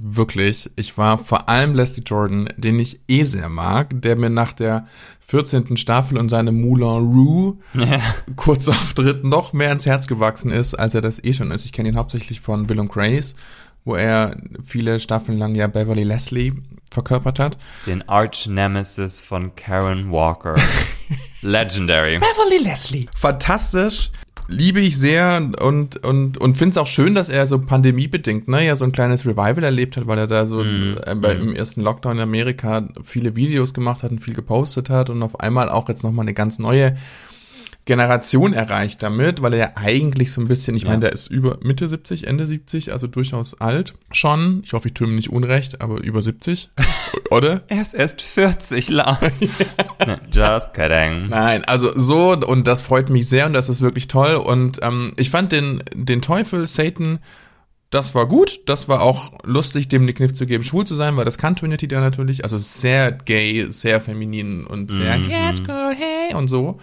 Wirklich. 0.00 0.70
Ich 0.76 0.96
war 0.96 1.18
vor 1.18 1.48
allem 1.48 1.74
Leslie 1.74 2.04
Jordan, 2.04 2.48
den 2.56 2.78
ich 2.78 3.00
eh 3.08 3.24
sehr 3.24 3.48
mag, 3.48 4.00
der 4.02 4.14
mir 4.14 4.30
nach 4.30 4.52
der 4.52 4.86
14. 5.20 5.76
Staffel 5.76 6.18
und 6.18 6.28
seinem 6.28 6.60
Moulin 6.60 7.12
Rouge 7.12 7.58
Kurzauftritt 8.36 9.24
noch 9.24 9.52
mehr 9.52 9.72
ins 9.72 9.86
Herz 9.86 10.06
gewachsen 10.06 10.52
ist, 10.52 10.74
als 10.74 10.94
er 10.94 11.00
das 11.00 11.22
eh 11.22 11.32
schon 11.32 11.50
ist. 11.50 11.64
Ich 11.64 11.72
kenne 11.72 11.88
ihn 11.88 11.96
hauptsächlich 11.96 12.40
von 12.40 12.68
Will 12.68 12.78
and 12.78 12.92
Grace, 12.92 13.34
wo 13.84 13.94
er 13.94 14.36
viele 14.64 14.98
Staffeln 14.98 15.38
lang 15.38 15.54
ja 15.54 15.66
Beverly 15.66 16.04
Leslie 16.04 16.54
verkörpert 16.90 17.38
hat. 17.38 17.58
Den 17.86 18.08
Arch 18.08 18.46
Nemesis 18.46 19.20
von 19.20 19.54
Karen 19.54 20.10
Walker. 20.10 20.56
Legendary. 21.42 22.18
Beverly 22.18 22.62
Leslie. 22.62 23.06
Fantastisch. 23.14 24.10
Liebe 24.46 24.80
ich 24.80 24.98
sehr 24.98 25.36
und, 25.62 26.04
und, 26.04 26.36
und 26.36 26.58
finde 26.58 26.72
es 26.72 26.76
auch 26.76 26.86
schön, 26.86 27.14
dass 27.14 27.30
er 27.30 27.46
so 27.46 27.58
pandemiebedingt, 27.58 28.46
ne, 28.46 28.66
ja 28.66 28.76
so 28.76 28.84
ein 28.84 28.92
kleines 28.92 29.24
Revival 29.24 29.64
erlebt 29.64 29.96
hat, 29.96 30.06
weil 30.06 30.18
er 30.18 30.26
da 30.26 30.44
so 30.44 30.62
äh, 30.62 31.14
bei, 31.16 31.32
im 31.32 31.54
ersten 31.54 31.80
Lockdown 31.80 32.16
in 32.16 32.22
Amerika 32.22 32.86
viele 33.02 33.36
Videos 33.36 33.72
gemacht 33.72 34.02
hat 34.02 34.10
und 34.10 34.18
viel 34.18 34.34
gepostet 34.34 34.90
hat 34.90 35.08
und 35.08 35.22
auf 35.22 35.40
einmal 35.40 35.70
auch 35.70 35.88
jetzt 35.88 36.04
nochmal 36.04 36.24
eine 36.24 36.34
ganz 36.34 36.58
neue 36.58 36.94
Generation 37.86 38.54
erreicht 38.54 39.02
damit, 39.02 39.42
weil 39.42 39.52
er 39.52 39.58
ja 39.58 39.70
eigentlich 39.74 40.32
so 40.32 40.40
ein 40.40 40.48
bisschen, 40.48 40.74
ich 40.74 40.84
Ja. 40.84 40.90
meine, 40.90 41.00
der 41.02 41.12
ist 41.12 41.30
über 41.30 41.58
Mitte 41.62 41.88
70, 41.88 42.26
Ende 42.26 42.46
70, 42.46 42.92
also 42.92 43.06
durchaus 43.06 43.60
alt 43.60 43.94
schon. 44.10 44.62
Ich 44.64 44.72
hoffe, 44.72 44.88
ich 44.88 44.94
tue 44.94 45.06
ihm 45.06 45.16
nicht 45.16 45.30
unrecht, 45.30 45.82
aber 45.82 46.02
über 46.02 46.22
70, 46.22 46.70
oder? 47.30 47.62
Er 47.68 47.82
ist 47.82 47.94
erst 47.94 48.22
40, 48.22 48.88
Lars. 48.88 49.40
Just 50.32 50.72
kidding. 50.72 51.28
Nein, 51.28 51.64
also 51.66 51.92
so 51.94 52.32
und 52.32 52.66
das 52.66 52.80
freut 52.80 53.10
mich 53.10 53.28
sehr 53.28 53.46
und 53.46 53.52
das 53.52 53.68
ist 53.68 53.82
wirklich 53.82 54.08
toll 54.08 54.36
und 54.36 54.78
ähm, 54.82 55.12
ich 55.16 55.30
fand 55.30 55.52
den 55.52 55.82
den 55.94 56.22
Teufel 56.22 56.66
Satan 56.66 57.18
das 57.90 58.12
war 58.12 58.26
gut, 58.26 58.62
das 58.66 58.88
war 58.88 59.02
auch 59.02 59.34
lustig, 59.44 59.86
dem 59.86 60.04
den 60.06 60.16
Kniff 60.16 60.32
zu 60.32 60.46
geben, 60.46 60.64
schwul 60.64 60.84
zu 60.84 60.96
sein, 60.96 61.16
weil 61.16 61.24
das 61.24 61.38
kann 61.38 61.54
Trinity 61.54 61.86
da 61.86 62.00
natürlich, 62.00 62.42
also 62.42 62.58
sehr 62.58 63.12
gay, 63.12 63.66
sehr 63.68 64.00
feminin 64.00 64.66
und 64.66 64.90
sehr 64.90 65.16
yes 65.16 65.62
girl, 65.62 65.94
hey 65.94 66.34
und 66.34 66.48
so. 66.48 66.80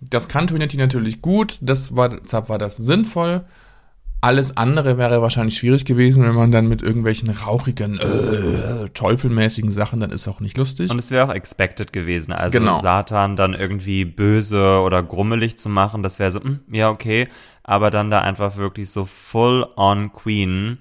Das 0.00 0.28
kann 0.28 0.46
Trinity 0.46 0.76
natürlich 0.76 1.20
gut, 1.20 1.58
das 1.60 1.94
war, 1.96 2.08
deshalb 2.08 2.48
war 2.48 2.58
das 2.58 2.76
sinnvoll. 2.76 3.44
Alles 4.22 4.58
andere 4.58 4.98
wäre 4.98 5.22
wahrscheinlich 5.22 5.56
schwierig 5.56 5.86
gewesen, 5.86 6.22
wenn 6.24 6.34
man 6.34 6.52
dann 6.52 6.68
mit 6.68 6.82
irgendwelchen 6.82 7.30
rauchigen, 7.30 7.98
äh, 7.98 8.88
teufelmäßigen 8.90 9.70
Sachen, 9.70 10.00
dann 10.00 10.10
ist 10.10 10.28
auch 10.28 10.40
nicht 10.40 10.58
lustig. 10.58 10.90
Und 10.90 10.98
es 10.98 11.10
wäre 11.10 11.26
auch 11.26 11.34
expected 11.34 11.92
gewesen. 11.94 12.32
Also 12.32 12.58
Genau. 12.58 12.80
Satan 12.80 13.36
dann 13.36 13.54
irgendwie 13.54 14.04
böse 14.04 14.80
oder 14.80 15.02
grummelig 15.02 15.58
zu 15.58 15.70
machen, 15.70 16.02
das 16.02 16.18
wäre 16.18 16.30
so, 16.32 16.42
hm, 16.42 16.60
ja, 16.70 16.90
okay. 16.90 17.28
Aber 17.62 17.90
dann 17.90 18.10
da 18.10 18.20
einfach 18.20 18.56
wirklich 18.56 18.90
so 18.90 19.06
full 19.06 19.66
on 19.76 20.12
Queen, 20.12 20.78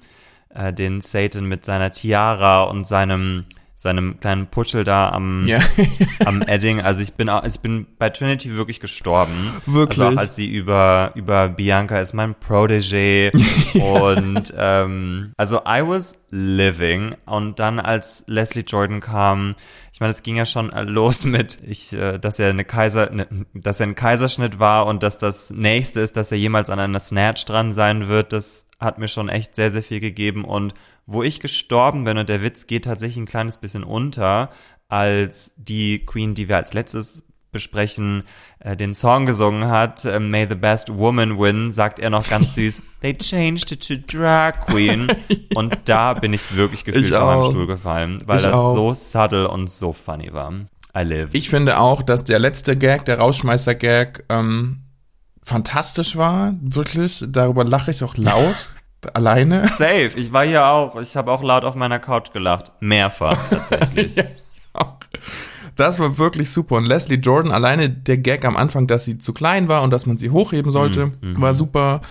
äh, 0.54 0.74
den 0.74 1.00
Satan 1.00 1.46
mit 1.46 1.64
seiner 1.64 1.92
Tiara 1.92 2.64
und 2.64 2.88
seinem, 2.88 3.46
seinem 3.80 4.20
kleinen 4.20 4.48
Putschel 4.48 4.84
da 4.84 5.10
am, 5.10 5.48
ja. 5.48 5.60
am 6.26 6.42
Edding. 6.48 6.82
Also 6.82 7.02
ich 7.02 7.14
bin 7.14 7.30
auch, 7.30 7.46
ich 7.46 7.62
bin 7.62 7.88
bei 7.98 8.10
Trinity 8.10 8.54
wirklich 8.58 8.82
gestorben. 8.82 9.54
Wirklich? 9.66 10.02
Also 10.02 10.18
auch 10.18 10.20
als 10.20 10.36
sie 10.36 10.48
über, 10.48 11.14
über 11.16 11.48
Bianca 11.48 11.98
ist 12.02 12.12
mein 12.12 12.36
Protégé 12.36 13.32
und 13.80 14.54
ähm, 14.58 15.32
also 15.38 15.60
I 15.60 15.82
was 15.82 16.22
living 16.30 17.16
und 17.26 17.60
dann 17.60 17.80
als 17.80 18.26
Leslie 18.28 18.64
Jordan 18.68 19.00
kam, 19.00 19.56
ich 19.94 20.02
meine, 20.02 20.12
es 20.12 20.24
ging 20.24 20.36
ja 20.36 20.46
schon 20.46 20.72
los 20.88 21.24
mit, 21.24 21.60
ich, 21.66 21.94
äh, 21.94 22.18
dass 22.18 22.38
er 22.38 22.50
eine 22.50 22.66
Kaiser, 22.66 23.10
ne, 23.12 23.28
dass 23.54 23.80
er 23.80 23.88
ein 23.88 23.96
Kaiserschnitt 23.96 24.60
war 24.60 24.88
und 24.88 25.04
dass 25.04 25.18
das 25.18 25.52
nächste 25.52 26.02
ist, 26.02 26.18
dass 26.18 26.34
er 26.34 26.38
jemals 26.38 26.70
an 26.70 26.82
einer 26.82 27.00
Snatch 27.00 27.46
dran 27.46 27.72
sein 27.72 28.10
wird, 28.10 28.34
das 28.34 28.68
hat 28.78 28.98
mir 28.98 29.08
schon 29.08 29.30
echt 29.30 29.56
sehr, 29.56 29.72
sehr 29.72 29.84
viel 29.84 30.02
gegeben 30.02 30.44
und 30.44 30.74
wo 31.12 31.24
ich 31.24 31.40
gestorben 31.40 32.04
bin 32.04 32.18
und 32.18 32.30
der 32.30 32.44
Witz 32.44 32.68
geht 32.68 32.86
tatsächlich 32.86 33.18
ein 33.18 33.26
kleines 33.26 33.58
bisschen 33.58 33.84
unter, 33.84 34.50
als 34.88 35.54
die 35.58 36.06
Queen, 36.06 36.36
die 36.36 36.48
wir 36.48 36.58
als 36.58 36.74
letztes 36.74 37.24
besprechen, 37.52 38.24
äh, 38.60 38.78
den 38.78 38.94
Song 38.94 39.26
gesungen 39.26 39.70
hat, 39.70 40.06
äh, 40.06 40.20
May 40.20 40.46
the 40.48 40.54
Best 40.54 40.96
Woman 40.96 41.40
Win, 41.40 41.74
sagt 41.74 41.98
er 41.98 42.12
noch 42.12 42.28
ganz 42.30 42.54
süß, 42.54 42.82
they 43.02 43.16
changed 43.18 43.72
it 43.72 43.88
to 43.88 43.96
Drag 43.96 44.68
Queen. 44.68 45.12
Und 45.56 45.76
da 45.86 46.14
bin 46.14 46.32
ich 46.34 46.56
wirklich 46.56 46.86
gefühlt 46.86 47.06
Ich 47.06 47.12
von 47.12 47.26
meinem. 47.26 47.46
Stuhl 47.46 47.66
gefallen, 47.66 48.22
weil 48.26 48.38
Ich 48.38 48.44
das 48.44 48.54
auch. 48.54 48.76
so 48.76 48.94
subtle 48.94 49.48
und 49.50 49.70
so 49.72 49.94
funny 49.94 50.32
war. 50.32 50.52
I 50.96 51.02
live. 51.02 51.30
Ich 51.34 51.50
finde 51.50 51.80
auch, 51.80 52.04
dass 52.04 52.24
der 52.24 52.38
letzte 52.38 52.78
Gag, 52.78 53.06
der 53.06 53.18
Rausschmeißer-Gag, 53.18 54.26
ähm, 54.30 54.84
fantastisch 55.42 56.16
war. 56.18 56.54
Wirklich. 56.62 57.26
Darüber 57.30 57.64
lache 57.64 57.90
ich 57.90 58.04
auch 58.04 58.16
laut. 58.16 58.70
alleine. 59.14 59.68
Safe. 59.78 60.12
Ich 60.16 60.34
war 60.34 60.46
hier 60.46 60.66
auch. 60.66 61.00
Ich 61.00 61.16
habe 61.16 61.32
auch 61.32 61.44
laut 61.44 61.66
auf 61.66 61.76
meiner 61.76 62.00
Couch 62.00 62.32
gelacht. 62.34 62.72
Mehrfach 62.80 63.38
tatsächlich. 63.50 64.16
Ja. 64.16 64.26
Das 65.76 66.00
war 66.00 66.18
wirklich 66.18 66.52
super. 66.52 66.76
Und 66.76 66.86
Leslie 66.86 67.18
Jordan, 67.18 67.52
alleine 67.54 67.90
der 67.90 68.18
Gag 68.18 68.44
am 68.44 68.58
Anfang, 68.58 68.86
dass 68.88 69.06
sie 69.06 69.18
zu 69.18 69.34
klein 69.34 69.70
war 69.70 69.82
und 69.84 69.92
dass 69.92 70.06
man 70.06 70.18
sie 70.18 70.30
hochheben 70.30 70.72
sollte, 70.72 71.12
war 71.22 71.54
super. 71.54 72.02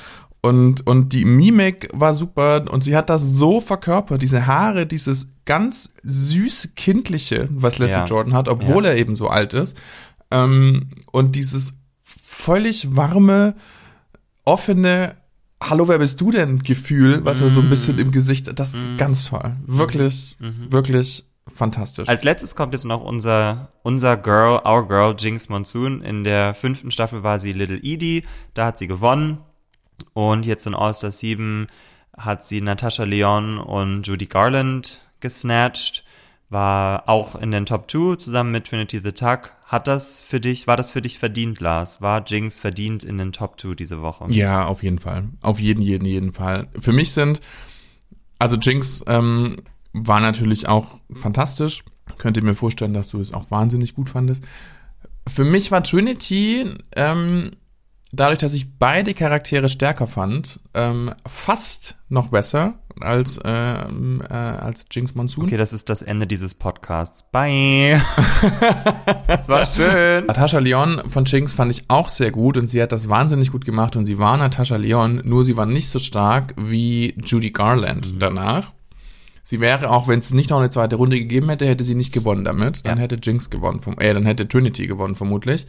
Und, 0.40 0.86
und 0.86 1.12
die 1.12 1.26
Mimik 1.26 1.90
war 1.92 2.14
super. 2.14 2.64
Und 2.70 2.82
sie 2.82 2.96
hat 2.96 3.10
das 3.10 3.22
so 3.22 3.60
verkörpert, 3.60 4.22
diese 4.22 4.46
Haare, 4.46 4.86
dieses 4.86 5.28
ganz 5.44 5.92
süß 6.02 6.70
kindliche, 6.76 7.48
was 7.50 7.78
Leslie 7.78 7.98
Ja. 7.98 8.04
Jordan 8.06 8.32
hat, 8.32 8.48
obwohl 8.48 8.86
er 8.86 8.96
eben 8.96 9.14
so 9.14 9.28
alt 9.28 9.52
ist. 9.52 9.76
Ähm, 10.30 10.88
und 11.12 11.36
dieses 11.36 11.80
völlig 12.02 12.96
warme, 12.96 13.54
offene, 14.46 15.14
Hallo, 15.62 15.88
wer 15.88 15.98
bist 15.98 16.20
du 16.20 16.30
denn? 16.30 16.60
Gefühl, 16.62 17.24
was 17.24 17.40
er 17.40 17.50
so 17.50 17.60
ein 17.60 17.68
bisschen 17.68 17.98
im 17.98 18.12
Gesicht, 18.12 18.58
das 18.58 18.76
ganz 18.96 19.28
toll. 19.28 19.52
Wirklich, 19.66 20.36
wirklich 20.38 21.24
fantastisch. 21.46 22.08
Als 22.08 22.22
letztes 22.24 22.54
kommt 22.54 22.72
jetzt 22.72 22.84
noch 22.84 23.02
unser, 23.02 23.68
unser 23.82 24.16
Girl, 24.16 24.60
our 24.64 24.86
Girl, 24.86 25.14
Jinx 25.18 25.48
Monsoon. 25.48 26.02
In 26.02 26.24
der 26.24 26.54
fünften 26.54 26.90
Staffel 26.90 27.22
war 27.22 27.38
sie 27.38 27.52
Little 27.52 27.78
Edie. 27.82 28.22
Da 28.54 28.66
hat 28.66 28.78
sie 28.78 28.86
gewonnen. 28.86 29.38
Und 30.12 30.46
jetzt 30.46 30.66
in 30.66 30.74
All-Star 30.74 31.10
7 31.10 31.66
hat 32.16 32.44
sie 32.44 32.60
Natasha 32.60 33.04
Leon 33.04 33.58
und 33.58 34.06
Judy 34.06 34.26
Garland 34.26 35.02
gesnatcht. 35.20 36.04
War 36.50 37.08
auch 37.08 37.34
in 37.34 37.50
den 37.50 37.66
Top 37.66 37.90
2 37.90 38.16
zusammen 38.16 38.52
mit 38.52 38.66
Trinity 38.66 39.00
the 39.02 39.12
Tuck. 39.12 39.52
Hat 39.66 39.86
das 39.86 40.22
für 40.22 40.40
dich, 40.40 40.66
war 40.66 40.78
das 40.78 40.92
für 40.92 41.02
dich 41.02 41.18
verdient, 41.18 41.60
Lars? 41.60 42.00
War 42.00 42.24
Jinx 42.26 42.58
verdient 42.58 43.04
in 43.04 43.18
den 43.18 43.32
Top 43.32 43.60
2 43.60 43.74
diese 43.74 44.00
Woche? 44.00 44.24
Ja, 44.30 44.66
auf 44.66 44.82
jeden 44.82 44.98
Fall. 44.98 45.28
Auf 45.42 45.60
jeden, 45.60 45.82
jeden, 45.82 46.06
jeden 46.06 46.32
Fall. 46.32 46.68
Für 46.78 46.92
mich 46.92 47.12
sind, 47.12 47.40
also 48.38 48.56
Jinx 48.56 49.04
ähm, 49.06 49.56
war 49.92 50.20
natürlich 50.20 50.68
auch 50.68 51.00
fantastisch. 51.12 51.84
Könnt 52.16 52.38
ihr 52.38 52.42
mir 52.42 52.54
vorstellen, 52.54 52.94
dass 52.94 53.10
du 53.10 53.20
es 53.20 53.34
auch 53.34 53.50
wahnsinnig 53.50 53.94
gut 53.94 54.08
fandest. 54.08 54.44
Für 55.26 55.44
mich 55.44 55.70
war 55.70 55.82
Trinity, 55.82 56.64
ähm, 56.96 57.50
dadurch, 58.12 58.38
dass 58.38 58.54
ich 58.54 58.78
beide 58.78 59.12
Charaktere 59.12 59.68
stärker 59.68 60.06
fand, 60.06 60.60
ähm, 60.74 61.12
fast 61.26 61.98
noch 62.08 62.28
besser 62.28 62.78
als, 63.02 63.38
ähm, 63.44 64.22
äh, 64.28 64.32
als 64.34 64.86
Jinx 64.90 65.14
Monsoon. 65.14 65.44
Okay, 65.46 65.56
das 65.56 65.72
ist 65.72 65.88
das 65.88 66.02
Ende 66.02 66.26
dieses 66.26 66.54
Podcasts. 66.54 67.24
Bye. 67.32 68.00
das 69.26 69.48
war 69.48 69.66
schön. 69.66 70.26
Natascha 70.26 70.58
Leon 70.58 71.02
von 71.08 71.24
Jinx 71.24 71.52
fand 71.52 71.72
ich 71.72 71.84
auch 71.88 72.08
sehr 72.08 72.30
gut 72.30 72.56
und 72.56 72.66
sie 72.66 72.82
hat 72.82 72.92
das 72.92 73.08
wahnsinnig 73.08 73.50
gut 73.52 73.64
gemacht 73.64 73.96
und 73.96 74.04
sie 74.04 74.18
war 74.18 74.36
Natascha 74.36 74.76
Leon, 74.76 75.22
nur 75.24 75.44
sie 75.44 75.56
war 75.56 75.66
nicht 75.66 75.88
so 75.90 75.98
stark 75.98 76.54
wie 76.56 77.14
Judy 77.24 77.50
Garland 77.50 78.14
Mhm. 78.14 78.18
danach. 78.18 78.72
Sie 79.42 79.60
wäre 79.60 79.88
auch, 79.88 80.08
wenn 80.08 80.18
es 80.18 80.30
nicht 80.30 80.50
noch 80.50 80.58
eine 80.58 80.68
zweite 80.68 80.96
Runde 80.96 81.18
gegeben 81.18 81.48
hätte, 81.48 81.66
hätte 81.66 81.82
sie 81.82 81.94
nicht 81.94 82.12
gewonnen 82.12 82.44
damit. 82.44 82.84
Dann 82.84 82.98
Ja. 82.98 83.02
hätte 83.04 83.18
Jinx 83.22 83.48
gewonnen, 83.48 83.80
vom, 83.80 83.94
äh, 83.98 84.12
dann 84.12 84.26
hätte 84.26 84.46
Trinity 84.46 84.86
gewonnen 84.86 85.14
vermutlich. 85.14 85.66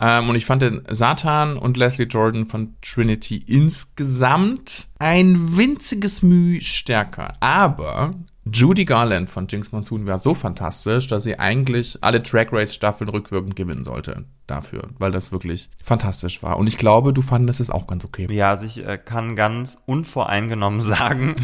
Ähm, 0.00 0.28
und 0.28 0.36
ich 0.36 0.46
fand 0.46 0.62
den 0.62 0.82
Satan 0.90 1.56
und 1.56 1.76
Leslie 1.76 2.06
Jordan 2.06 2.46
von 2.46 2.76
Trinity 2.82 3.36
insgesamt 3.46 4.88
ein 4.98 5.56
winziges 5.56 6.22
Mühe 6.22 6.60
stärker. 6.60 7.34
Aber 7.40 8.14
Judy 8.52 8.84
Garland 8.84 9.30
von 9.30 9.46
Jinx 9.48 9.72
Monsoon 9.72 10.06
war 10.06 10.18
so 10.18 10.34
fantastisch, 10.34 11.06
dass 11.06 11.24
sie 11.24 11.38
eigentlich 11.38 11.96
alle 12.02 12.22
Track 12.22 12.52
Race 12.52 12.74
Staffeln 12.74 13.08
rückwirkend 13.08 13.56
gewinnen 13.56 13.84
sollte 13.84 14.26
dafür, 14.46 14.88
weil 14.98 15.12
das 15.12 15.32
wirklich 15.32 15.70
fantastisch 15.82 16.42
war. 16.42 16.58
Und 16.58 16.66
ich 16.66 16.76
glaube, 16.76 17.14
du 17.14 17.22
fandest 17.22 17.60
es 17.60 17.70
auch 17.70 17.86
ganz 17.86 18.04
okay. 18.04 18.26
Ja, 18.30 18.50
also 18.50 18.66
ich 18.66 18.86
äh, 18.86 18.98
kann 18.98 19.34
ganz 19.34 19.78
unvoreingenommen 19.86 20.80
sagen, 20.82 21.36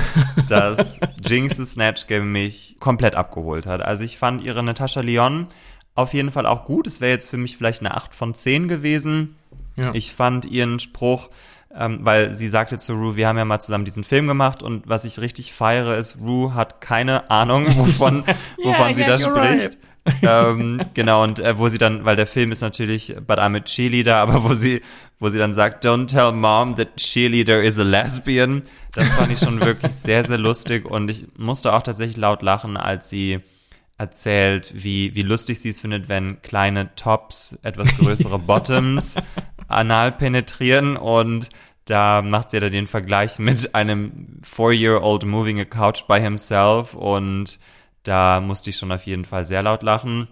dass 0.51 1.01
Jinx's 1.25 1.73
Snatch 1.73 2.07
Game 2.07 2.33
mich 2.33 2.77
komplett 2.81 3.17
abgeholt 3.17 3.67
hat. 3.67 3.81
Also 3.81 4.05
ich 4.05 4.19
fand 4.19 4.43
ihre 4.43 4.63
Natascha 4.63 5.01
Leon 5.01 5.47
auf 6.01 6.15
jeden 6.15 6.31
Fall 6.31 6.47
auch 6.47 6.65
gut. 6.65 6.87
Es 6.87 7.01
wäre 7.01 7.13
jetzt 7.13 7.31
für 7.31 7.37
mich 7.37 7.57
vielleicht 7.57 7.81
eine 7.81 7.95
8 7.95 8.15
von 8.15 8.35
10 8.35 8.69
gewesen. 8.69 9.37
Ja. 9.77 9.93
Ich 9.95 10.15
fand 10.15 10.47
ihren 10.47 10.81
Spruch, 10.81 11.31
ähm, 11.75 12.01
weil 12.03 12.35
sie 12.35 12.49
sagte 12.49 12.79
zu 12.79 12.95
Rue, 12.95 13.17
wir 13.17 13.29
haben 13.29 13.39
ja 13.39 13.45
mal 13.45 13.61
zusammen 13.61 13.85
diesen 13.85 14.05
Film 14.05 14.27
gemacht 14.27 14.63
und 14.63 14.89
was 14.89 15.05
ich 15.05 15.21
richtig 15.21 15.53
feiere 15.53 15.97
ist, 15.97 16.19
Rue 16.21 16.55
hat 16.55 16.81
keine 16.81 17.31
Ahnung, 17.31 17.67
wovon, 17.79 18.25
wovon 18.63 18.95
sie 18.95 19.03
yeah, 19.03 19.17
da 19.17 19.17
you're 19.17 19.59
spricht. 19.59 19.79
ähm, 20.23 20.81
genau, 20.95 21.23
und 21.23 21.39
äh, 21.41 21.59
wo 21.59 21.69
sie 21.69 21.79
dann, 21.79 22.05
weil 22.05 22.17
der 22.17 22.27
Film 22.27 22.53
ist 22.53 22.63
natürlich 22.63 23.15
But 23.27 23.39
I'm 23.39 23.57
a 23.57 23.61
Cheerleader, 23.61 24.17
aber 24.17 24.43
wo 24.45 24.55
sie, 24.55 24.81
wo 25.19 25.29
sie 25.29 25.39
dann 25.39 25.55
sagt, 25.55 25.85
Don't 25.85 26.07
tell 26.07 26.33
mom 26.33 26.77
that 26.77 26.97
Cheerleader 26.97 27.63
is 27.63 27.79
a 27.79 27.83
lesbian. 27.83 28.63
Das 28.93 29.09
fand 29.11 29.31
ich 29.31 29.39
schon 29.39 29.61
wirklich 29.65 29.93
sehr, 29.93 30.25
sehr 30.25 30.39
lustig 30.39 30.91
und 30.91 31.09
ich 31.09 31.27
musste 31.37 31.73
auch 31.73 31.83
tatsächlich 31.83 32.17
laut 32.17 32.43
lachen, 32.43 32.77
als 32.77 33.11
sie 33.11 33.41
erzählt, 34.01 34.73
wie, 34.75 35.15
wie 35.15 35.23
lustig 35.23 35.61
sie 35.61 35.69
es 35.69 35.83
findet, 35.83 36.09
wenn 36.09 36.41
kleine 36.41 36.95
Tops 36.97 37.59
etwas 37.63 37.95
größere 37.99 38.39
Bottoms 38.47 39.17
anal 39.69 40.13
penetrieren 40.13 40.97
und 40.97 41.51
da 41.85 42.23
macht 42.23 42.51
sie 42.51 42.57
ja 42.57 42.61
dann 42.63 42.73
den 42.73 42.87
Vergleich 42.87 43.39
mit 43.39 43.75
einem 43.75 44.39
four-year-old 44.43 45.25
moving 45.27 45.61
a 45.61 45.65
couch 45.65 46.07
by 46.07 46.19
himself 46.19 46.95
und 46.95 47.59
da 48.03 48.41
musste 48.41 48.71
ich 48.71 48.77
schon 48.77 48.91
auf 48.91 49.05
jeden 49.05 49.27
Fall 49.27 49.45
sehr 49.45 49.63
laut 49.63 49.83
lachen. 49.83 50.29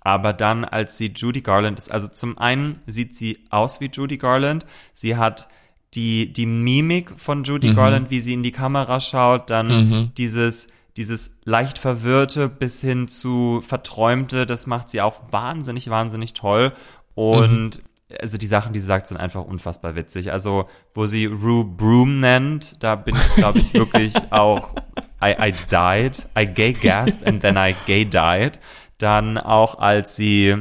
Aber 0.00 0.32
dann, 0.32 0.64
als 0.64 0.96
sie 0.96 1.12
Judy 1.14 1.40
Garland 1.40 1.78
ist, 1.78 1.90
also 1.90 2.08
zum 2.08 2.38
einen 2.38 2.78
sieht 2.86 3.16
sie 3.16 3.38
aus 3.50 3.80
wie 3.80 3.90
Judy 3.92 4.18
Garland. 4.18 4.64
Sie 4.92 5.16
hat 5.16 5.48
die, 5.94 6.32
die 6.32 6.46
Mimik 6.46 7.18
von 7.18 7.42
Judy 7.42 7.72
Garland, 7.72 8.10
wie 8.10 8.20
sie 8.20 8.34
in 8.34 8.42
die 8.42 8.52
Kamera 8.52 9.00
schaut, 9.00 9.50
dann 9.50 10.12
dieses, 10.16 10.68
dieses 10.98 11.38
leicht 11.44 11.78
verwirrte 11.78 12.48
bis 12.48 12.80
hin 12.80 13.08
zu 13.08 13.62
verträumte, 13.62 14.44
das 14.46 14.66
macht 14.66 14.90
sie 14.90 15.00
auch 15.00 15.20
wahnsinnig, 15.30 15.88
wahnsinnig 15.88 16.34
toll. 16.34 16.72
Und 17.14 17.82
also 18.20 18.36
die 18.36 18.46
Sachen, 18.46 18.72
die 18.72 18.80
sie 18.80 18.86
sagt, 18.86 19.06
sind 19.06 19.16
einfach 19.16 19.44
unfassbar 19.44 19.94
witzig. 19.94 20.32
Also, 20.32 20.64
wo 20.94 21.06
sie 21.06 21.26
Rue 21.26 21.64
Broom 21.64 22.18
nennt, 22.18 22.82
da 22.82 22.96
bin 22.96 23.14
ich, 23.14 23.34
glaube 23.36 23.58
ich, 23.58 23.72
wirklich 23.74 24.14
auch 24.30 24.74
I, 25.22 25.34
I 25.38 25.54
died, 25.70 26.26
I 26.38 26.46
gay 26.46 26.72
gasped 26.72 27.26
and 27.26 27.40
then 27.42 27.56
I 27.56 27.74
gay 27.86 28.04
died. 28.04 28.58
Dann 28.98 29.38
auch 29.38 29.78
als 29.78 30.16
sie 30.16 30.56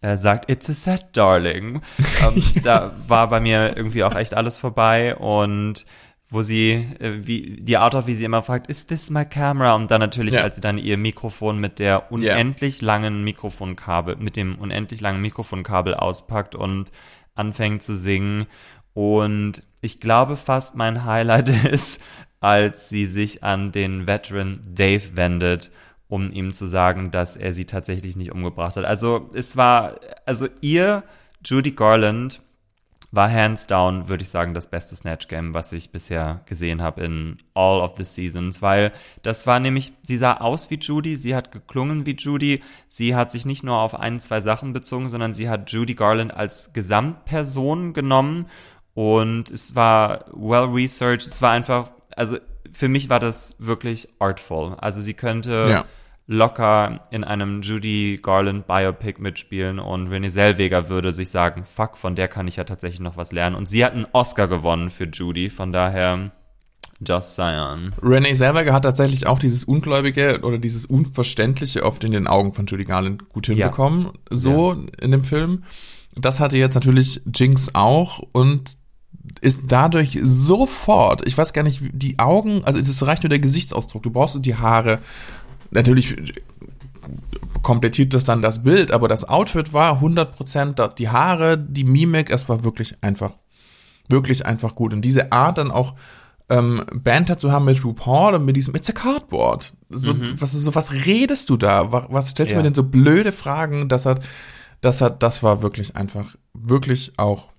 äh, 0.00 0.16
sagt, 0.16 0.50
it's 0.50 0.68
a 0.68 0.72
set, 0.72 1.06
darling. 1.12 1.80
ähm, 2.22 2.42
da 2.64 2.92
war 3.06 3.28
bei 3.28 3.40
mir 3.40 3.76
irgendwie 3.76 4.02
auch 4.02 4.16
echt 4.16 4.34
alles 4.34 4.58
vorbei 4.58 5.14
und 5.14 5.84
wo 6.30 6.42
sie, 6.42 6.86
äh, 7.00 7.26
wie, 7.26 7.58
die 7.60 7.76
Art 7.76 7.94
of, 7.94 8.06
wie 8.06 8.14
sie 8.14 8.24
immer 8.24 8.42
fragt, 8.42 8.68
is 8.68 8.86
this 8.86 9.10
my 9.10 9.24
camera? 9.24 9.74
Und 9.74 9.90
dann 9.90 10.00
natürlich, 10.00 10.34
Ja. 10.34 10.42
als 10.42 10.54
sie 10.54 10.60
dann 10.60 10.78
ihr 10.78 10.96
Mikrofon 10.96 11.58
mit 11.58 11.78
der 11.78 12.12
unendlich 12.12 12.80
langen 12.80 13.24
Mikrofonkabel, 13.24 14.16
mit 14.16 14.36
dem 14.36 14.56
unendlich 14.56 15.00
langen 15.00 15.20
Mikrofonkabel 15.22 15.94
auspackt 15.94 16.54
und 16.54 16.92
anfängt 17.34 17.82
zu 17.82 17.96
singen. 17.96 18.46
Und 18.94 19.62
ich 19.80 19.98
glaube 20.00 20.36
fast 20.36 20.76
mein 20.76 21.04
Highlight 21.04 21.48
ist, 21.66 22.00
als 22.40 22.88
sie 22.88 23.06
sich 23.06 23.42
an 23.44 23.72
den 23.72 24.06
Veteran 24.06 24.60
Dave 24.66 25.16
wendet, 25.16 25.70
um 26.08 26.32
ihm 26.32 26.52
zu 26.52 26.66
sagen, 26.66 27.10
dass 27.10 27.36
er 27.36 27.52
sie 27.52 27.66
tatsächlich 27.66 28.16
nicht 28.16 28.32
umgebracht 28.32 28.76
hat. 28.76 28.84
Also 28.84 29.30
es 29.34 29.56
war, 29.56 30.00
also 30.26 30.48
ihr, 30.60 31.02
Judy 31.44 31.72
Garland, 31.72 32.40
war 33.12 33.30
hands 33.30 33.66
down, 33.66 34.08
würde 34.08 34.22
ich 34.22 34.28
sagen, 34.28 34.54
das 34.54 34.70
beste 34.70 34.94
Snatch 34.94 35.28
Game, 35.28 35.52
was 35.52 35.72
ich 35.72 35.90
bisher 35.90 36.42
gesehen 36.46 36.80
habe 36.80 37.02
in 37.02 37.38
all 37.54 37.80
of 37.80 37.94
the 37.96 38.04
seasons, 38.04 38.62
weil 38.62 38.92
das 39.22 39.46
war 39.46 39.58
nämlich, 39.58 39.92
sie 40.02 40.16
sah 40.16 40.36
aus 40.36 40.70
wie 40.70 40.78
Judy, 40.78 41.16
sie 41.16 41.34
hat 41.34 41.50
geklungen 41.50 42.06
wie 42.06 42.14
Judy, 42.16 42.60
sie 42.88 43.16
hat 43.16 43.32
sich 43.32 43.46
nicht 43.46 43.64
nur 43.64 43.78
auf 43.78 43.94
ein, 43.94 44.20
zwei 44.20 44.40
Sachen 44.40 44.72
bezogen, 44.72 45.08
sondern 45.08 45.34
sie 45.34 45.48
hat 45.48 45.70
Judy 45.72 45.94
Garland 45.94 46.34
als 46.34 46.72
Gesamtperson 46.72 47.94
genommen 47.94 48.46
und 48.94 49.50
es 49.50 49.74
war 49.74 50.26
well 50.32 50.66
researched, 50.72 51.26
es 51.26 51.42
war 51.42 51.50
einfach, 51.50 51.90
also 52.14 52.38
für 52.70 52.88
mich 52.88 53.08
war 53.08 53.18
das 53.18 53.56
wirklich 53.58 54.08
artful. 54.20 54.76
Also 54.78 55.00
sie 55.00 55.14
könnte 55.14 55.66
ja 55.68 55.84
locker 56.30 57.00
in 57.10 57.24
einem 57.24 57.60
Judy 57.60 58.20
Garland 58.22 58.68
Biopic 58.68 59.20
mitspielen 59.20 59.80
und 59.80 60.06
Renee 60.06 60.30
Zellweger 60.30 60.88
würde 60.88 61.10
sich 61.10 61.28
sagen, 61.28 61.64
fuck, 61.64 61.96
von 61.96 62.14
der 62.14 62.28
kann 62.28 62.46
ich 62.46 62.54
ja 62.54 62.62
tatsächlich 62.62 63.00
noch 63.00 63.16
was 63.16 63.32
lernen. 63.32 63.56
Und 63.56 63.68
sie 63.68 63.84
hat 63.84 63.94
einen 63.94 64.06
Oscar 64.12 64.46
gewonnen 64.46 64.90
für 64.90 65.08
Judy, 65.08 65.50
von 65.50 65.72
daher 65.72 66.30
just 67.04 67.34
saying. 67.34 67.90
Renee 68.00 68.34
Zellweger 68.34 68.72
hat 68.72 68.84
tatsächlich 68.84 69.26
auch 69.26 69.40
dieses 69.40 69.64
Ungläubige 69.64 70.42
oder 70.44 70.58
dieses 70.58 70.86
Unverständliche 70.86 71.84
oft 71.84 72.04
in 72.04 72.12
den 72.12 72.28
Augen 72.28 72.54
von 72.54 72.66
Judy 72.66 72.84
Garland 72.84 73.28
gut 73.28 73.46
hinbekommen, 73.46 74.04
ja. 74.04 74.10
so 74.30 74.74
ja. 74.74 74.80
in 75.02 75.10
dem 75.10 75.24
Film. 75.24 75.64
Das 76.14 76.38
hatte 76.38 76.56
jetzt 76.56 76.74
natürlich 76.74 77.22
Jinx 77.34 77.74
auch 77.74 78.20
und 78.30 78.78
ist 79.40 79.62
dadurch 79.68 80.18
sofort, 80.22 81.26
ich 81.26 81.36
weiß 81.36 81.52
gar 81.52 81.62
nicht, 81.62 81.80
die 81.92 82.18
Augen, 82.18 82.62
also 82.64 82.78
es 82.78 83.06
reicht 83.06 83.22
nur 83.22 83.30
der 83.30 83.38
Gesichtsausdruck, 83.38 84.02
du 84.02 84.10
brauchst 84.10 84.38
die 84.44 84.56
Haare 84.56 85.00
natürlich 85.70 86.16
komplettiert 87.62 88.14
das 88.14 88.24
dann 88.24 88.42
das 88.42 88.62
Bild, 88.62 88.92
aber 88.92 89.08
das 89.08 89.28
Outfit 89.28 89.72
war 89.72 90.02
100%, 90.02 90.94
die 90.94 91.08
Haare, 91.08 91.58
die 91.58 91.84
Mimik, 91.84 92.30
es 92.30 92.48
war 92.48 92.64
wirklich 92.64 92.96
einfach, 93.02 93.36
wirklich 94.08 94.46
einfach 94.46 94.74
gut. 94.74 94.92
Und 94.92 95.02
diese 95.02 95.32
Art 95.32 95.58
dann 95.58 95.70
auch 95.70 95.94
ähm, 96.48 96.84
Banter 96.92 97.38
zu 97.38 97.52
haben 97.52 97.64
mit 97.64 97.84
RuPaul 97.84 98.34
und 98.34 98.44
mit 98.44 98.56
diesem 98.56 98.74
It's 98.74 98.90
a 98.90 98.92
Cardboard. 98.92 99.72
So, 99.88 100.14
mhm. 100.14 100.40
was, 100.40 100.52
so, 100.52 100.74
was 100.74 100.92
redest 100.92 101.48
du 101.48 101.56
da? 101.56 101.92
Was, 101.92 102.06
was 102.08 102.28
stellst 102.30 102.50
du 102.50 102.54
ja. 102.56 102.58
mir 102.58 102.64
denn 102.64 102.74
so 102.74 102.82
blöde 102.82 103.32
Fragen? 103.32 103.88
Das 103.88 104.06
hat, 104.06 104.24
das 104.80 105.00
hat, 105.00 105.22
das 105.22 105.42
war 105.42 105.62
wirklich 105.62 105.96
einfach, 105.96 106.34
wirklich 106.52 107.12
auch 107.18 107.52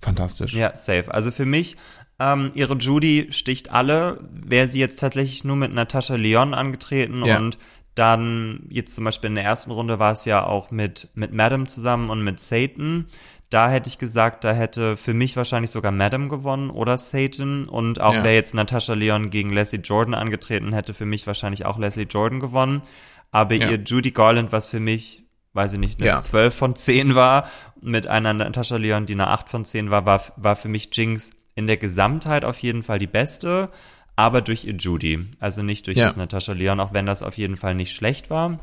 fantastisch. 0.00 0.54
Ja, 0.54 0.76
safe. 0.76 1.12
Also 1.12 1.30
für 1.30 1.44
mich 1.44 1.76
ähm, 2.18 2.50
ihre 2.54 2.74
Judy 2.74 3.28
sticht 3.30 3.70
alle. 3.70 4.20
Wäre 4.32 4.66
sie 4.66 4.80
jetzt 4.80 4.98
tatsächlich 4.98 5.44
nur 5.44 5.56
mit 5.56 5.72
Natascha 5.72 6.16
Leon 6.16 6.54
angetreten 6.54 7.24
ja. 7.24 7.38
und 7.38 7.58
dann 7.94 8.66
jetzt 8.70 8.94
zum 8.94 9.04
Beispiel 9.04 9.28
in 9.28 9.34
der 9.34 9.44
ersten 9.44 9.72
Runde 9.72 9.98
war 9.98 10.12
es 10.12 10.24
ja 10.24 10.44
auch 10.44 10.70
mit, 10.70 11.08
mit 11.14 11.32
Madam 11.32 11.66
zusammen 11.66 12.10
und 12.10 12.22
mit 12.22 12.38
Satan. 12.38 13.06
Da 13.50 13.70
hätte 13.70 13.88
ich 13.88 13.98
gesagt, 13.98 14.44
da 14.44 14.52
hätte 14.52 14.96
für 14.96 15.14
mich 15.14 15.36
wahrscheinlich 15.36 15.70
sogar 15.70 15.90
Madam 15.90 16.28
gewonnen 16.28 16.70
oder 16.70 16.98
Satan. 16.98 17.66
Und 17.68 18.00
auch 18.00 18.14
ja. 18.14 18.22
wäre 18.22 18.34
jetzt 18.34 18.54
Natascha 18.54 18.94
Leon 18.94 19.30
gegen 19.30 19.50
Leslie 19.50 19.80
Jordan 19.80 20.14
angetreten, 20.14 20.72
hätte 20.72 20.94
für 20.94 21.06
mich 21.06 21.26
wahrscheinlich 21.26 21.66
auch 21.66 21.78
Leslie 21.78 22.04
Jordan 22.04 22.40
gewonnen. 22.40 22.82
Aber 23.30 23.54
ja. 23.54 23.70
ihr 23.70 23.78
Judy 23.78 24.12
Garland, 24.12 24.52
was 24.52 24.68
für 24.68 24.80
mich, 24.80 25.24
weiß 25.54 25.72
ich 25.72 25.78
nicht, 25.78 26.00
eine 26.00 26.08
ja. 26.08 26.20
12 26.20 26.54
von 26.54 26.76
10 26.76 27.14
war, 27.14 27.48
mit 27.80 28.06
einer 28.06 28.32
Natascha 28.32 28.76
Leon, 28.76 29.06
die 29.06 29.14
eine 29.14 29.28
8 29.28 29.48
von 29.48 29.64
10 29.64 29.90
war, 29.90 30.06
war, 30.06 30.22
war 30.36 30.54
für 30.54 30.68
mich 30.68 30.90
Jinx 30.92 31.30
in 31.58 31.66
der 31.66 31.76
Gesamtheit 31.76 32.44
auf 32.44 32.60
jeden 32.60 32.84
Fall 32.84 33.00
die 33.00 33.08
beste, 33.08 33.68
aber 34.14 34.42
durch 34.42 34.64
ihr 34.64 34.76
Judy. 34.76 35.26
Also 35.40 35.64
nicht 35.64 35.88
durch 35.88 35.96
ja. 35.96 36.06
das 36.06 36.16
Natascha 36.16 36.52
Leon, 36.52 36.78
auch 36.78 36.94
wenn 36.94 37.04
das 37.04 37.24
auf 37.24 37.36
jeden 37.36 37.56
Fall 37.56 37.74
nicht 37.74 37.96
schlecht 37.96 38.30
war. 38.30 38.60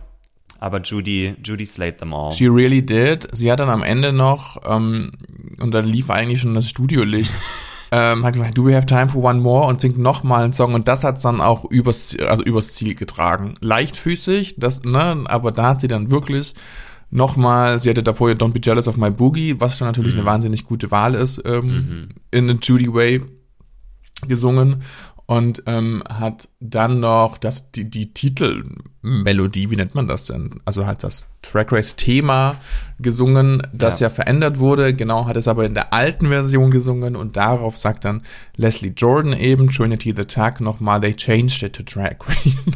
Aber 0.60 0.80
Judy, 0.80 1.36
Judy 1.44 1.66
slayed 1.66 1.98
them 1.98 2.14
all. 2.14 2.32
She 2.32 2.48
really 2.48 2.86
did. 2.86 3.28
Sie 3.34 3.52
hat 3.52 3.60
dann 3.60 3.70
am 3.70 3.84
Ende 3.84 4.14
noch, 4.14 4.58
ähm, 4.66 5.12
und 5.60 5.74
dann 5.74 5.86
lief 5.86 6.10
eigentlich 6.10 6.40
schon 6.40 6.54
das 6.54 6.70
Studiolicht, 6.70 7.32
ähm, 7.92 8.24
hat 8.24 8.36
gesagt, 8.36 8.58
do 8.58 8.66
we 8.66 8.74
have 8.74 8.86
time 8.86 9.10
for 9.10 9.22
one 9.26 9.42
more? 9.42 9.68
Und 9.68 9.82
singt 9.82 9.98
nochmal 9.98 10.46
einen 10.46 10.54
Song. 10.54 10.74
Und 10.74 10.88
das 10.88 11.04
hat 11.04 11.24
dann 11.26 11.42
auch 11.42 11.66
übers, 11.66 12.18
also 12.18 12.44
übers 12.44 12.76
Ziel 12.76 12.96
getragen. 12.96 13.56
Leichtfüßig, 13.60 14.56
das, 14.58 14.84
ne, 14.84 15.26
aber 15.26 15.52
da 15.52 15.64
hat 15.70 15.82
sie 15.82 15.90
dann 15.90 16.12
wirklich 16.12 16.54
Nochmal, 17.16 17.80
sie 17.80 17.90
hatte 17.90 18.04
davor 18.04 18.28
ja 18.28 18.36
Don't 18.36 18.52
Be 18.52 18.60
Jealous 18.62 18.90
of 18.90 18.98
My 18.98 19.10
Boogie, 19.10 19.56
was 19.58 19.78
schon 19.78 19.88
natürlich 19.88 20.16
mhm. 20.16 20.20
eine 20.20 20.30
wahnsinnig 20.30 20.66
gute 20.66 20.92
Wahl 20.92 21.16
ist, 21.16 21.42
ähm, 21.46 21.66
mhm. 21.66 22.10
in 22.32 22.50
a 22.50 22.58
Judy 22.62 22.94
Way 22.94 23.22
gesungen 24.28 24.84
und 25.28 25.64
ähm, 25.66 26.04
hat 26.14 26.50
dann 26.60 27.00
noch 27.00 27.38
das, 27.38 27.72
die, 27.72 27.90
die 27.90 28.14
Titelmelodie, 28.14 29.72
wie 29.72 29.78
nennt 29.78 29.96
man 29.96 30.10
das 30.10 30.26
denn? 30.26 30.60
Also 30.66 30.86
halt 30.86 31.06
das 31.06 31.30
Track 31.42 31.72
Race 31.72 31.96
Thema 31.96 32.58
gesungen, 33.00 33.66
das 33.72 34.02
ja. 34.02 34.08
ja. 34.08 34.14
verändert 34.14 34.60
wurde. 34.60 34.94
Genau, 34.94 35.26
hat 35.26 35.38
es 35.38 35.48
aber 35.48 35.64
in 35.64 35.74
der 35.74 35.94
alten 35.94 36.28
Version 36.28 36.70
gesungen 36.70 37.16
und 37.16 37.38
darauf 37.38 37.78
sagt 37.78 38.04
dann 38.04 38.24
Leslie 38.58 38.94
Jordan 38.96 39.32
eben, 39.32 39.72
Trinity 39.72 40.14
the 40.16 40.26
Tuck 40.26 40.60
nochmal, 40.60 41.00
they 41.00 41.14
changed 41.14 41.64
it 41.64 41.74
to 41.74 41.84
Drag 41.84 42.16
Queen. 42.20 42.76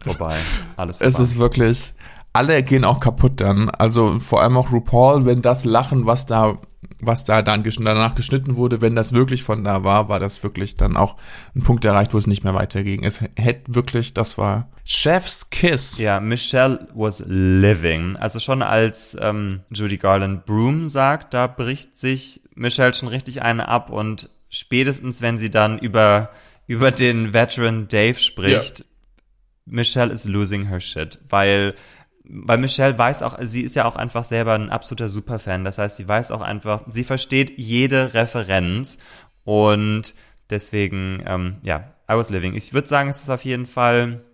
vorbei, 0.00 0.38
alles 0.76 0.96
vorbei. 0.96 1.10
Es 1.10 1.18
ist 1.18 1.38
wirklich, 1.38 1.92
alle 2.34 2.62
gehen 2.64 2.84
auch 2.84 3.00
kaputt 3.00 3.40
dann. 3.40 3.70
Also 3.70 4.18
vor 4.18 4.42
allem 4.42 4.56
auch 4.56 4.70
RuPaul, 4.70 5.24
wenn 5.24 5.40
das 5.40 5.64
Lachen, 5.64 6.04
was 6.04 6.26
da, 6.26 6.58
was 7.00 7.22
da 7.22 7.42
dann 7.42 7.62
danach 7.62 8.16
geschnitten 8.16 8.56
wurde, 8.56 8.82
wenn 8.82 8.96
das 8.96 9.12
wirklich 9.12 9.44
von 9.44 9.62
da 9.62 9.84
war, 9.84 10.08
war 10.08 10.18
das 10.18 10.42
wirklich 10.42 10.76
dann 10.76 10.96
auch 10.96 11.16
ein 11.54 11.62
Punkt 11.62 11.84
erreicht, 11.84 12.12
wo 12.12 12.18
es 12.18 12.26
nicht 12.26 12.42
mehr 12.42 12.54
weiterging. 12.54 13.04
Es 13.04 13.20
hätte 13.20 13.74
wirklich, 13.74 14.14
das 14.14 14.36
war 14.36 14.68
Chef's 14.84 15.48
Kiss. 15.50 16.00
Ja, 16.00 16.18
Michelle 16.18 16.88
was 16.92 17.22
living. 17.24 18.16
Also 18.16 18.40
schon 18.40 18.62
als 18.62 19.16
ähm, 19.20 19.60
Judy 19.70 19.96
Garland 19.96 20.44
Broom 20.44 20.88
sagt, 20.88 21.34
da 21.34 21.46
bricht 21.46 21.96
sich 21.96 22.40
Michelle 22.56 22.94
schon 22.94 23.08
richtig 23.08 23.42
eine 23.42 23.68
ab 23.68 23.90
und 23.90 24.28
spätestens, 24.48 25.22
wenn 25.22 25.38
sie 25.38 25.50
dann 25.50 25.78
über, 25.78 26.30
über 26.66 26.90
den 26.90 27.32
Veteran 27.32 27.86
Dave 27.86 28.18
spricht, 28.18 28.80
ja. 28.80 28.84
Michelle 29.66 30.12
is 30.12 30.24
losing 30.24 30.66
her 30.66 30.80
shit, 30.80 31.20
weil 31.28 31.74
weil 32.24 32.58
Michelle 32.58 32.98
weiß 32.98 33.22
auch, 33.22 33.36
sie 33.42 33.62
ist 33.62 33.76
ja 33.76 33.84
auch 33.84 33.96
einfach 33.96 34.24
selber 34.24 34.54
ein 34.54 34.70
absoluter 34.70 35.08
Superfan. 35.08 35.64
Das 35.64 35.78
heißt, 35.78 35.96
sie 35.96 36.08
weiß 36.08 36.30
auch 36.30 36.40
einfach, 36.40 36.82
sie 36.88 37.04
versteht 37.04 37.58
jede 37.58 38.14
Referenz 38.14 38.98
und 39.44 40.14
deswegen, 40.50 41.22
ähm, 41.26 41.56
ja, 41.62 41.92
I 42.10 42.14
was 42.14 42.30
living. 42.30 42.54
Ich 42.54 42.72
würde 42.72 42.88
sagen, 42.88 43.08
es 43.08 43.22
ist 43.22 43.30
auf 43.30 43.44
jeden 43.44 43.66
Fall 43.66 44.24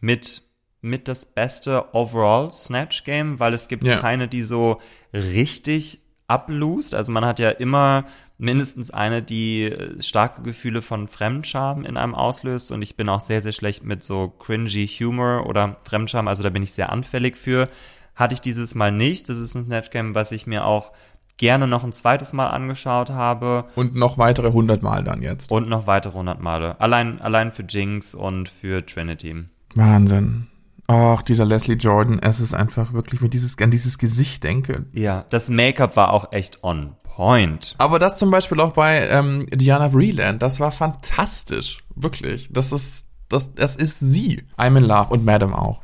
mit 0.00 0.42
mit 0.84 1.08
das 1.08 1.24
beste 1.24 1.94
overall 1.94 2.50
Snatch 2.50 3.04
Game, 3.04 3.40
weil 3.40 3.54
es 3.54 3.68
gibt 3.68 3.84
ja. 3.84 4.00
keine, 4.00 4.28
die 4.28 4.42
so 4.42 4.82
richtig 5.14 6.00
ablust. 6.26 6.94
Also 6.94 7.10
man 7.10 7.24
hat 7.24 7.38
ja 7.38 7.48
immer 7.48 8.04
mindestens 8.38 8.90
eine, 8.90 9.22
die 9.22 9.64
äh, 9.64 10.02
starke 10.02 10.42
Gefühle 10.42 10.82
von 10.82 11.08
Fremdscham 11.08 11.84
in 11.84 11.96
einem 11.96 12.14
auslöst. 12.14 12.72
Und 12.72 12.82
ich 12.82 12.96
bin 12.96 13.08
auch 13.08 13.20
sehr, 13.20 13.42
sehr 13.42 13.52
schlecht 13.52 13.84
mit 13.84 14.02
so 14.02 14.28
cringy 14.28 14.86
Humor 14.86 15.46
oder 15.46 15.76
Fremdscham. 15.82 16.28
Also 16.28 16.42
da 16.42 16.50
bin 16.50 16.62
ich 16.62 16.72
sehr 16.72 16.90
anfällig 16.90 17.36
für. 17.36 17.68
Hatte 18.14 18.34
ich 18.34 18.40
dieses 18.40 18.74
Mal 18.74 18.92
nicht. 18.92 19.28
Das 19.28 19.38
ist 19.38 19.54
ein 19.54 19.66
Snatch 19.66 19.90
Game, 19.90 20.14
was 20.14 20.32
ich 20.32 20.46
mir 20.46 20.66
auch 20.66 20.92
gerne 21.36 21.66
noch 21.66 21.82
ein 21.82 21.92
zweites 21.92 22.32
Mal 22.32 22.48
angeschaut 22.48 23.10
habe. 23.10 23.64
Und 23.74 23.94
noch 23.94 24.18
weitere 24.18 24.48
100 24.48 24.82
Mal 24.82 25.04
dann 25.04 25.22
jetzt. 25.22 25.50
Und 25.50 25.68
noch 25.68 25.86
weitere 25.86 26.12
100 26.12 26.40
Male. 26.40 26.80
Allein, 26.80 27.20
allein 27.20 27.50
für 27.50 27.62
Jinx 27.62 28.14
und 28.14 28.48
für 28.48 28.84
Trinity. 28.84 29.44
Wahnsinn. 29.74 30.46
Ach, 30.86 31.22
dieser 31.22 31.46
Leslie 31.46 31.76
Jordan, 31.76 32.18
es 32.18 32.40
ist 32.40 32.52
einfach 32.52 32.92
wirklich, 32.92 33.22
wenn 33.22 33.30
dieses, 33.30 33.58
an 33.58 33.70
dieses 33.70 33.98
Gesicht 33.98 34.44
denke. 34.44 34.84
Ja, 34.92 35.24
das 35.30 35.48
Make-up 35.48 35.96
war 35.96 36.12
auch 36.12 36.30
echt 36.32 36.62
on 36.62 36.94
point. 37.14 37.74
Aber 37.78 37.98
das 37.98 38.16
zum 38.16 38.30
Beispiel 38.30 38.60
auch 38.60 38.72
bei 38.72 39.08
ähm, 39.08 39.46
Diana 39.50 39.90
Vreeland, 39.90 40.42
das 40.42 40.60
war 40.60 40.72
fantastisch. 40.72 41.84
Wirklich. 41.94 42.48
Das 42.52 42.72
ist, 42.72 43.06
das, 43.28 43.54
das 43.54 43.76
ist 43.76 44.00
sie. 44.00 44.42
I'm 44.58 44.76
in 44.76 44.84
Love 44.84 45.12
und 45.12 45.24
Madam 45.24 45.54
auch. 45.54 45.82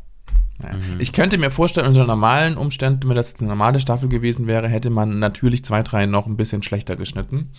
Naja. 0.58 0.74
Mhm. 0.74 0.98
Ich 0.98 1.12
könnte 1.12 1.38
mir 1.38 1.50
vorstellen, 1.50 1.86
unter 1.86 2.04
normalen 2.04 2.56
Umständen, 2.56 3.08
wenn 3.08 3.16
das 3.16 3.30
jetzt 3.30 3.40
eine 3.40 3.50
normale 3.50 3.80
Staffel 3.80 4.08
gewesen 4.08 4.46
wäre, 4.46 4.68
hätte 4.68 4.90
man 4.90 5.18
natürlich 5.18 5.64
zwei, 5.64 5.82
drei 5.82 6.06
noch 6.06 6.26
ein 6.26 6.36
bisschen 6.36 6.62
schlechter 6.62 6.96
geschnitten. 6.96 7.52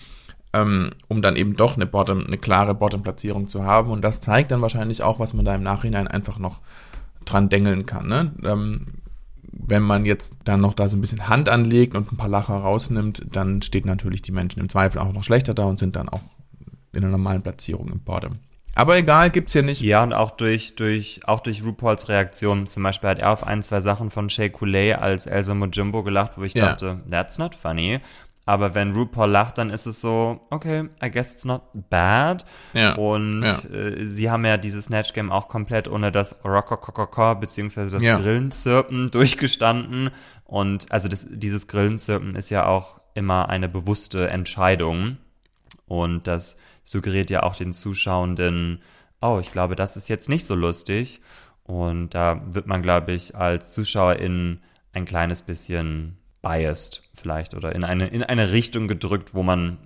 Ähm, 0.52 0.90
um 1.08 1.22
dann 1.22 1.36
eben 1.36 1.56
doch 1.56 1.76
eine 1.76 1.86
Bottom, 1.86 2.26
eine 2.26 2.36
klare 2.36 2.74
Bottom-Platzierung 2.74 3.48
zu 3.48 3.64
haben. 3.64 3.90
Und 3.90 4.04
das 4.04 4.20
zeigt 4.20 4.50
dann 4.50 4.60
wahrscheinlich 4.60 5.02
auch, 5.02 5.18
was 5.18 5.32
man 5.32 5.46
da 5.46 5.54
im 5.54 5.62
Nachhinein 5.62 6.08
einfach 6.08 6.38
noch 6.38 6.60
dran 7.24 7.48
dengeln 7.48 7.86
kann. 7.86 8.06
Ne? 8.06 8.92
Wenn 9.52 9.82
man 9.82 10.04
jetzt 10.04 10.36
dann 10.44 10.60
noch 10.60 10.74
da 10.74 10.88
so 10.88 10.96
ein 10.96 11.00
bisschen 11.00 11.28
Hand 11.28 11.48
anlegt 11.48 11.94
und 11.94 12.10
ein 12.10 12.16
paar 12.16 12.28
Lacher 12.28 12.54
rausnimmt, 12.54 13.26
dann 13.30 13.62
steht 13.62 13.86
natürlich 13.86 14.22
die 14.22 14.32
Menschen 14.32 14.60
im 14.60 14.68
Zweifel 14.68 14.98
auch 14.98 15.12
noch 15.12 15.24
schlechter 15.24 15.54
da 15.54 15.64
und 15.64 15.78
sind 15.78 15.94
dann 15.96 16.08
auch 16.08 16.22
in 16.92 17.04
einer 17.04 17.12
normalen 17.12 17.42
Platzierung 17.42 17.88
im 17.88 18.00
Bottom. 18.00 18.38
Aber 18.74 18.96
egal, 18.96 19.30
gibt's 19.30 19.52
hier 19.52 19.62
nicht. 19.62 19.82
Ja, 19.82 20.02
und 20.02 20.14
auch 20.14 20.30
durch, 20.30 20.76
durch, 20.76 21.20
auch 21.26 21.40
durch 21.40 21.62
RuPauls 21.62 22.08
Reaktion. 22.08 22.64
Zum 22.66 22.82
Beispiel 22.82 23.10
hat 23.10 23.18
er 23.18 23.30
auf 23.30 23.46
ein, 23.46 23.62
zwei 23.62 23.82
Sachen 23.82 24.10
von 24.10 24.30
Shay 24.30 24.48
Coulee 24.48 24.94
als 24.94 25.26
Elsa 25.26 25.52
Mojimbo 25.52 26.02
gelacht, 26.02 26.38
wo 26.38 26.42
ich 26.42 26.54
ja. 26.54 26.68
dachte, 26.68 27.00
that's 27.10 27.36
not 27.36 27.54
funny. 27.54 28.00
Aber 28.44 28.74
wenn 28.74 28.92
RuPaul 28.92 29.30
lacht, 29.30 29.58
dann 29.58 29.70
ist 29.70 29.86
es 29.86 30.00
so, 30.00 30.40
okay, 30.50 30.88
I 31.02 31.10
guess 31.10 31.32
it's 31.32 31.44
not 31.44 31.62
bad. 31.90 32.44
Ja. 32.74 32.94
Und 32.96 33.42
Ja. 33.42 33.58
äh, 33.70 34.04
sie 34.04 34.30
haben 34.30 34.44
ja 34.44 34.56
dieses 34.56 34.86
Snatch 34.86 35.12
Game 35.12 35.30
auch 35.30 35.48
komplett 35.48 35.86
ohne 35.86 36.10
das 36.10 36.34
Rockokokoko 36.44 37.36
beziehungsweise 37.36 37.96
das 37.96 38.02
Ja. 38.02 38.18
Grillenzirpen 38.18 39.06
durchgestanden. 39.12 40.10
Und 40.44 40.90
also 40.90 41.06
das, 41.08 41.24
dieses 41.30 41.68
Grillenzirpen 41.68 42.34
ist 42.34 42.50
ja 42.50 42.66
auch 42.66 43.00
immer 43.14 43.48
eine 43.48 43.68
bewusste 43.68 44.28
Entscheidung. 44.28 45.18
Und 45.86 46.26
das 46.26 46.56
suggeriert 46.82 47.30
ja 47.30 47.44
auch 47.44 47.54
den 47.54 47.72
Zuschauenden, 47.72 48.82
oh, 49.20 49.38
ich 49.40 49.52
glaube, 49.52 49.76
das 49.76 49.96
ist 49.96 50.08
jetzt 50.08 50.28
nicht 50.28 50.46
so 50.46 50.56
lustig. 50.56 51.20
Und 51.62 52.10
da 52.10 52.42
wird 52.46 52.66
man, 52.66 52.82
glaube 52.82 53.12
ich, 53.12 53.36
als 53.36 53.72
Zuschauerin 53.72 54.60
ein 54.92 55.04
kleines 55.04 55.42
bisschen 55.42 56.16
biased 56.42 57.02
vielleicht 57.14 57.54
oder 57.54 57.74
in 57.74 57.84
eine, 57.84 58.08
in 58.08 58.22
eine 58.22 58.52
Richtung 58.52 58.88
gedrückt, 58.88 59.34
wo 59.34 59.42
man, 59.42 59.78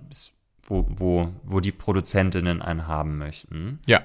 wo, 0.67 0.85
wo, 0.89 1.29
wo 1.43 1.59
die 1.59 1.71
Produzentinnen 1.71 2.61
einen 2.61 2.87
haben 2.87 3.17
möchten. 3.17 3.79
Ja. 3.87 4.03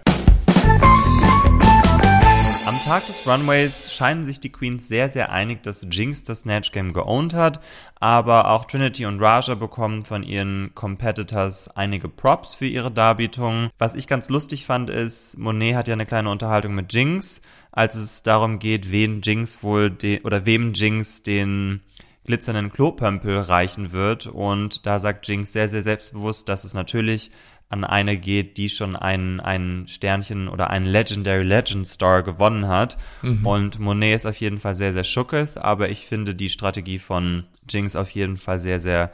Am 2.65 2.79
Tag 2.85 3.05
des 3.07 3.27
Runways 3.27 3.93
scheinen 3.93 4.25
sich 4.25 4.39
die 4.39 4.53
Queens 4.53 4.87
sehr, 4.87 5.09
sehr 5.09 5.33
einig, 5.33 5.65
dass 5.65 5.85
Jinx 5.91 6.23
das 6.23 6.43
Snatch 6.43 6.71
Game 6.71 6.93
geowned 6.93 7.35
hat, 7.35 7.61
aber 7.97 8.49
auch 8.51 8.67
Trinity 8.67 9.05
und 9.05 9.21
Raja 9.21 9.57
bekommen 9.57 10.05
von 10.05 10.23
ihren 10.23 10.73
Competitors 10.77 11.69
einige 11.77 12.09
Props 12.09 12.55
für 12.55 12.67
ihre 12.67 12.93
Darbietung. 12.93 13.71
Was 13.79 13.97
ich 13.97 14.07
ganz 14.07 14.29
lustig 14.29 14.65
fand 14.65 14.91
ist, 14.91 15.39
Monet 15.39 15.75
hat 15.75 15.89
ja 15.89 15.95
eine 15.95 16.07
kleine 16.07 16.31
Unterhaltung 16.31 16.75
mit 16.75 16.93
Jinx, 16.93 17.43
als 17.73 17.97
es 17.97 18.23
darum 18.23 18.61
geht, 18.61 18.93
wen 18.93 19.23
Jinx 19.23 19.65
wohl 19.65 19.91
de 19.91 20.23
oder 20.23 20.47
wem 20.47 20.73
Jinx 20.73 21.25
den 21.25 21.81
glitzernden 22.25 22.73
Klopömpel 22.73 23.39
reichen 23.39 23.93
wird. 23.93 24.27
Und 24.27 24.87
da 24.87 24.99
sagt 24.99 25.27
Jinx 25.29 25.53
sehr, 25.53 25.69
sehr 25.69 25.83
selbstbewusst, 25.83 26.49
dass 26.49 26.65
es 26.65 26.75
natürlich 26.75 27.31
an 27.69 27.85
eine 27.85 28.19
geht, 28.19 28.59
die 28.59 28.69
schon 28.69 28.97
ein, 28.97 29.41
ein 29.41 29.87
Sternchen 29.89 30.49
oder 30.49 30.69
einen 30.69 30.85
Legendary 30.85 31.43
Legend 31.43 31.89
Star 31.89 32.23
gewonnen 32.23 32.69
hat. 32.69 32.99
Und 33.47 33.79
Monet 33.79 34.17
ist 34.17 34.27
auf 34.27 34.37
jeden 34.37 34.61
Fall 34.61 34.75
sehr, 34.75 34.93
sehr 34.93 35.05
shooketh, 35.05 35.57
aber 35.57 35.89
ich 35.89 36.07
finde 36.07 36.35
die 36.35 36.51
Strategie 36.51 36.99
von 36.99 37.45
Jinx 37.69 37.97
auf 37.97 38.11
jeden 38.11 38.37
Fall 38.37 38.59
sehr, 38.59 38.79
sehr 38.79 39.11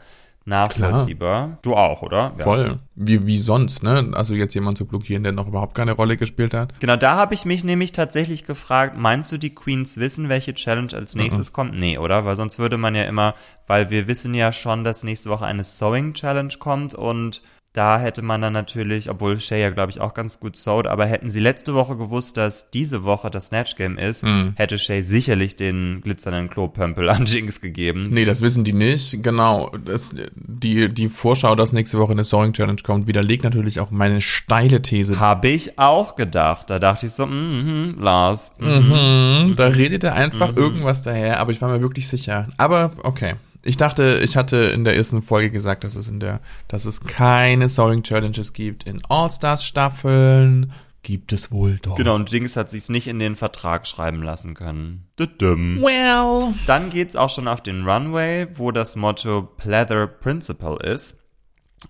nachvollziehbar. 0.48 1.58
Du 1.62 1.74
auch, 1.74 2.02
oder? 2.02 2.32
Ja. 2.36 2.44
Voll. 2.44 2.76
Wie, 2.94 3.26
wie 3.26 3.38
sonst, 3.38 3.82
ne? 3.82 4.10
Also 4.14 4.34
jetzt 4.34 4.54
jemand 4.54 4.76
zu 4.76 4.86
blockieren, 4.86 5.22
der 5.22 5.32
noch 5.32 5.46
überhaupt 5.46 5.74
keine 5.74 5.92
Rolle 5.92 6.16
gespielt 6.16 6.54
hat. 6.54 6.78
Genau, 6.80 6.96
da 6.96 7.16
habe 7.16 7.34
ich 7.34 7.44
mich 7.44 7.62
nämlich 7.62 7.92
tatsächlich 7.92 8.44
gefragt, 8.44 8.96
meinst 8.96 9.30
du, 9.30 9.38
die 9.38 9.54
Queens 9.54 9.98
wissen, 9.98 10.28
welche 10.28 10.54
Challenge 10.54 10.92
als 10.94 11.14
nächstes 11.14 11.52
kommt? 11.52 11.74
Nee, 11.74 11.98
oder? 11.98 12.24
Weil 12.24 12.36
sonst 12.36 12.58
würde 12.58 12.78
man 12.78 12.94
ja 12.94 13.04
immer, 13.04 13.34
weil 13.66 13.90
wir 13.90 14.08
wissen 14.08 14.34
ja 14.34 14.50
schon, 14.50 14.82
dass 14.82 15.04
nächste 15.04 15.30
Woche 15.30 15.46
eine 15.46 15.62
Sewing 15.62 16.14
Challenge 16.14 16.54
kommt 16.58 16.94
und 16.94 17.42
da 17.78 18.00
hätte 18.00 18.22
man 18.22 18.42
dann 18.42 18.52
natürlich, 18.52 19.08
obwohl 19.08 19.40
Shay 19.40 19.60
ja, 19.60 19.70
glaube 19.70 19.92
ich, 19.92 20.00
auch 20.00 20.12
ganz 20.12 20.40
gut 20.40 20.56
sewed, 20.56 20.88
aber 20.88 21.06
hätten 21.06 21.30
sie 21.30 21.38
letzte 21.38 21.74
Woche 21.74 21.96
gewusst, 21.96 22.36
dass 22.36 22.70
diese 22.70 23.04
Woche 23.04 23.30
das 23.30 23.46
Snatch 23.46 23.76
Game 23.76 23.96
ist, 23.98 24.24
hätte 24.56 24.78
Shay 24.78 25.02
sicherlich 25.02 25.54
den 25.54 26.00
glitzernden 26.02 26.50
Klopömpel 26.50 27.08
an 27.08 27.24
Jinx 27.26 27.60
gegeben. 27.60 28.08
Nee, 28.10 28.24
das 28.24 28.42
wissen 28.42 28.64
die 28.64 28.72
nicht. 28.72 29.22
Genau. 29.22 29.70
Das, 29.84 30.10
die, 30.34 30.88
die 30.88 31.08
Vorschau, 31.08 31.54
dass 31.54 31.72
nächste 31.72 31.98
Woche 31.98 32.12
eine 32.12 32.24
Sewing 32.24 32.52
Challenge 32.52 32.82
kommt, 32.82 33.06
widerlegt 33.06 33.44
natürlich 33.44 33.78
auch 33.78 33.92
meine 33.92 34.20
steile 34.20 34.82
These. 34.82 35.20
Habe 35.20 35.48
ich 35.48 35.78
auch 35.78 36.16
gedacht. 36.16 36.70
Da 36.70 36.80
dachte 36.80 37.06
ich 37.06 37.12
so, 37.12 37.26
mhm, 37.26 37.96
Lars. 38.00 38.50
mhm. 38.58 38.88
Mhm, 38.88 39.56
da 39.56 39.66
redet 39.66 40.02
er 40.02 40.14
einfach 40.14 40.56
irgendwas 40.56 41.02
daher, 41.02 41.38
aber 41.38 41.52
ich 41.52 41.62
war 41.62 41.68
mir 41.68 41.80
wirklich 41.80 42.08
sicher. 42.08 42.48
Aber 42.56 42.92
okay. 43.04 43.34
Ich 43.68 43.76
dachte, 43.76 44.20
ich 44.24 44.38
hatte 44.38 44.56
in 44.56 44.84
der 44.84 44.96
ersten 44.96 45.20
Folge 45.20 45.50
gesagt, 45.50 45.84
dass 45.84 45.94
es 45.94 46.08
in 46.08 46.20
der, 46.20 46.40
dass 46.68 46.86
es 46.86 47.02
keine 47.02 47.68
Sewing 47.68 48.02
Challenges 48.02 48.54
gibt. 48.54 48.84
In 48.84 49.02
All-Stars 49.10 49.62
Staffeln 49.62 50.72
gibt 51.02 51.34
es 51.34 51.52
wohl 51.52 51.78
doch. 51.82 51.96
Genau, 51.96 52.14
und 52.14 52.32
Jinx 52.32 52.56
hat 52.56 52.70
sich's 52.70 52.88
nicht 52.88 53.08
in 53.08 53.18
den 53.18 53.36
Vertrag 53.36 53.86
schreiben 53.86 54.22
lassen 54.22 54.54
können. 54.54 55.08
Düdüm. 55.18 55.82
Well. 55.82 56.54
Dann 56.64 56.88
geht's 56.88 57.14
auch 57.14 57.28
schon 57.28 57.46
auf 57.46 57.62
den 57.62 57.86
Runway, 57.86 58.46
wo 58.54 58.70
das 58.70 58.96
Motto 58.96 59.42
Pleather 59.42 60.06
Principle 60.06 60.78
ist. 60.78 61.18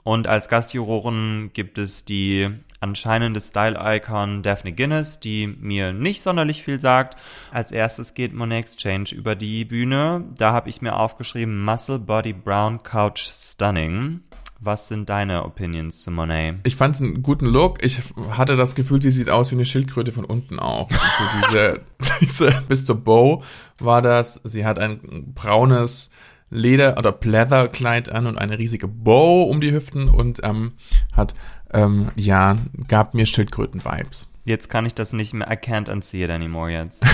Und 0.03 0.27
als 0.27 0.49
Gastjuroren 0.49 1.51
gibt 1.53 1.79
es 1.79 2.05
die 2.05 2.51
anscheinende 2.81 3.41
Style-Icon 3.41 4.43
Daphne 4.43 4.73
Guinness, 4.73 5.21
die 5.21 5.47
mir 5.47 5.93
nicht 5.93 6.23
sonderlich 6.23 6.63
viel 6.63 6.81
sagt. 6.81 7.17
Als 7.53 7.73
erstes 7.73 8.15
geht 8.15 8.35
Monet 8.35 8.59
Exchange 8.59 9.11
über 9.13 9.35
die 9.35 9.65
Bühne. 9.65 10.25
Da 10.37 10.53
habe 10.53 10.69
ich 10.69 10.83
mir 10.83 10.97
aufgeschrieben 10.97 11.65
Muscle 11.65 11.99
Body 11.99 12.33
Brown 12.33 12.83
Couch 12.83 13.23
Stunning. 13.23 14.21
Was 14.61 14.89
sind 14.89 15.09
deine 15.09 15.45
Opinions 15.45 16.03
zu 16.03 16.11
Monet? 16.11 16.57
Ich 16.65 16.75
fand 16.75 16.97
es 16.97 17.03
einen 17.03 17.23
guten 17.23 17.47
Look. 17.47 17.85
Ich 17.85 18.01
hatte 18.31 18.57
das 18.57 18.75
Gefühl, 18.75 19.01
sie 19.01 19.13
sieht 19.13 19.31
aus 19.31 19.53
wie 19.53 19.55
eine 19.55 19.65
Schildkröte 19.65 20.11
von 20.11 20.25
unten 20.25 20.59
auch. 20.59 20.91
Also 20.91 21.47
diese, 21.49 21.81
diese, 22.21 22.63
bis 22.69 22.85
zur 22.85 22.97
Bow 22.97 23.45
war 23.79 24.03
das. 24.03 24.41
Sie 24.45 24.67
hat 24.67 24.81
ein 24.81 25.33
braunes 25.35 26.11
Leder- 26.51 26.97
oder 26.99 27.13
Pleather-Kleid 27.13 28.11
an 28.11 28.27
und 28.27 28.39
eine 28.39 28.59
riesige 28.59 28.89
Bow 28.89 29.45
um 29.45 29.61
die 29.61 29.73
Hüften 29.73 30.09
und 30.09 30.41
ähm, 30.43 30.73
hat, 31.13 31.35
ähm, 31.73 32.11
ja, 32.17 32.57
gab 32.89 33.15
mir 33.15 33.27
Schildkröten-Vibes. 33.27 34.29
Jetzt 34.45 34.71
kann 34.71 34.87
ich 34.87 34.95
das 34.95 35.13
nicht 35.13 35.35
mehr, 35.35 35.49
I 35.51 35.55
can't 35.57 35.91
unsee 35.91 36.25
it 36.25 36.31
anymore 36.31 36.71
jetzt. 36.71 37.03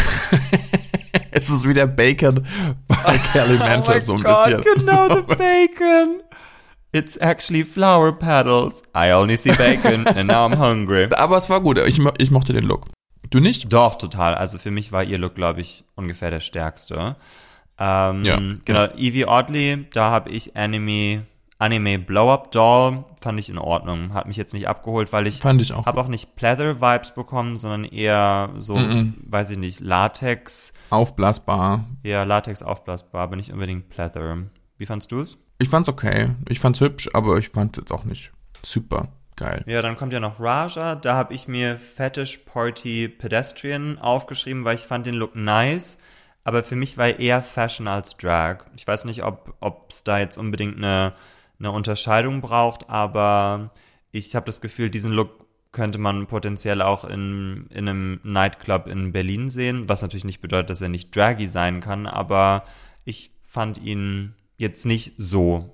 Es 1.37 1.51
ist 1.51 1.67
wie 1.69 1.75
der 1.75 1.87
Bacon 1.89 2.47
bei 2.87 3.19
Kelly 3.33 3.59
Mantle 3.59 4.01
so 4.01 4.15
ein 4.15 4.23
bisschen. 4.23 4.61
genau, 4.63 5.17
the 5.17 5.23
bacon. 5.37 6.23
It's 6.93 7.17
actually 7.17 7.65
flower 7.65 8.13
petals. 8.13 8.83
I 8.97 9.11
only 9.13 9.37
see 9.37 9.51
bacon 9.53 10.07
and 10.07 10.29
now 10.29 10.47
I'm 10.49 10.57
hungry. 10.57 11.09
Aber 11.17 11.37
es 11.37 11.51
war 11.51 11.61
gut. 11.61 11.79
Ich, 11.79 11.99
mo- 11.99 12.13
ich 12.19 12.31
mochte 12.31 12.53
den 12.53 12.65
Look. 12.65 12.87
Du 13.31 13.41
nicht? 13.41 13.73
Doch, 13.73 13.97
total. 13.99 14.37
Also 14.37 14.59
für 14.59 14.71
mich 14.71 14.93
war 14.93 15.03
ihr 15.03 15.19
Look, 15.19 15.35
glaube 15.35 15.61
ich, 15.61 15.85
ungefähr 15.97 16.31
der 16.31 16.39
stärkste. 16.41 17.17
Ähm, 17.79 18.25
Ja, 18.25 18.39
genau, 18.65 18.85
Evie 18.97 19.27
Oddly, 19.27 19.87
da 19.93 20.13
habe 20.13 20.31
ich 20.31 20.57
Anime, 20.57 21.27
Anime 21.59 21.99
Blow-Up 21.99 22.51
Doll, 22.51 23.05
fand 23.21 23.39
ich 23.39 23.49
in 23.49 23.59
Ordnung. 23.59 24.13
Hat 24.13 24.27
mich 24.27 24.37
jetzt 24.37 24.53
nicht 24.55 24.69
abgeholt, 24.69 25.13
weil 25.13 25.27
ich 25.27 25.41
Fand 25.41 25.63
ich 25.63 25.73
auch. 25.73 25.87
habe 25.87 26.01
auch 26.01 26.09
nicht 26.09 26.37
Pleather-Vibes 26.37 27.15
bekommen, 27.15 27.57
sondern 27.57 27.85
eher 27.85 28.51
so, 28.59 28.75
weiß 28.77 29.51
ich 29.51 29.59
nicht, 29.59 29.81
Latex, 29.81 30.73
Aufblasbar. 30.91 31.85
eher 32.03 32.25
Latex 32.25 32.63
aufblasbar, 32.63 33.23
aber 33.23 33.37
nicht 33.37 33.53
unbedingt 33.53 33.89
Pleather. 33.89 34.39
Wie 34.79 34.87
fandst 34.87 35.13
du 35.13 35.21
es? 35.21 35.39
Ich 35.59 35.69
fand's 35.69 35.89
okay. 35.89 36.31
Ich 36.49 36.59
fand's 36.61 36.81
hübsch, 36.81 37.09
aber 37.15 37.39
ich 37.39 37.51
fand's 37.51 37.79
jetzt 37.79 37.93
auch 37.93 38.05
nicht 38.05 38.33
super 38.65 39.09
geil. 39.37 39.63
Ja, 39.67 39.81
dann 39.83 39.97
kommt 39.97 40.13
ja 40.13 40.21
noch 40.21 40.41
Raja. 40.41 40.97
Da 40.97 41.15
habe 41.15 41.35
ich 41.35 41.47
mir 41.49 41.77
Fetish 41.79 42.39
Party 42.39 43.09
Pedestrian 43.09 43.99
aufgeschrieben, 43.99 44.65
weil 44.65 44.75
ich 44.75 44.83
fand 44.83 45.07
den 45.07 45.15
Look 45.15 45.35
nice. 45.37 45.99
Aber 46.43 46.63
für 46.63 46.77
mich 46.77 46.99
war 46.99 47.07
er 47.07 47.21
eher 47.21 47.43
Fashion 47.43 47.89
als 47.89 48.17
Drag. 48.17 48.65
Ich 48.77 48.87
weiß 48.87 49.07
nicht, 49.07 49.23
ob 49.25 49.87
es 49.89 50.05
da 50.05 50.19
jetzt 50.19 50.37
unbedingt 50.37 50.77
eine, 50.77 51.15
eine 51.59 51.71
Unterscheidung 51.73 52.41
braucht, 52.41 52.89
aber 52.89 53.71
ich 54.11 54.35
habe 54.35 54.47
das 54.47 54.61
Gefühl, 54.61 54.91
diesen 54.91 55.13
Look 55.13 55.45
könnte 55.73 55.99
man 55.99 56.27
potenziell 56.27 56.81
auch 56.83 57.05
in, 57.05 57.67
in 57.71 57.89
einem 57.89 58.21
Nightclub 58.23 58.87
in 58.87 59.13
Berlin 59.13 59.51
sehen, 59.51 59.89
was 59.89 60.03
natürlich 60.03 60.25
nicht 60.25 60.41
bedeutet, 60.41 60.71
dass 60.71 60.83
er 60.83 60.89
nicht 60.89 61.15
draggy 61.15 61.49
sein 61.49 61.81
kann, 61.81 62.07
aber 62.07 62.65
ich 63.05 63.33
fand 63.47 63.79
ihn 63.79 64.35
jetzt 64.57 64.87
nicht 64.87 65.15
so 65.19 65.74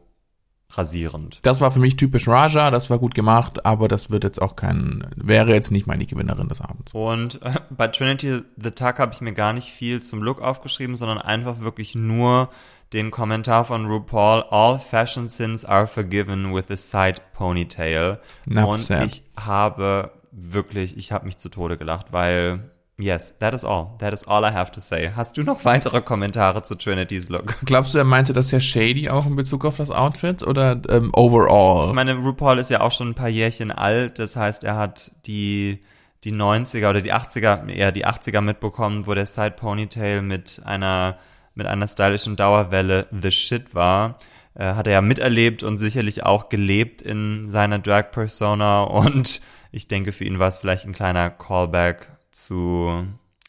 rasierend. 0.73 1.41
Das 1.43 1.61
war 1.61 1.71
für 1.71 1.81
mich 1.81 1.97
typisch 1.97 2.29
Raja, 2.29 2.71
das 2.71 2.91
war 2.91 2.99
gut 2.99 3.15
gemacht, 3.15 3.67
aber 3.67 3.89
das 3.89 4.11
wird 4.11 4.25
jetzt 4.25 4.41
auch 4.41 4.57
kein, 4.57 5.07
wäre 5.17 5.53
jetzt 5.53 5.71
nicht 5.71 5.87
meine 5.87 6.07
Gewinnerin 6.07 6.49
des 6.49 6.61
Abends. 6.61 6.93
Und 6.95 7.43
äh, 7.43 7.55
bei 7.71 7.89
Trinity 7.89 8.43
the 8.57 8.71
Tuck 8.71 8.99
habe 8.99 9.13
ich 9.13 9.21
mir 9.21 9.33
gar 9.33 9.53
nicht 9.53 9.69
viel 9.69 10.03
zum 10.03 10.23
Look 10.23 10.41
aufgeschrieben, 10.41 10.97
sondern 10.97 11.19
einfach 11.19 11.61
wirklich 11.61 11.95
nur 11.95 12.51
den 12.93 13.11
Kommentar 13.11 13.65
von 13.65 13.87
RuPaul, 13.87 14.45
All 14.51 14.79
fashion 14.79 15.29
sins 15.29 15.65
are 15.65 15.87
forgiven 15.87 16.55
with 16.55 16.71
a 16.71 16.77
side 16.77 17.21
ponytail. 17.35 18.19
Enough 18.49 18.69
Und 18.69 18.79
said. 18.81 19.07
ich 19.07 19.23
habe 19.37 20.11
wirklich, 20.33 20.97
ich 20.97 21.13
habe 21.13 21.27
mich 21.27 21.39
zu 21.39 21.49
Tode 21.49 21.77
gelacht, 21.77 22.13
weil, 22.13 22.71
yes, 23.01 23.37
that 23.39 23.55
is 23.55 23.65
all. 23.65 23.97
That 23.99 24.13
is 24.13 24.27
all 24.27 24.45
I 24.45 24.53
have 24.53 24.71
to 24.73 24.81
say. 24.81 25.11
Hast 25.15 25.37
du 25.37 25.43
noch 25.43 25.65
weitere 25.65 26.01
Kommentare 26.01 26.63
zu 26.63 26.75
Trinity's 26.75 27.29
Look? 27.29 27.57
Glaubst 27.65 27.95
du, 27.95 27.99
er 27.99 28.05
meinte 28.05 28.33
das 28.33 28.49
sehr 28.49 28.61
shady 28.61 29.09
auch 29.09 29.27
in 29.27 29.37
Bezug 29.37 29.65
auf 29.65 29.77
das 29.77 29.91
Outfit 29.91 30.43
oder 30.43 30.81
ähm, 30.89 31.11
overall? 31.15 31.89
Ich 31.89 31.95
meine, 31.95 32.15
RuPaul 32.15 32.59
ist 32.59 32.71
ja 32.71 32.81
auch 32.81 32.93
schon 32.93 33.09
ein 33.09 33.15
paar 33.15 33.29
Jährchen 33.29 33.71
alt, 33.71 34.19
das 34.19 34.37
heißt, 34.37 34.65
er 34.65 34.77
hat 34.77 35.13
die, 35.27 35.81
die 36.25 36.33
90er 36.33 36.91
oder 36.91 37.01
die 37.01 37.13
80er, 37.13 37.69
eher 37.69 37.93
die 37.93 38.07
80er 38.07 38.41
mitbekommen, 38.41 39.07
wo 39.07 39.15
der 39.15 39.27
Side 39.27 39.53
Ponytail 39.53 40.23
mit 40.23 40.61
einer, 40.65 41.19
mit 41.55 41.67
einer 41.67 41.89
stylischen 41.89 42.37
Dauerwelle 42.37 43.07
the 43.11 43.31
shit 43.31 43.75
war. 43.75 44.19
Äh, 44.55 44.75
hat 44.75 44.87
er 44.87 44.95
ja 44.95 45.01
miterlebt 45.01 45.63
und 45.63 45.79
sicherlich 45.79 46.25
auch 46.25 46.49
gelebt 46.49 47.03
in 47.03 47.49
seiner 47.49 47.79
Drag-Persona 47.79 48.83
und 48.83 49.41
ich 49.73 49.87
denke, 49.87 50.13
für 50.13 50.25
ihn 50.25 50.39
war 50.39 50.49
es 50.49 50.59
vielleicht 50.59 50.85
ein 50.85 50.93
kleiner 50.93 51.31
Callback 51.31 52.09
zu 52.31 53.07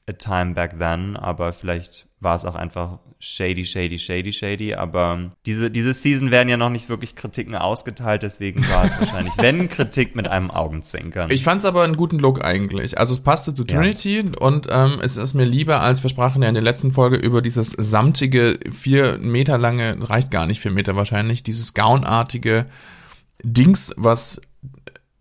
a 0.07 0.13
time 0.13 0.53
back 0.53 0.79
then, 0.79 1.15
aber 1.15 1.53
vielleicht 1.53 2.07
war 2.19 2.35
es 2.35 2.45
auch 2.45 2.55
einfach 2.55 2.99
shady, 3.19 3.65
shady, 3.65 3.97
shady, 3.97 4.33
shady. 4.33 4.73
Aber 4.73 5.31
diese, 5.45 5.71
diese 5.71 5.93
Season 5.93 6.31
werden 6.31 6.49
ja 6.49 6.57
noch 6.57 6.69
nicht 6.69 6.89
wirklich 6.89 7.15
Kritiken 7.15 7.55
ausgeteilt, 7.55 8.23
deswegen 8.23 8.67
war 8.69 8.85
es 8.85 8.99
wahrscheinlich, 8.99 9.33
wenn 9.37 9.69
Kritik 9.69 10.15
mit 10.15 10.27
einem 10.27 10.51
Augenzwinkern. 10.51 11.29
Ich 11.31 11.43
fand 11.43 11.59
es 11.59 11.65
aber 11.65 11.83
einen 11.83 11.95
guten 11.95 12.19
Look 12.19 12.43
eigentlich. 12.43 12.97
Also 12.97 13.13
es 13.13 13.19
passte 13.21 13.53
zu 13.53 13.63
Trinity 13.63 14.21
ja. 14.21 14.31
und 14.39 14.67
ähm, 14.69 14.99
es 15.01 15.17
ist 15.17 15.33
mir 15.33 15.45
lieber, 15.45 15.81
als 15.81 15.99
versprachen 15.99 16.41
ja 16.41 16.47
in 16.49 16.55
der 16.55 16.63
letzten 16.63 16.91
Folge 16.91 17.17
über 17.17 17.41
dieses 17.41 17.71
samtige, 17.71 18.59
vier 18.71 19.17
Meter 19.19 19.57
lange, 19.57 19.97
reicht 20.09 20.31
gar 20.31 20.45
nicht 20.45 20.59
vier 20.59 20.71
Meter 20.71 20.95
wahrscheinlich, 20.95 21.43
dieses 21.43 21.73
Gownartige 21.73 22.65
Dings, 23.43 23.93
was 23.97 24.41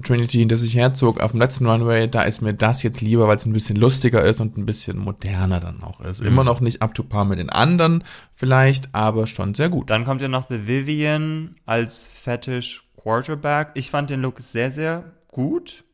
Trinity 0.02 0.38
hinter 0.38 0.56
sich 0.56 0.74
herzog 0.74 1.20
auf 1.20 1.32
dem 1.32 1.40
letzten 1.40 1.66
Runway, 1.66 2.08
da 2.08 2.22
ist 2.22 2.40
mir 2.40 2.54
das 2.54 2.82
jetzt 2.82 3.00
lieber, 3.00 3.28
weil 3.28 3.36
es 3.36 3.46
ein 3.46 3.52
bisschen 3.52 3.76
lustiger 3.76 4.22
ist 4.24 4.40
und 4.40 4.56
ein 4.56 4.66
bisschen 4.66 4.98
moderner 4.98 5.60
dann 5.60 5.82
auch 5.82 6.00
ist. 6.00 6.20
Mhm. 6.20 6.28
Immer 6.28 6.44
noch 6.44 6.60
nicht 6.60 6.82
up 6.82 6.94
to 6.94 7.02
par 7.02 7.24
mit 7.24 7.38
den 7.38 7.50
anderen 7.50 8.04
vielleicht, 8.34 8.94
aber 8.94 9.26
schon 9.26 9.54
sehr 9.54 9.68
gut. 9.68 9.90
Dann 9.90 10.04
kommt 10.04 10.20
ja 10.20 10.28
noch 10.28 10.48
The 10.48 10.66
Vivian 10.66 11.56
als 11.66 12.06
Fetish 12.06 12.84
Quarterback. 12.96 13.70
Ich 13.74 13.90
fand 13.90 14.10
den 14.10 14.20
Look 14.20 14.40
sehr, 14.40 14.70
sehr 14.70 15.04
gut. 15.28 15.84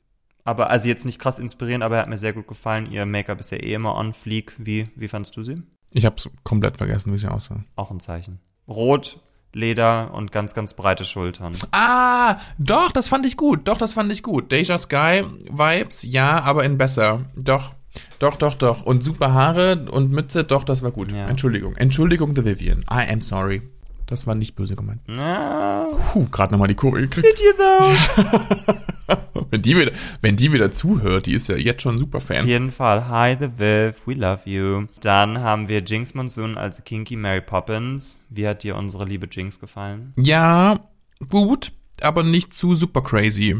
Aber, 0.44 0.70
also 0.70 0.86
jetzt 0.86 1.04
nicht 1.04 1.18
krass 1.18 1.40
inspirierend, 1.40 1.82
aber 1.82 1.96
er 1.96 2.02
hat 2.02 2.08
mir 2.08 2.18
sehr 2.18 2.32
gut 2.32 2.46
gefallen. 2.46 2.90
Ihr 2.92 3.04
Make-up 3.04 3.40
ist 3.40 3.50
ja 3.50 3.58
eh 3.58 3.74
immer 3.74 3.96
on 3.96 4.12
fleek. 4.12 4.54
Wie, 4.58 4.88
wie 4.94 5.08
fandst 5.08 5.36
du 5.36 5.42
sie? 5.42 5.56
Ich 5.90 6.04
hab's 6.04 6.28
komplett 6.44 6.76
vergessen, 6.76 7.12
wie 7.12 7.18
sie 7.18 7.30
aussah. 7.30 7.64
Auch 7.74 7.90
ein 7.90 8.00
Zeichen. 8.00 8.38
Rot, 8.68 9.20
Leder 9.56 10.12
und 10.12 10.32
ganz, 10.32 10.52
ganz 10.52 10.74
breite 10.74 11.04
Schultern. 11.04 11.56
Ah, 11.72 12.36
doch, 12.58 12.92
das 12.92 13.08
fand 13.08 13.24
ich 13.24 13.38
gut. 13.38 13.66
Doch, 13.66 13.78
das 13.78 13.94
fand 13.94 14.12
ich 14.12 14.22
gut. 14.22 14.52
Deja 14.52 14.76
Sky 14.76 15.24
Vibes, 15.50 16.02
ja, 16.02 16.42
aber 16.42 16.64
in 16.64 16.76
besser. 16.76 17.24
Doch, 17.34 17.72
doch, 18.18 18.36
doch, 18.36 18.54
doch. 18.54 18.84
Und 18.84 19.02
super 19.02 19.32
Haare 19.32 19.86
und 19.90 20.12
Mütze, 20.12 20.44
doch, 20.44 20.62
das 20.62 20.82
war 20.82 20.90
gut. 20.90 21.10
Ja. 21.10 21.26
Entschuldigung. 21.26 21.74
Entschuldigung, 21.76 22.36
The 22.36 22.44
Vivian. 22.44 22.80
I 22.90 23.10
am 23.10 23.22
sorry. 23.22 23.62
Das 24.06 24.26
war 24.26 24.36
nicht 24.36 24.54
böse 24.54 24.76
gemeint. 24.76 25.00
Ah. 25.08 25.86
Puh, 26.12 26.26
gerade 26.30 26.52
nochmal 26.52 26.68
die 26.68 26.76
Kurve 26.76 27.00
gekriegt. 27.00 27.26
Did 27.26 27.40
you 27.40 27.52
though? 27.56 28.76
wenn, 29.50 29.62
die 29.62 29.76
wieder, 29.76 29.90
wenn 30.20 30.36
die 30.36 30.52
wieder 30.52 30.70
zuhört, 30.70 31.26
die 31.26 31.34
ist 31.34 31.48
ja 31.48 31.56
jetzt 31.56 31.82
schon 31.82 31.98
super 31.98 32.20
Fan. 32.20 32.38
Auf 32.38 32.46
jeden 32.46 32.70
Fall. 32.70 33.08
Hi, 33.08 33.36
The 33.38 33.48
Viv, 33.58 34.06
we 34.06 34.14
love 34.14 34.48
you. 34.48 34.86
Dann 35.00 35.40
haben 35.40 35.68
wir 35.68 35.80
Jinx 35.80 36.14
Monsoon 36.14 36.56
als 36.56 36.84
Kinky 36.84 37.16
Mary 37.16 37.40
Poppins. 37.40 38.18
Wie 38.30 38.46
hat 38.46 38.62
dir 38.62 38.76
unsere 38.76 39.04
liebe 39.04 39.26
Jinx 39.30 39.58
gefallen? 39.58 40.12
Ja, 40.16 40.78
gut, 41.28 41.72
aber 42.00 42.22
nicht 42.22 42.54
zu 42.54 42.76
super 42.76 43.02
crazy. 43.02 43.56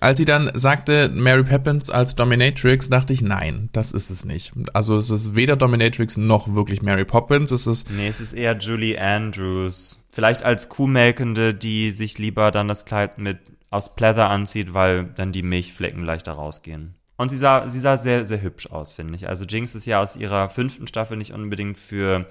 Als 0.00 0.18
sie 0.18 0.24
dann 0.24 0.50
sagte 0.54 1.08
Mary 1.08 1.42
Poppins 1.42 1.90
als 1.90 2.14
Dominatrix, 2.14 2.88
dachte 2.88 3.12
ich, 3.12 3.22
nein, 3.22 3.68
das 3.72 3.92
ist 3.92 4.10
es 4.10 4.24
nicht. 4.24 4.52
Also 4.72 4.96
es 4.96 5.10
ist 5.10 5.34
weder 5.34 5.56
Dominatrix 5.56 6.16
noch 6.16 6.54
wirklich 6.54 6.82
Mary 6.82 7.04
Poppins. 7.04 7.50
Es 7.50 7.66
ist 7.66 7.90
nee, 7.90 8.08
es 8.08 8.20
ist 8.20 8.32
eher 8.32 8.56
Julie 8.56 9.00
Andrews. 9.00 10.00
Vielleicht 10.08 10.44
als 10.44 10.68
Kuhmelkende, 10.68 11.54
die 11.54 11.90
sich 11.90 12.18
lieber 12.18 12.50
dann 12.50 12.68
das 12.68 12.84
Kleid 12.84 13.18
mit 13.18 13.38
aus 13.70 13.94
Pleather 13.94 14.30
anzieht, 14.30 14.72
weil 14.72 15.04
dann 15.04 15.32
die 15.32 15.42
Milchflecken 15.42 16.04
leichter 16.04 16.32
rausgehen. 16.32 16.94
Und 17.16 17.30
sie 17.30 17.36
sah, 17.36 17.68
sie 17.68 17.80
sah 17.80 17.96
sehr, 17.96 18.24
sehr 18.24 18.40
hübsch 18.40 18.70
aus, 18.70 18.94
finde 18.94 19.16
ich. 19.16 19.28
Also 19.28 19.44
Jinx 19.44 19.74
ist 19.74 19.86
ja 19.86 20.00
aus 20.00 20.16
ihrer 20.16 20.48
fünften 20.48 20.86
Staffel 20.86 21.16
nicht 21.16 21.32
unbedingt 21.32 21.76
für, 21.76 22.26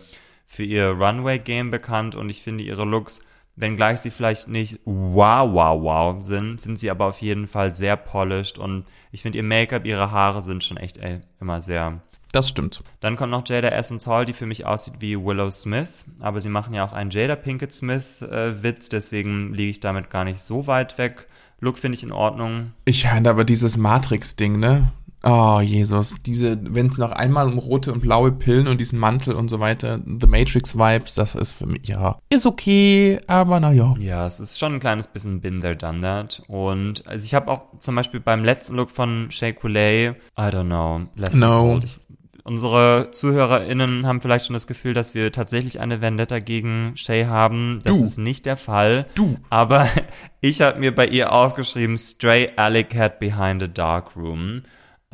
für 0.46 0.64
ihr 0.64 0.92
Runway-Game 0.92 1.72
bekannt 1.72 2.16
und 2.16 2.30
ich 2.30 2.42
finde 2.42 2.64
ihre 2.64 2.86
Looks 2.86 3.20
Wenngleich 3.58 4.00
sie 4.00 4.12
vielleicht 4.12 4.48
nicht 4.48 4.80
wow, 4.86 5.52
wow, 5.52 5.82
wow 5.82 6.24
sind, 6.24 6.62
sind 6.62 6.78
sie 6.78 6.92
aber 6.92 7.08
auf 7.08 7.22
jeden 7.22 7.48
Fall 7.48 7.74
sehr 7.74 7.98
polished 7.98 8.60
und 8.60 8.86
ich 9.12 9.24
finde 9.24 9.40
ihr 9.40 9.44
Make-up, 9.44 9.84
ihre 9.84 10.12
Haare 10.12 10.44
sind 10.44 10.64
schon 10.64 10.78
echt 10.78 10.98
ey, 11.00 11.22
immer 11.42 11.60
sehr. 11.60 12.02
Das 12.32 12.50
stimmt. 12.50 12.84
Dann 13.00 13.16
kommt 13.16 13.32
noch 13.32 13.48
Jada 13.48 13.70
Essence 13.70 14.06
Hall, 14.06 14.26
die 14.26 14.34
für 14.34 14.46
mich 14.46 14.68
aussieht 14.68 14.96
wie 15.00 15.18
Willow 15.18 15.50
Smith, 15.50 16.06
aber 16.20 16.40
sie 16.40 16.50
machen 16.50 16.76
ja 16.76 16.86
auch 16.86 16.94
einen 16.94 17.10
Jada 17.10 17.36
Pinkett 17.36 17.74
Smith 17.74 18.22
äh, 18.22 18.62
Witz, 18.62 18.90
deswegen 18.90 19.56
liege 19.56 19.72
ich 19.72 19.80
damit 19.80 20.12
gar 20.12 20.24
nicht 20.24 20.40
so 20.40 20.68
weit 20.68 21.00
weg. 21.00 21.28
Look 21.60 21.80
finde 21.80 21.98
ich 21.98 22.04
in 22.04 22.12
Ordnung. 22.12 22.74
Ich 22.86 23.08
finde 23.08 23.32
aber 23.32 23.44
dieses 23.44 23.78
Matrix-Ding, 23.78 24.60
ne? 24.60 24.92
Oh, 25.24 25.60
Jesus. 25.62 26.16
Diese, 26.26 26.58
wenn 26.62 26.88
es 26.88 26.98
noch 26.98 27.12
einmal 27.12 27.48
um 27.48 27.58
rote 27.58 27.92
und 27.92 28.02
blaue 28.02 28.32
Pillen 28.32 28.68
und 28.68 28.80
diesen 28.80 29.00
Mantel 29.00 29.34
und 29.34 29.50
so 29.50 29.60
weiter, 29.60 30.00
The 30.06 30.28
Matrix-Vibes, 30.28 31.16
das 31.16 31.36
ist 31.36 31.54
für 31.54 31.66
mich, 31.66 31.88
ja, 31.88 32.20
ist 32.30 32.46
okay, 32.46 33.20
aber 33.28 33.60
naja. 33.60 33.96
Ja, 34.00 34.28
es 34.28 34.40
ist 34.40 34.60
schon 34.60 34.76
ein 34.76 34.80
kleines 34.80 35.08
bisschen 35.08 35.42
been 35.42 35.62
there, 35.62 35.76
done 35.76 36.02
that. 36.02 36.44
Und 36.48 37.06
also 37.08 37.26
ich 37.26 37.34
habe 37.34 37.52
auch 37.52 37.80
zum 37.80 37.96
Beispiel 37.96 38.20
beim 38.20 38.44
letzten 38.44 38.76
Look 38.76 38.92
von 38.92 39.32
Shea 39.32 39.52
Coulee, 39.54 40.10
I 40.10 40.14
don't 40.38 40.66
know, 40.66 41.02
left 41.16 41.34
no. 41.34 41.80
Ich, 41.84 42.00
unsere 42.48 43.10
ZuhörerInnen 43.12 44.08
haben 44.08 44.22
vielleicht 44.22 44.46
schon 44.46 44.54
das 44.54 44.68
Gefühl, 44.68 44.94
dass 44.94 45.14
wir 45.14 45.32
tatsächlich 45.34 45.82
eine 45.82 46.00
Vendetta 46.00 46.40
gegen 46.40 46.94
Shay 46.96 47.26
haben. 47.26 47.80
Das 47.84 47.98
du. 47.98 48.06
ist 48.06 48.18
nicht 48.18 48.46
der 48.46 48.56
Fall. 48.56 49.06
Du. 49.16 49.38
Aber 49.50 49.88
ich 50.42 50.62
habe 50.62 50.80
mir 50.80 50.96
bei 50.96 51.08
ihr 51.08 51.34
aufgeschrieben, 51.34 51.98
Stray 51.98 52.52
Alley 52.56 52.86
Cat 52.86 53.20
Behind 53.20 53.62
a 53.62 53.68
Dark 53.68 54.16
Room. 54.16 54.62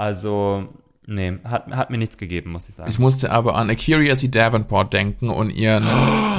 Also, 0.04 0.68
nee, 1.06 1.40
hat, 1.46 1.68
hat 1.68 1.90
mir 1.90 1.98
nichts 1.98 2.18
gegeben, 2.18 2.52
muss 2.52 2.68
ich 2.68 2.76
sagen. 2.76 2.92
Ich 2.92 3.00
musste 3.00 3.32
aber 3.32 3.56
an 3.56 3.70
Akira 3.70 4.14
C. 4.16 4.28
Davenport 4.28 4.92
denken 4.92 5.30
und 5.30 5.50
ihren 5.50 5.86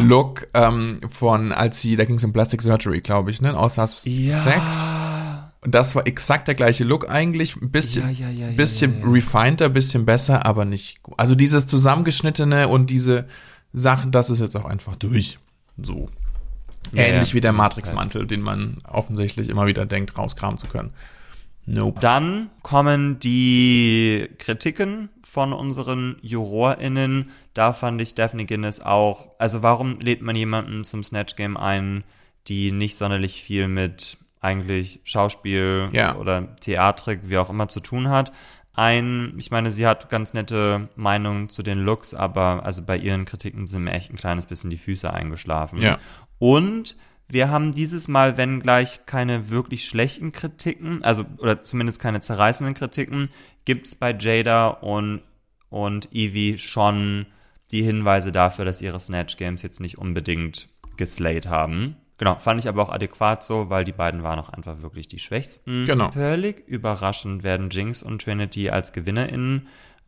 Look 0.06 0.46
ähm, 0.52 1.00
von, 1.08 1.50
als 1.50 1.80
sie, 1.80 1.96
da 1.96 2.04
ging 2.04 2.16
es 2.16 2.24
um 2.24 2.34
Plastic 2.34 2.60
Surgery, 2.60 3.00
glaube 3.00 3.30
ich, 3.30 3.40
ne? 3.40 3.56
Außer 3.56 3.88
ja. 4.04 4.38
Sex. 4.38 4.94
Und 5.62 5.74
das 5.74 5.94
war 5.94 6.06
exakt 6.06 6.46
der 6.46 6.54
gleiche 6.56 6.84
Look 6.84 7.08
eigentlich. 7.08 7.56
Ein 7.56 7.70
bisschen, 7.70 8.10
ja, 8.10 8.28
ja, 8.28 8.48
ja, 8.48 8.54
bisschen 8.54 9.02
refineder, 9.02 9.70
bisschen 9.70 10.04
besser, 10.04 10.44
aber 10.44 10.66
nicht. 10.66 11.00
Also 11.16 11.34
dieses 11.34 11.66
zusammengeschnittene 11.66 12.68
und 12.68 12.90
diese 12.90 13.24
Sachen, 13.72 14.12
das 14.12 14.28
ist 14.28 14.40
jetzt 14.40 14.58
auch 14.58 14.66
einfach 14.66 14.94
durch. 14.96 15.38
So. 15.80 16.10
Ähnlich 16.94 17.32
wie 17.32 17.40
der 17.40 17.54
Matrix-Mantel, 17.54 18.26
den 18.26 18.42
man 18.42 18.82
offensichtlich 18.86 19.48
immer 19.48 19.66
wieder 19.66 19.86
denkt, 19.86 20.18
rauskramen 20.18 20.58
zu 20.58 20.66
können. 20.66 20.92
Nope. 21.66 21.98
Dann 22.00 22.50
kommen 22.62 23.18
die 23.18 24.28
Kritiken 24.38 25.08
von 25.22 25.52
unseren 25.52 26.16
JurorInnen. 26.20 27.30
Da 27.54 27.72
fand 27.72 28.00
ich 28.00 28.14
Daphne 28.14 28.44
Guinness 28.44 28.80
auch, 28.80 29.30
also 29.38 29.62
warum 29.62 29.98
lädt 30.00 30.22
man 30.22 30.36
jemanden 30.36 30.84
zum 30.84 31.02
Snatch 31.02 31.36
Game 31.36 31.56
ein, 31.56 32.04
die 32.48 32.70
nicht 32.70 32.96
sonderlich 32.96 33.42
viel 33.42 33.68
mit 33.68 34.18
eigentlich 34.40 35.00
Schauspiel 35.04 35.88
ja. 35.92 36.16
oder 36.16 36.54
Theatrik, 36.56 37.20
wie 37.24 37.38
auch 37.38 37.48
immer 37.48 37.68
zu 37.68 37.80
tun 37.80 38.10
hat? 38.10 38.32
Ein, 38.74 39.34
ich 39.38 39.50
meine, 39.50 39.70
sie 39.70 39.86
hat 39.86 40.10
ganz 40.10 40.34
nette 40.34 40.88
Meinungen 40.96 41.48
zu 41.48 41.62
den 41.62 41.78
Looks, 41.78 42.12
aber 42.12 42.64
also 42.64 42.82
bei 42.82 42.98
ihren 42.98 43.24
Kritiken 43.24 43.66
sind 43.66 43.84
mir 43.84 43.92
echt 43.92 44.10
ein 44.10 44.16
kleines 44.16 44.46
bisschen 44.46 44.68
die 44.68 44.78
Füße 44.78 45.10
eingeschlafen. 45.12 45.80
Ja. 45.80 45.98
Und 46.38 46.96
wir 47.34 47.50
haben 47.50 47.72
dieses 47.72 48.08
Mal, 48.08 48.36
wenn 48.38 48.60
gleich 48.60 49.06
keine 49.06 49.50
wirklich 49.50 49.84
schlechten 49.84 50.32
Kritiken, 50.32 51.02
also 51.04 51.24
oder 51.38 51.62
zumindest 51.62 52.00
keine 52.00 52.20
zerreißenden 52.20 52.74
Kritiken, 52.74 53.28
gibt 53.64 53.88
es 53.88 53.94
bei 53.94 54.16
Jada 54.16 54.68
und, 54.68 55.20
und 55.68 56.10
Evie 56.12 56.56
schon 56.58 57.26
die 57.72 57.82
Hinweise 57.82 58.30
dafür, 58.30 58.64
dass 58.64 58.80
ihre 58.80 59.00
Snatch 59.00 59.36
Games 59.36 59.62
jetzt 59.62 59.80
nicht 59.80 59.98
unbedingt 59.98 60.68
geslayed 60.96 61.48
haben. 61.48 61.96
Genau, 62.18 62.38
fand 62.38 62.60
ich 62.60 62.68
aber 62.68 62.82
auch 62.82 62.90
adäquat 62.90 63.42
so, 63.42 63.68
weil 63.68 63.82
die 63.82 63.92
beiden 63.92 64.22
waren 64.22 64.38
auch 64.38 64.50
einfach 64.50 64.82
wirklich 64.82 65.08
die 65.08 65.18
schwächsten. 65.18 65.84
Genau. 65.86 66.12
Völlig 66.12 66.66
überraschend 66.68 67.42
werden 67.42 67.70
Jinx 67.70 68.02
und 68.04 68.22
Trinity 68.22 68.70
als 68.70 68.92
GewinnerInnen 68.92 69.66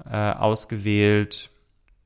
äh, 0.08 0.16
ausgewählt. 0.32 1.50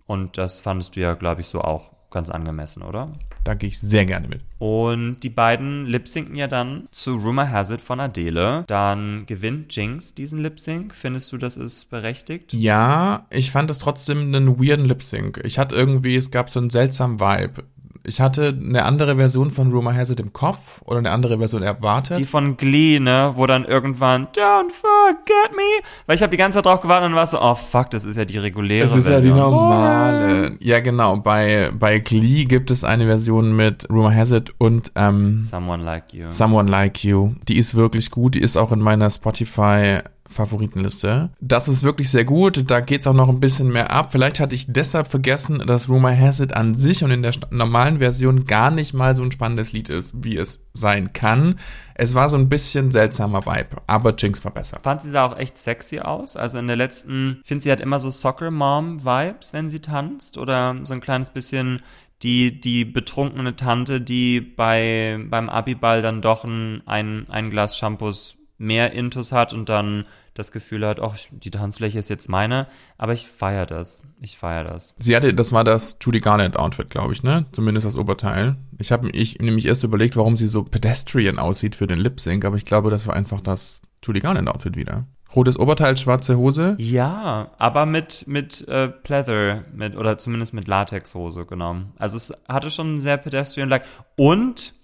Und 0.06 0.38
das 0.38 0.62
fandest 0.62 0.96
du 0.96 1.00
ja, 1.00 1.12
glaube 1.12 1.42
ich, 1.42 1.48
so 1.48 1.60
auch 1.60 1.92
ganz 2.10 2.30
angemessen, 2.30 2.82
oder? 2.82 3.12
Da 3.44 3.54
gehe 3.54 3.68
ich 3.68 3.80
sehr 3.80 4.04
gerne 4.04 4.28
mit. 4.28 4.42
Und 4.58 5.20
die 5.20 5.30
beiden 5.30 5.86
lip-sinken 5.86 6.36
ja 6.36 6.46
dann 6.46 6.86
zu 6.90 7.16
Rumor 7.16 7.50
Has 7.50 7.70
It 7.70 7.80
von 7.80 8.00
Adele. 8.00 8.64
Dann 8.66 9.24
gewinnt 9.26 9.74
Jinx 9.74 10.14
diesen 10.14 10.42
Lip-Sync. 10.42 10.94
Findest 10.94 11.32
du, 11.32 11.38
das 11.38 11.56
ist 11.56 11.88
berechtigt? 11.88 12.52
Ja, 12.52 13.26
ich 13.30 13.50
fand 13.50 13.70
es 13.70 13.78
trotzdem 13.78 14.20
einen 14.20 14.58
weirden 14.60 14.84
Lip-Sync. 14.84 15.40
Ich 15.44 15.58
hatte 15.58 15.74
irgendwie, 15.74 16.16
es 16.16 16.30
gab 16.30 16.50
so 16.50 16.60
einen 16.60 16.70
seltsamen 16.70 17.20
Vibe 17.20 17.64
ich 18.04 18.20
hatte 18.20 18.56
eine 18.58 18.84
andere 18.84 19.16
Version 19.16 19.50
von 19.50 19.70
Rumor 19.72 19.94
Has 19.94 20.10
It 20.10 20.20
im 20.20 20.32
Kopf 20.32 20.80
oder 20.84 20.98
eine 20.98 21.10
andere 21.10 21.38
Version 21.38 21.62
erwartet. 21.62 22.18
Die 22.18 22.24
von 22.24 22.56
Glee, 22.56 22.98
ne, 22.98 23.32
wo 23.34 23.46
dann 23.46 23.64
irgendwann 23.64 24.26
Don't 24.28 24.70
forget 24.72 25.54
me, 25.54 25.62
weil 26.06 26.16
ich 26.16 26.22
habe 26.22 26.30
die 26.30 26.36
ganze 26.36 26.56
Zeit 26.58 26.66
drauf 26.66 26.80
gewartet 26.80 27.10
und 27.10 27.14
war 27.14 27.26
so, 27.26 27.40
oh 27.40 27.54
fuck, 27.54 27.90
das 27.90 28.04
ist 28.04 28.16
ja 28.16 28.24
die 28.24 28.38
reguläre 28.38 28.86
Das 28.86 28.96
ist 28.96 29.06
Version. 29.06 29.36
ja 29.36 29.36
die 29.36 29.40
normale. 29.40 30.56
Ja, 30.60 30.80
genau, 30.80 31.16
bei 31.16 31.70
bei 31.78 31.98
Glee 31.98 32.44
gibt 32.44 32.70
es 32.70 32.84
eine 32.84 33.06
Version 33.06 33.54
mit 33.54 33.88
Rumor 33.90 34.14
Has 34.14 34.30
It 34.30 34.52
und 34.58 34.92
ähm, 34.96 35.40
Someone 35.40 35.82
Like 35.84 36.12
You. 36.12 36.26
Someone 36.30 36.70
Like 36.70 37.04
You. 37.04 37.34
Die 37.48 37.58
ist 37.58 37.74
wirklich 37.74 38.10
gut, 38.10 38.34
die 38.34 38.40
ist 38.40 38.56
auch 38.56 38.72
in 38.72 38.80
meiner 38.80 39.10
Spotify 39.10 39.98
Favoritenliste. 40.30 41.30
Das 41.40 41.68
ist 41.68 41.82
wirklich 41.82 42.10
sehr 42.10 42.24
gut. 42.24 42.70
Da 42.70 42.80
geht's 42.80 43.06
auch 43.06 43.14
noch 43.14 43.28
ein 43.28 43.40
bisschen 43.40 43.68
mehr 43.68 43.90
ab. 43.90 44.12
Vielleicht 44.12 44.40
hatte 44.40 44.54
ich 44.54 44.72
deshalb 44.72 45.08
vergessen, 45.08 45.62
dass 45.66 45.88
Rumor 45.88 46.16
Has 46.16 46.40
It 46.40 46.54
an 46.54 46.74
sich 46.74 47.02
und 47.02 47.10
in 47.10 47.22
der 47.22 47.32
normalen 47.50 47.98
Version 47.98 48.44
gar 48.44 48.70
nicht 48.70 48.94
mal 48.94 49.16
so 49.16 49.22
ein 49.22 49.32
spannendes 49.32 49.72
Lied 49.72 49.88
ist, 49.88 50.14
wie 50.22 50.36
es 50.36 50.64
sein 50.72 51.12
kann. 51.12 51.58
Es 51.94 52.14
war 52.14 52.30
so 52.30 52.36
ein 52.36 52.48
bisschen 52.48 52.92
seltsamer 52.92 53.44
Vibe, 53.44 53.82
aber 53.86 54.14
Jinx 54.16 54.44
war 54.44 54.52
besser. 54.52 54.78
Fand 54.82 55.02
sie 55.02 55.10
sah 55.10 55.26
auch 55.26 55.36
echt 55.36 55.58
sexy 55.58 55.98
aus. 55.98 56.36
Also 56.36 56.58
in 56.58 56.66
der 56.66 56.76
letzten, 56.76 57.40
ich 57.42 57.48
finde, 57.48 57.64
sie 57.64 57.72
hat 57.72 57.80
immer 57.80 58.00
so 58.00 58.10
Soccer 58.10 58.50
Mom 58.50 59.04
Vibes, 59.04 59.52
wenn 59.52 59.68
sie 59.68 59.80
tanzt 59.80 60.38
oder 60.38 60.76
so 60.84 60.94
ein 60.94 61.00
kleines 61.00 61.30
bisschen 61.30 61.82
die, 62.22 62.60
die 62.60 62.84
betrunkene 62.84 63.56
Tante, 63.56 64.00
die 64.00 64.40
bei, 64.40 65.18
beim 65.28 65.48
Abiball 65.48 66.02
dann 66.02 66.22
doch 66.22 66.44
ein, 66.44 66.82
ein, 66.86 67.26
ein 67.28 67.50
Glas 67.50 67.76
Shampoos 67.76 68.36
mehr 68.60 68.92
Intus 68.92 69.32
hat 69.32 69.52
und 69.52 69.68
dann 69.68 70.04
das 70.34 70.52
Gefühl 70.52 70.86
hat, 70.86 71.00
ach, 71.00 71.16
die 71.30 71.50
Tanzfläche 71.50 71.98
ist 71.98 72.10
jetzt 72.10 72.28
meine, 72.28 72.66
aber 72.98 73.14
ich 73.14 73.26
feiere 73.26 73.66
das. 73.66 74.02
Ich 74.20 74.36
feiere 74.36 74.64
das. 74.64 74.94
Sie 74.96 75.16
hatte, 75.16 75.34
das 75.34 75.52
war 75.52 75.64
das 75.64 75.98
Judy 76.00 76.20
Garland 76.20 76.56
Outfit, 76.56 76.90
glaube 76.90 77.14
ich, 77.14 77.22
ne? 77.22 77.46
Zumindest 77.52 77.86
das 77.86 77.96
Oberteil. 77.96 78.56
Ich 78.78 78.92
habe 78.92 79.10
ich 79.10 79.38
nämlich 79.38 79.66
erst 79.66 79.82
überlegt, 79.82 80.16
warum 80.16 80.36
sie 80.36 80.46
so 80.46 80.62
pedestrian 80.62 81.38
aussieht 81.38 81.74
für 81.74 81.86
den 81.86 81.98
Lip 81.98 82.20
Sync, 82.20 82.44
aber 82.44 82.56
ich 82.56 82.66
glaube, 82.66 82.90
das 82.90 83.06
war 83.06 83.14
einfach 83.14 83.40
das 83.40 83.82
Judy 84.04 84.20
Garland 84.20 84.48
Outfit 84.48 84.76
wieder. 84.76 85.04
Rotes 85.34 85.58
Oberteil, 85.58 85.96
schwarze 85.96 86.36
Hose. 86.36 86.74
Ja, 86.78 87.52
aber 87.56 87.86
mit 87.86 88.26
mit 88.26 88.66
äh, 88.68 88.88
Pleather, 88.88 89.64
mit 89.72 89.96
oder 89.96 90.18
zumindest 90.18 90.52
mit 90.52 90.68
Latexhose, 90.68 91.46
genau. 91.46 91.76
Also 91.98 92.16
es 92.16 92.32
hatte 92.48 92.70
schon 92.70 92.88
einen 92.88 93.00
sehr 93.00 93.16
pedestrian 93.16 93.68
like 93.68 93.84
und 94.16 94.74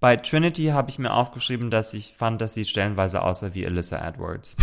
bei 0.00 0.16
Trinity 0.16 0.66
habe 0.66 0.90
ich 0.90 0.98
mir 0.98 1.12
aufgeschrieben, 1.12 1.70
dass 1.70 1.94
ich 1.94 2.14
fand, 2.16 2.40
dass 2.40 2.54
sie 2.54 2.64
stellenweise 2.64 3.22
aussah 3.22 3.54
wie 3.54 3.66
Alyssa 3.66 3.96
Edwards. 4.06 4.56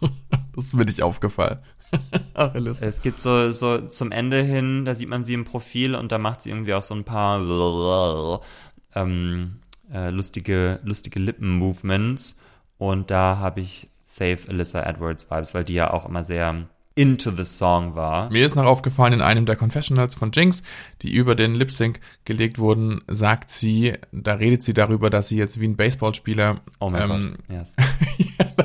das 0.54 0.64
ist 0.64 0.74
mir 0.74 0.84
nicht 0.84 1.02
aufgefallen. 1.02 1.58
Ach, 2.34 2.54
Alyssa. 2.54 2.86
Es 2.86 3.02
gibt 3.02 3.18
so, 3.18 3.50
so 3.50 3.78
zum 3.86 4.12
Ende 4.12 4.42
hin, 4.42 4.84
da 4.84 4.94
sieht 4.94 5.08
man 5.08 5.24
sie 5.24 5.34
im 5.34 5.44
Profil 5.44 5.94
und 5.94 6.12
da 6.12 6.18
macht 6.18 6.42
sie 6.42 6.50
irgendwie 6.50 6.74
auch 6.74 6.82
so 6.82 6.94
ein 6.94 7.04
paar 7.04 8.40
ähm, 8.94 9.60
äh, 9.92 10.10
lustige, 10.10 10.80
lustige 10.82 11.18
Lippen-Movements. 11.20 12.36
Und 12.76 13.10
da 13.10 13.38
habe 13.38 13.60
ich 13.60 13.88
safe 14.04 14.38
Alyssa 14.48 14.82
Edwards 14.82 15.30
Vibes, 15.30 15.54
weil 15.54 15.64
die 15.64 15.74
ja 15.74 15.92
auch 15.92 16.06
immer 16.06 16.24
sehr 16.24 16.68
into 16.98 17.30
the 17.30 17.44
song 17.44 17.94
war. 17.94 18.28
Mir 18.32 18.44
ist 18.44 18.56
noch 18.56 18.64
aufgefallen, 18.64 19.12
in 19.12 19.20
einem 19.20 19.46
der 19.46 19.54
Confessionals 19.54 20.16
von 20.16 20.32
Jinx, 20.32 20.64
die 21.02 21.12
über 21.12 21.36
den 21.36 21.54
Lip 21.54 21.70
Sync 21.70 22.00
gelegt 22.24 22.58
wurden, 22.58 23.02
sagt 23.06 23.50
sie, 23.50 23.92
da 24.10 24.34
redet 24.34 24.64
sie 24.64 24.74
darüber, 24.74 25.08
dass 25.08 25.28
sie 25.28 25.36
jetzt 25.36 25.60
wie 25.60 25.68
ein 25.68 25.76
Baseballspieler, 25.76 26.56
oh 26.80 26.90
mein 26.90 27.02
ähm, 27.02 27.08
Gott, 27.08 27.56
yes. 27.56 27.76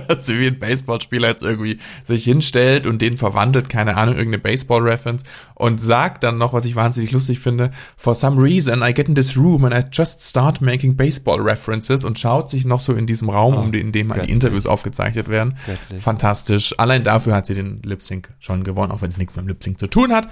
dass 0.08 0.26
sie 0.26 0.40
wie 0.40 0.48
ein 0.48 0.58
Baseballspieler 0.58 1.28
jetzt 1.28 1.44
irgendwie 1.44 1.78
sich 2.04 2.24
hinstellt 2.24 2.88
und 2.88 3.04
den 3.04 3.18
verwandelt, 3.18 3.70
keine 3.70 3.98
Ahnung, 3.98 4.16
irgendeine 4.16 4.42
Baseball-Reference 4.42 5.24
und 5.54 5.80
sagt 5.80 6.24
dann 6.24 6.40
noch, 6.40 6.54
was 6.54 6.66
ich 6.66 6.76
wahnsinnig 6.76 7.12
lustig 7.12 7.40
finde, 7.40 7.70
for 7.96 8.16
some 8.16 8.42
reason 8.42 8.82
I 8.82 8.96
get 8.96 9.08
in 9.08 9.14
this 9.14 9.38
room 9.38 9.64
and 9.64 9.76
I 9.76 9.88
just 9.92 10.24
start 10.24 10.60
making 10.60 10.96
baseball 10.96 11.40
references 11.40 12.04
und 12.04 12.18
schaut 12.18 12.50
sich 12.50 12.66
noch 12.66 12.80
so 12.80 12.94
in 12.94 13.06
diesem 13.06 13.30
Raum, 13.30 13.56
oh, 13.56 13.60
um 13.60 13.72
den, 13.72 13.82
in 13.82 13.92
dem 13.92 14.12
die 14.12 14.32
Interviews 14.32 14.66
aufgezeichnet 14.66 15.30
werden. 15.30 15.56
Göttlich. 15.68 16.02
Fantastisch. 16.02 16.74
Allein 16.80 17.04
dafür 17.04 17.36
hat 17.36 17.46
sie 17.46 17.54
den 17.54 17.82
Lip 17.84 18.02
Sync 18.02 18.23
schon 18.40 18.64
gewonnen, 18.64 18.92
auch 18.92 19.02
wenn 19.02 19.10
es 19.10 19.18
nichts 19.18 19.36
mit 19.36 19.46
dem 19.46 19.50
Lip 19.50 19.64
Sync 19.64 19.80
zu 19.80 19.88
tun 19.88 20.14
hat. 20.14 20.28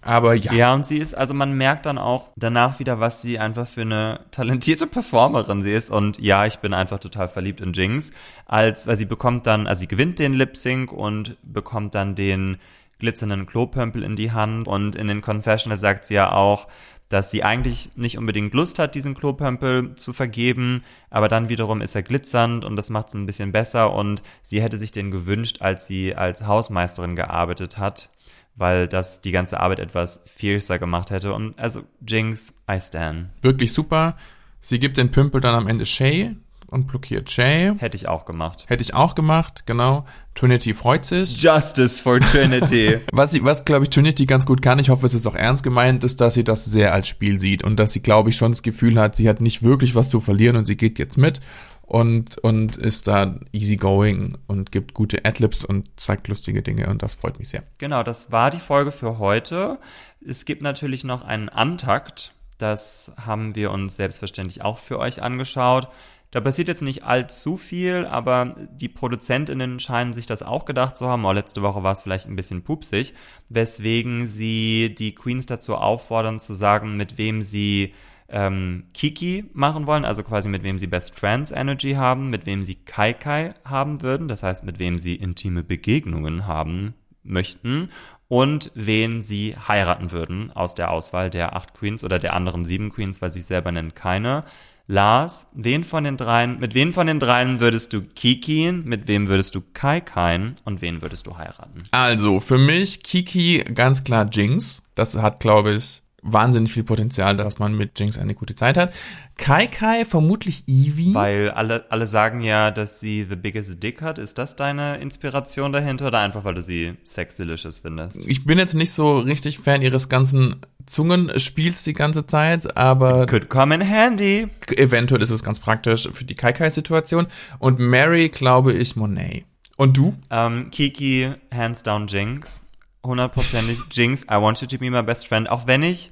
Aber 0.00 0.34
ja. 0.34 0.52
Ja, 0.52 0.74
und 0.74 0.86
sie 0.86 0.98
ist, 0.98 1.14
also 1.14 1.34
man 1.34 1.52
merkt 1.52 1.86
dann 1.86 1.98
auch 1.98 2.30
danach 2.36 2.78
wieder, 2.78 3.00
was 3.00 3.20
sie 3.20 3.38
einfach 3.38 3.66
für 3.66 3.82
eine 3.82 4.20
talentierte 4.30 4.86
Performerin 4.86 5.62
sie 5.62 5.72
ist. 5.72 5.90
Und 5.90 6.18
ja, 6.18 6.46
ich 6.46 6.58
bin 6.60 6.72
einfach 6.72 7.00
total 7.00 7.28
verliebt 7.28 7.60
in 7.60 7.72
Jinx. 7.72 8.10
Als, 8.46 8.86
weil 8.86 8.96
sie 8.96 9.06
bekommt 9.06 9.46
dann, 9.46 9.66
also 9.66 9.80
sie 9.80 9.88
gewinnt 9.88 10.18
den 10.18 10.34
Lip 10.34 10.56
Sync 10.56 10.92
und 10.92 11.36
bekommt 11.42 11.94
dann 11.94 12.14
den 12.14 12.58
glitzernden 12.98 13.46
Klopömpel 13.46 14.02
in 14.02 14.16
die 14.16 14.32
Hand. 14.32 14.66
Und 14.66 14.96
in 14.96 15.08
den 15.08 15.20
Confessional 15.20 15.78
sagt 15.78 16.06
sie 16.06 16.14
ja 16.14 16.32
auch, 16.32 16.68
dass 17.08 17.30
sie 17.30 17.42
eigentlich 17.42 17.90
nicht 17.96 18.18
unbedingt 18.18 18.52
Lust 18.52 18.78
hat, 18.78 18.94
diesen 18.94 19.14
Klopömpel 19.14 19.94
zu 19.94 20.12
vergeben, 20.12 20.84
aber 21.08 21.28
dann 21.28 21.48
wiederum 21.48 21.80
ist 21.80 21.94
er 21.94 22.02
glitzernd 22.02 22.66
und 22.66 22.76
das 22.76 22.90
macht 22.90 23.08
es 23.08 23.14
ein 23.14 23.24
bisschen 23.24 23.50
besser 23.50 23.94
und 23.94 24.22
sie 24.42 24.60
hätte 24.60 24.76
sich 24.76 24.92
den 24.92 25.10
gewünscht, 25.10 25.62
als 25.62 25.86
sie 25.86 26.14
als 26.14 26.46
Hausmeisterin 26.46 27.16
gearbeitet 27.16 27.78
hat 27.78 28.10
weil 28.58 28.88
das 28.88 29.20
die 29.20 29.30
ganze 29.30 29.60
Arbeit 29.60 29.78
etwas 29.78 30.22
fiercer 30.26 30.78
gemacht 30.78 31.10
hätte. 31.10 31.32
Und 31.32 31.58
also 31.58 31.82
Jinx, 32.06 32.54
I 32.70 32.80
stand. 32.80 33.28
Wirklich 33.40 33.72
super. 33.72 34.16
Sie 34.60 34.80
gibt 34.80 34.98
den 34.98 35.10
Pümpel 35.10 35.40
dann 35.40 35.54
am 35.54 35.68
Ende 35.68 35.86
Shay 35.86 36.36
und 36.68 36.86
blockiert 36.86 37.30
Shay. 37.30 37.72
Hätte 37.78 37.96
ich 37.96 38.08
auch 38.08 38.24
gemacht. 38.24 38.64
Hätte 38.68 38.82
ich 38.82 38.94
auch 38.94 39.14
gemacht, 39.14 39.64
genau. 39.66 40.04
Trinity 40.34 40.74
freut 40.74 41.04
sich. 41.04 41.42
Justice 41.42 42.02
for 42.02 42.20
Trinity. 42.20 42.98
was 43.12 43.32
sie, 43.32 43.44
was 43.44 43.64
glaube 43.64 43.84
ich 43.84 43.90
Trinity 43.90 44.26
ganz 44.26 44.46
gut 44.46 44.62
kann, 44.62 44.78
ich 44.78 44.90
hoffe, 44.90 45.06
es 45.06 45.14
ist 45.14 45.26
auch 45.26 45.34
ernst 45.34 45.62
gemeint, 45.62 46.04
ist, 46.04 46.20
dass 46.20 46.34
sie 46.34 46.44
das 46.44 46.64
sehr 46.64 46.94
als 46.94 47.08
Spiel 47.08 47.40
sieht 47.40 47.64
und 47.64 47.78
dass 47.78 47.92
sie, 47.92 48.00
glaube 48.00 48.30
ich, 48.30 48.36
schon 48.36 48.52
das 48.52 48.62
Gefühl 48.62 49.00
hat, 49.00 49.16
sie 49.16 49.28
hat 49.28 49.40
nicht 49.40 49.62
wirklich 49.62 49.94
was 49.94 50.08
zu 50.08 50.20
verlieren 50.20 50.56
und 50.56 50.66
sie 50.66 50.76
geht 50.76 50.98
jetzt 50.98 51.16
mit 51.18 51.40
und, 51.88 52.36
und 52.38 52.76
ist 52.76 53.08
da 53.08 53.34
easygoing 53.52 54.36
und 54.46 54.70
gibt 54.70 54.94
gute 54.94 55.24
Adlibs 55.24 55.64
und 55.64 55.88
zeigt 55.96 56.28
lustige 56.28 56.62
Dinge 56.62 56.88
und 56.88 57.02
das 57.02 57.14
freut 57.14 57.38
mich 57.38 57.48
sehr. 57.48 57.62
Genau, 57.78 58.02
das 58.02 58.30
war 58.30 58.50
die 58.50 58.60
Folge 58.60 58.92
für 58.92 59.18
heute. 59.18 59.78
Es 60.24 60.44
gibt 60.44 60.62
natürlich 60.62 61.04
noch 61.04 61.22
einen 61.22 61.48
Antakt. 61.48 62.32
Das 62.58 63.12
haben 63.18 63.54
wir 63.54 63.70
uns 63.70 63.96
selbstverständlich 63.96 64.62
auch 64.62 64.78
für 64.78 64.98
euch 64.98 65.22
angeschaut. 65.22 65.88
Da 66.30 66.42
passiert 66.42 66.68
jetzt 66.68 66.82
nicht 66.82 67.04
allzu 67.04 67.56
viel, 67.56 68.04
aber 68.04 68.54
die 68.70 68.88
Produzentinnen 68.88 69.80
scheinen 69.80 70.12
sich 70.12 70.26
das 70.26 70.42
auch 70.42 70.66
gedacht 70.66 70.96
zu 70.96 71.08
haben. 71.08 71.24
Oh, 71.24 71.32
letzte 71.32 71.62
Woche 71.62 71.82
war 71.82 71.92
es 71.92 72.02
vielleicht 72.02 72.26
ein 72.26 72.36
bisschen 72.36 72.64
pupsig, 72.64 73.14
weswegen 73.48 74.26
sie 74.26 74.94
die 74.94 75.14
Queens 75.14 75.46
dazu 75.46 75.76
auffordern 75.76 76.38
zu 76.40 76.54
sagen, 76.54 76.98
mit 76.98 77.16
wem 77.16 77.40
sie 77.40 77.94
ähm, 78.28 78.88
Kiki 78.92 79.46
machen 79.54 79.86
wollen, 79.86 80.04
also 80.04 80.22
quasi 80.22 80.50
mit 80.50 80.62
wem 80.62 80.78
sie 80.78 80.86
Best 80.86 81.18
Friends 81.18 81.50
Energy 81.50 81.92
haben, 81.92 82.28
mit 82.28 82.44
wem 82.44 82.62
sie 82.62 82.74
Kai 82.74 83.14
Kai 83.14 83.54
haben 83.64 84.02
würden, 84.02 84.28
das 84.28 84.42
heißt 84.42 84.64
mit 84.64 84.78
wem 84.78 84.98
sie 84.98 85.14
intime 85.14 85.64
Begegnungen 85.64 86.46
haben 86.46 86.92
möchten 87.22 87.88
und 88.28 88.70
wen 88.74 89.22
sie 89.22 89.56
heiraten 89.56 90.12
würden 90.12 90.52
aus 90.52 90.74
der 90.74 90.90
Auswahl 90.90 91.30
der 91.30 91.56
acht 91.56 91.72
Queens 91.72 92.04
oder 92.04 92.18
der 92.18 92.34
anderen 92.34 92.66
sieben 92.66 92.90
Queens, 92.90 93.22
weil 93.22 93.30
sie 93.30 93.40
selber 93.40 93.72
nennen 93.72 93.94
keine. 93.94 94.44
Lars, 94.90 95.46
wen 95.52 95.84
von 95.84 96.04
den 96.04 96.16
dreien, 96.16 96.58
mit 96.60 96.72
wem 96.72 96.94
von 96.94 97.06
den 97.06 97.20
dreien 97.20 97.60
würdest 97.60 97.92
du 97.92 98.00
Kiki, 98.00 98.72
mit 98.72 99.06
wem 99.06 99.28
würdest 99.28 99.54
du 99.54 99.60
Kai 99.74 100.00
Kai 100.00 100.54
und 100.64 100.80
wen 100.80 101.02
würdest 101.02 101.26
du 101.26 101.36
heiraten? 101.36 101.82
Also, 101.90 102.40
für 102.40 102.56
mich 102.56 103.02
Kiki 103.02 103.64
ganz 103.74 104.02
klar 104.02 104.26
Jinx. 104.32 104.82
Das 104.94 105.18
hat, 105.18 105.40
glaube 105.40 105.74
ich, 105.74 106.00
wahnsinnig 106.22 106.72
viel 106.72 106.84
Potenzial, 106.84 107.36
dass 107.36 107.58
man 107.58 107.76
mit 107.76 107.98
Jinx 107.98 108.18
eine 108.18 108.34
gute 108.34 108.54
Zeit 108.54 108.76
hat. 108.76 108.92
Kai 109.36 109.66
Kai 109.66 110.04
vermutlich 110.04 110.64
Eevee. 110.66 111.14
Weil 111.14 111.50
alle, 111.50 111.84
alle 111.90 112.06
sagen 112.06 112.40
ja, 112.40 112.70
dass 112.70 112.98
sie 112.98 113.26
the 113.28 113.36
biggest 113.36 113.82
dick 113.82 114.02
hat. 114.02 114.18
Ist 114.18 114.36
das 114.38 114.56
deine 114.56 114.96
Inspiration 114.96 115.72
dahinter 115.72 116.08
oder 116.08 116.18
einfach, 116.18 116.44
weil 116.44 116.54
du 116.54 116.62
sie 116.62 116.94
sex 117.04 117.36
delicious 117.36 117.78
findest? 117.78 118.26
Ich 118.26 118.44
bin 118.44 118.58
jetzt 118.58 118.74
nicht 118.74 118.92
so 118.92 119.18
richtig 119.18 119.58
Fan 119.58 119.82
ihres 119.82 120.08
ganzen 120.08 120.56
Zungenspiels 120.86 121.84
die 121.84 121.92
ganze 121.92 122.26
Zeit, 122.26 122.76
aber. 122.76 123.26
Could 123.26 123.48
come 123.48 123.74
in 123.74 123.80
handy. 123.80 124.48
Eventuell 124.76 125.22
ist 125.22 125.30
es 125.30 125.44
ganz 125.44 125.60
praktisch 125.60 126.08
für 126.10 126.24
die 126.24 126.34
Kai 126.34 126.52
Kai 126.52 126.70
Situation. 126.70 127.26
Und 127.58 127.78
Mary, 127.78 128.28
glaube 128.28 128.72
ich, 128.72 128.96
Monet. 128.96 129.44
Und 129.76 129.96
du? 129.96 130.16
Ähm, 130.30 130.70
Kiki, 130.70 131.30
hands 131.54 131.84
down 131.84 132.08
Jinx 132.08 132.62
hundertprozentig 133.04 133.78
Jinx, 133.90 134.24
I 134.24 134.40
want 134.40 134.60
you 134.60 134.66
to 134.66 134.78
be 134.78 134.90
my 134.90 135.02
best 135.02 135.26
friend. 135.26 135.50
Auch 135.50 135.66
wenn 135.66 135.82
ich 135.82 136.10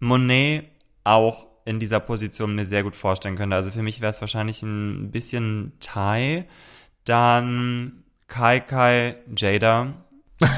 Monet 0.00 0.64
auch 1.04 1.46
in 1.64 1.80
dieser 1.80 2.00
Position 2.00 2.54
mir 2.54 2.66
sehr 2.66 2.82
gut 2.82 2.94
vorstellen 2.94 3.36
könnte. 3.36 3.56
Also 3.56 3.70
für 3.70 3.82
mich 3.82 4.00
wäre 4.00 4.10
es 4.10 4.20
wahrscheinlich 4.20 4.62
ein 4.62 5.10
bisschen 5.10 5.72
Thai. 5.80 6.46
Dann 7.04 8.04
Kai 8.28 8.60
Kai 8.60 9.16
Jada. 9.36 9.94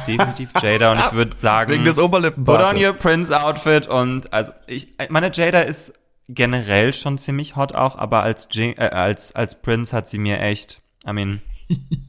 Definitiv 0.06 0.50
Jada 0.60 0.90
und 0.92 0.98
ich 0.98 1.12
würde 1.12 1.36
sagen, 1.36 1.72
Wegen 1.72 1.84
des 1.84 1.96
put 1.98 2.48
on 2.48 2.76
your 2.76 2.92
Prince 2.92 3.32
Outfit 3.32 3.86
und 3.86 4.32
also 4.32 4.50
ich, 4.66 4.88
meine 5.08 5.30
Jada 5.32 5.60
ist 5.60 5.92
generell 6.28 6.92
schon 6.92 7.16
ziemlich 7.18 7.54
hot 7.54 7.76
auch, 7.76 7.96
aber 7.96 8.22
als, 8.24 8.48
Jing, 8.50 8.74
äh, 8.76 8.88
als, 8.88 9.36
als 9.36 9.60
Prince 9.60 9.96
hat 9.96 10.08
sie 10.08 10.18
mir 10.18 10.40
echt, 10.40 10.82
I 11.08 11.12
mean, 11.12 11.40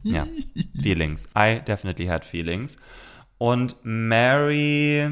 ja, 0.03 0.25
Feelings. 0.81 1.25
I 1.37 1.59
definitely 1.59 2.07
had 2.07 2.25
feelings. 2.25 2.77
Und 3.39 3.77
Mary, 3.83 5.09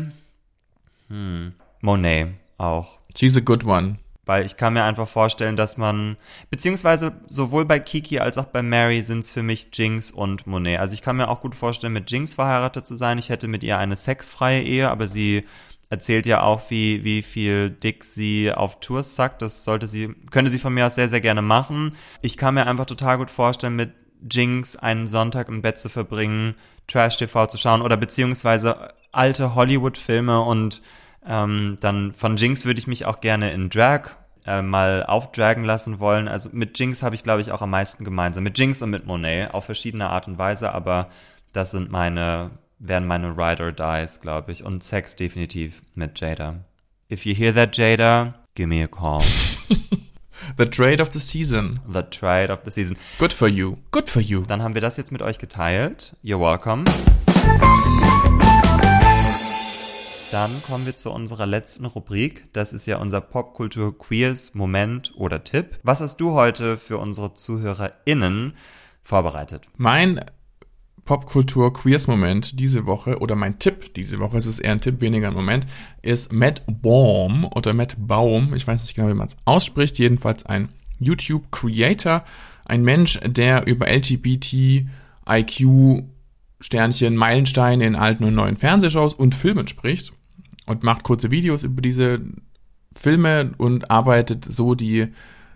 hm, 1.08 1.54
Monet 1.82 2.28
auch. 2.58 3.00
She's 3.18 3.38
a 3.38 3.40
good 3.40 3.64
one. 3.64 4.00
Weil 4.26 4.46
ich 4.46 4.58
kann 4.58 4.74
mir 4.74 4.84
einfach 4.84 5.08
vorstellen, 5.08 5.56
dass 5.56 5.78
man, 5.78 6.18
beziehungsweise 6.50 7.14
sowohl 7.28 7.64
bei 7.64 7.80
Kiki 7.80 8.20
als 8.20 8.38
auch 8.38 8.48
bei 8.48 8.62
Mary 8.62 9.02
sind 9.02 9.20
es 9.20 9.32
für 9.32 9.44
mich 9.44 9.70
Jinx 9.72 10.12
und 10.12 10.46
Monet. 10.46 10.82
Also 10.82 10.94
ich 10.94 11.02
kann 11.02 11.16
mir 11.16 11.30
auch 11.30 11.40
gut 11.40 11.56
vorstellen, 11.56 11.94
mit 11.94 12.12
Jinx 12.12 12.34
verheiratet 12.34 12.86
zu 12.86 12.98
sein. 12.98 13.18
Ich 13.18 13.30
hätte 13.30 13.48
mit 13.48 13.64
ihr 13.64 13.78
eine 13.78 13.96
sexfreie 13.96 14.62
Ehe, 14.62 14.90
aber 14.92 15.08
sie 15.08 15.46
erzählt 15.90 16.26
ja 16.26 16.42
auch, 16.42 16.70
wie, 16.70 17.06
wie 17.06 17.22
viel 17.22 17.70
Dick 17.70 18.04
sie 18.04 18.52
auf 18.52 18.82
Tours 18.82 19.16
sagt. 19.16 19.42
Das 19.42 19.64
sollte 19.64 19.88
sie, 19.88 20.10
könnte 20.32 20.52
sie 20.52 20.60
von 20.60 20.74
mir 20.74 20.88
aus 20.88 20.96
sehr, 20.96 21.08
sehr 21.08 21.22
gerne 21.22 21.42
machen. 21.42 21.96
Ich 22.22 22.36
kann 22.36 22.56
mir 22.56 22.68
einfach 22.68 22.86
total 22.86 23.20
gut 23.20 23.30
vorstellen, 23.30 23.78
mit 23.78 23.92
Jinx 24.30 24.76
einen 24.76 25.08
Sonntag 25.08 25.48
im 25.48 25.62
Bett 25.62 25.78
zu 25.78 25.88
verbringen, 25.88 26.56
Trash-TV 26.88 27.48
zu 27.48 27.58
schauen 27.58 27.82
oder 27.82 27.98
beziehungsweise 27.98 28.94
alte 29.12 29.56
Hollywood-Filme 29.56 30.42
und 30.42 30.82
ähm, 31.26 31.78
dann 31.82 32.14
von 32.14 32.38
Jinx 32.38 32.66
würde 32.66 32.80
ich 32.80 32.88
mich 32.88 33.06
auch 33.06 33.20
gerne 33.20 33.52
in 33.52 33.70
Drag 33.70 34.12
äh, 34.46 34.62
mal 34.62 35.06
aufdragen 35.06 35.64
lassen 35.64 36.00
wollen. 36.00 36.28
Also 36.28 36.50
mit 36.54 36.80
Jinx 36.80 37.04
habe 37.04 37.16
ich, 37.16 37.24
glaube 37.24 37.42
ich, 37.42 37.52
auch 37.52 37.62
am 37.62 37.70
meisten 37.70 38.06
gemeinsam. 38.06 38.44
Mit 38.44 38.58
Jinx 38.58 38.82
und 38.82 38.90
mit 38.90 39.06
Monet 39.06 39.54
auf 39.54 39.66
verschiedene 39.66 40.10
Art 40.10 40.28
und 40.28 40.38
Weise, 40.38 40.72
aber 40.74 41.10
das 41.52 41.72
sind 41.72 41.92
meine, 41.92 42.52
wären 42.80 43.06
meine 43.06 43.38
Ride 43.38 43.64
or 43.64 43.72
Dies, 43.72 44.22
glaube 44.22 44.52
ich. 44.52 44.64
Und 44.64 44.84
Sex 44.84 45.16
definitiv 45.16 45.82
mit 45.96 46.20
Jada. 46.20 46.64
If 47.12 47.26
you 47.26 47.34
hear 47.34 47.54
that, 47.54 47.76
Jada, 47.76 48.36
give 48.56 48.68
me 48.68 48.84
a 48.84 48.88
call. 48.88 49.22
The 50.58 50.66
trade 50.66 51.02
of 51.02 51.12
the 51.12 51.20
season. 51.20 51.80
The 51.92 52.04
trade 52.04 52.52
of 52.52 52.60
the 52.64 52.72
season. 52.72 52.98
Good 53.20 53.34
for 53.34 53.48
you. 53.48 53.78
Good 53.92 54.10
for 54.10 54.22
you. 54.22 54.44
Dann 54.44 54.62
haben 54.64 54.74
wir 54.74 54.82
das 54.82 54.98
jetzt 54.98 55.12
mit 55.12 55.22
euch 55.22 55.40
geteilt. 55.40 56.16
You're 56.24 56.40
welcome. 56.40 56.84
Dann 60.32 60.52
kommen 60.64 60.86
wir 60.86 60.98
zu 60.98 61.10
unserer 61.12 61.46
letzten 61.46 61.86
Rubrik. 61.86 62.52
Das 62.54 62.74
ist 62.74 62.86
ja 62.86 62.98
unser 62.98 63.22
Popkultur 63.22 63.98
Queers 63.98 64.54
Moment 64.54 65.14
oder 65.16 65.44
Tipp. 65.44 65.80
Was 65.84 66.02
hast 66.02 66.18
du 66.18 66.34
heute 66.34 66.78
für 66.78 66.98
unsere 66.98 67.34
ZuhörerInnen 67.34 68.54
vorbereitet? 69.04 69.70
Mein 69.78 70.20
Popkultur 71.08 71.74
Queers 71.74 72.08
Moment 72.08 72.60
diese 72.60 72.86
Woche 72.86 73.18
oder 73.20 73.36
mein 73.36 73.58
Tipp 73.58 73.93
diese 73.95 74.20
Woche, 74.20 74.38
es 74.38 74.45
ist 74.45 74.60
eher 74.60 74.74
ein 74.74 74.82
Tipp, 74.82 75.01
weniger 75.01 75.30
ein 75.30 75.34
Moment, 75.34 75.66
ist 76.03 76.32
Matt 76.32 76.62
Baum 76.68 77.45
oder 77.45 77.74
Matt 77.74 77.95
Baum, 77.97 78.53
ich 78.53 78.68
weiß 78.68 78.84
nicht 78.84 78.93
genau, 78.93 79.08
wie 79.08 79.16
man 79.16 79.28
es 79.28 79.38
ausspricht, 79.45 79.97
jedenfalls 79.97 80.45
ein 80.45 80.70
YouTube 80.99 81.51
Creator, 81.51 82.24
ein 82.66 82.84
Mensch, 82.84 83.20
der 83.26 83.66
über 83.66 83.88
LGBT, 83.88 84.86
IQ, 85.28 86.03
Sternchen, 86.60 87.16
Meilensteine 87.16 87.86
in 87.86 87.95
alten 87.95 88.26
und 88.26 88.36
neuen 88.36 88.58
Fernsehshows 88.58 89.14
und 89.14 89.34
Filmen 89.34 89.68
spricht 89.68 90.14
und 90.66 90.84
macht 90.84 91.03
kurze 91.03 91.32
Videos 91.32 91.64
über 91.64 91.82
diese 91.82 92.20
Filme 92.91 93.53
und 93.58 93.89
arbeitet 93.89 94.45
so 94.45 94.76
die 94.76 95.08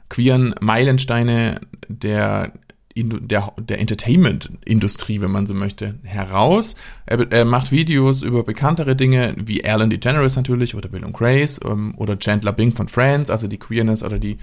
queeren 0.10 0.56
Meilensteine 0.62 1.60
der 1.88 2.54
der, 2.96 3.54
der 3.58 3.80
Entertainment-Industrie, 3.80 5.22
wenn 5.22 5.32
man 5.32 5.46
so 5.46 5.54
möchte, 5.54 5.96
heraus. 6.04 6.76
Er, 7.06 7.32
er, 7.32 7.46
macht 7.46 7.72
Videos 7.72 8.24
über 8.24 8.44
bekanntere 8.44 8.96
Dinge 8.96 9.36
wie 9.38 9.64
Alan 9.66 9.90
DeGeneres 9.90 10.36
natürlich 10.36 10.76
oder 10.76 10.92
Will 10.92 11.06
und 11.06 11.14
Grace 11.14 11.60
ähm, 11.66 11.94
oder 11.98 12.18
Chandler 12.20 12.54
Bing 12.54 12.74
von 12.74 12.88
Friends, 12.88 13.30
also 13.30 13.48
die 13.48 13.60
Queerness 13.60 14.04
oder 14.04 14.20
die 14.20 14.38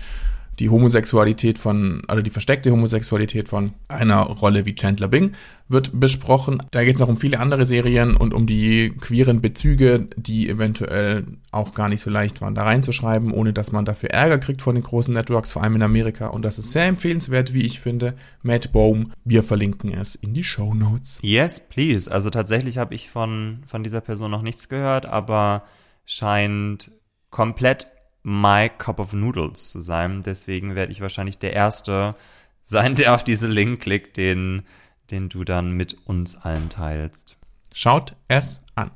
die 0.59 0.70
Homosexualität 0.70 1.59
von, 1.59 2.02
oder 2.11 2.22
die 2.22 2.30
versteckte 2.30 2.70
Homosexualität 2.70 3.48
von 3.48 3.72
einer 3.88 4.22
Rolle 4.22 4.66
wie 4.66 4.74
Chandler 4.74 5.09
Bing 5.09 5.32
wird 5.68 6.00
besprochen. 6.00 6.62
Da 6.70 6.82
geht 6.82 6.94
es 6.94 7.00
noch 7.00 7.09
um 7.09 7.18
viele 7.18 7.38
andere 7.38 7.64
Serien 7.64 8.16
und 8.16 8.34
um 8.34 8.46
die 8.46 8.90
queeren 8.98 9.40
Bezüge, 9.40 10.09
die 10.16 10.48
eventuell 10.48 11.26
auch 11.52 11.74
gar 11.74 11.88
nicht 11.88 12.00
so 12.00 12.11
leicht 12.11 12.40
waren, 12.40 12.54
da 12.54 12.64
reinzuschreiben, 12.64 13.32
ohne 13.32 13.52
dass 13.52 13.70
man 13.70 13.84
dafür 13.84 14.11
Ärger 14.11 14.38
kriegt 14.38 14.62
von 14.62 14.74
den 14.74 14.84
großen 14.84 15.12
Networks, 15.12 15.52
vor 15.52 15.62
allem 15.62 15.76
in 15.76 15.82
Amerika. 15.82 16.28
Und 16.28 16.44
das 16.44 16.59
ist 16.59 16.72
sehr 16.72 16.86
empfehlenswert, 16.86 17.54
wie 17.54 17.66
ich 17.66 17.80
finde. 17.80 18.14
Matt 18.42 18.72
Bohm, 18.72 19.12
wir 19.24 19.42
verlinken 19.42 19.92
es 19.92 20.14
in 20.14 20.34
die 20.34 20.44
Show 20.44 20.74
Notes. 20.74 21.18
Yes, 21.22 21.61
please. 21.61 22.11
Also 22.11 22.30
tatsächlich 22.30 22.78
habe 22.78 22.94
ich 22.94 23.11
von, 23.11 23.62
von 23.66 23.82
dieser 23.82 24.00
Person 24.00 24.30
noch 24.30 24.42
nichts 24.42 24.68
gehört, 24.68 25.06
aber 25.06 25.64
scheint 26.04 26.90
komplett 27.30 27.88
my 28.22 28.68
cup 28.68 29.00
of 29.00 29.12
noodles 29.12 29.70
zu 29.70 29.80
sein. 29.80 30.22
Deswegen 30.22 30.74
werde 30.74 30.92
ich 30.92 31.00
wahrscheinlich 31.00 31.38
der 31.38 31.52
Erste 31.52 32.16
sein, 32.62 32.94
der 32.96 33.14
auf 33.14 33.24
diesen 33.24 33.50
Link 33.50 33.80
klickt, 33.80 34.16
den, 34.16 34.62
den 35.10 35.28
du 35.28 35.44
dann 35.44 35.72
mit 35.72 35.96
uns 36.06 36.36
allen 36.36 36.68
teilst. 36.68 37.36
Schaut 37.72 38.16
es 38.28 38.60
an. 38.74 38.90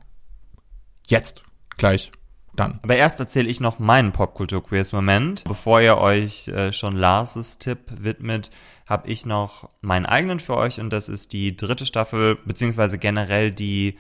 Jetzt. 1.07 1.43
Gleich. 1.77 2.11
Dann. 2.55 2.81
Aber 2.83 2.97
erst 2.97 3.19
erzähle 3.19 3.49
ich 3.49 3.61
noch 3.61 3.79
meinen 3.79 4.13
Popkultur-Quiz-Moment. 4.13 5.45
Bevor 5.45 5.81
ihr 5.81 5.97
euch 5.97 6.49
äh, 6.49 6.73
schon 6.73 6.95
Lars' 6.95 7.59
Tipp 7.59 7.79
widmet, 7.89 8.51
habe 8.87 9.09
ich 9.09 9.25
noch 9.25 9.71
meinen 9.81 10.05
eigenen 10.05 10.39
für 10.39 10.57
euch 10.57 10.79
und 10.79 10.91
das 10.91 11.09
ist 11.09 11.33
die 11.33 11.57
dritte 11.57 11.87
Staffel, 11.87 12.37
beziehungsweise 12.45 12.99
generell 12.99 13.53
die, 13.53 13.97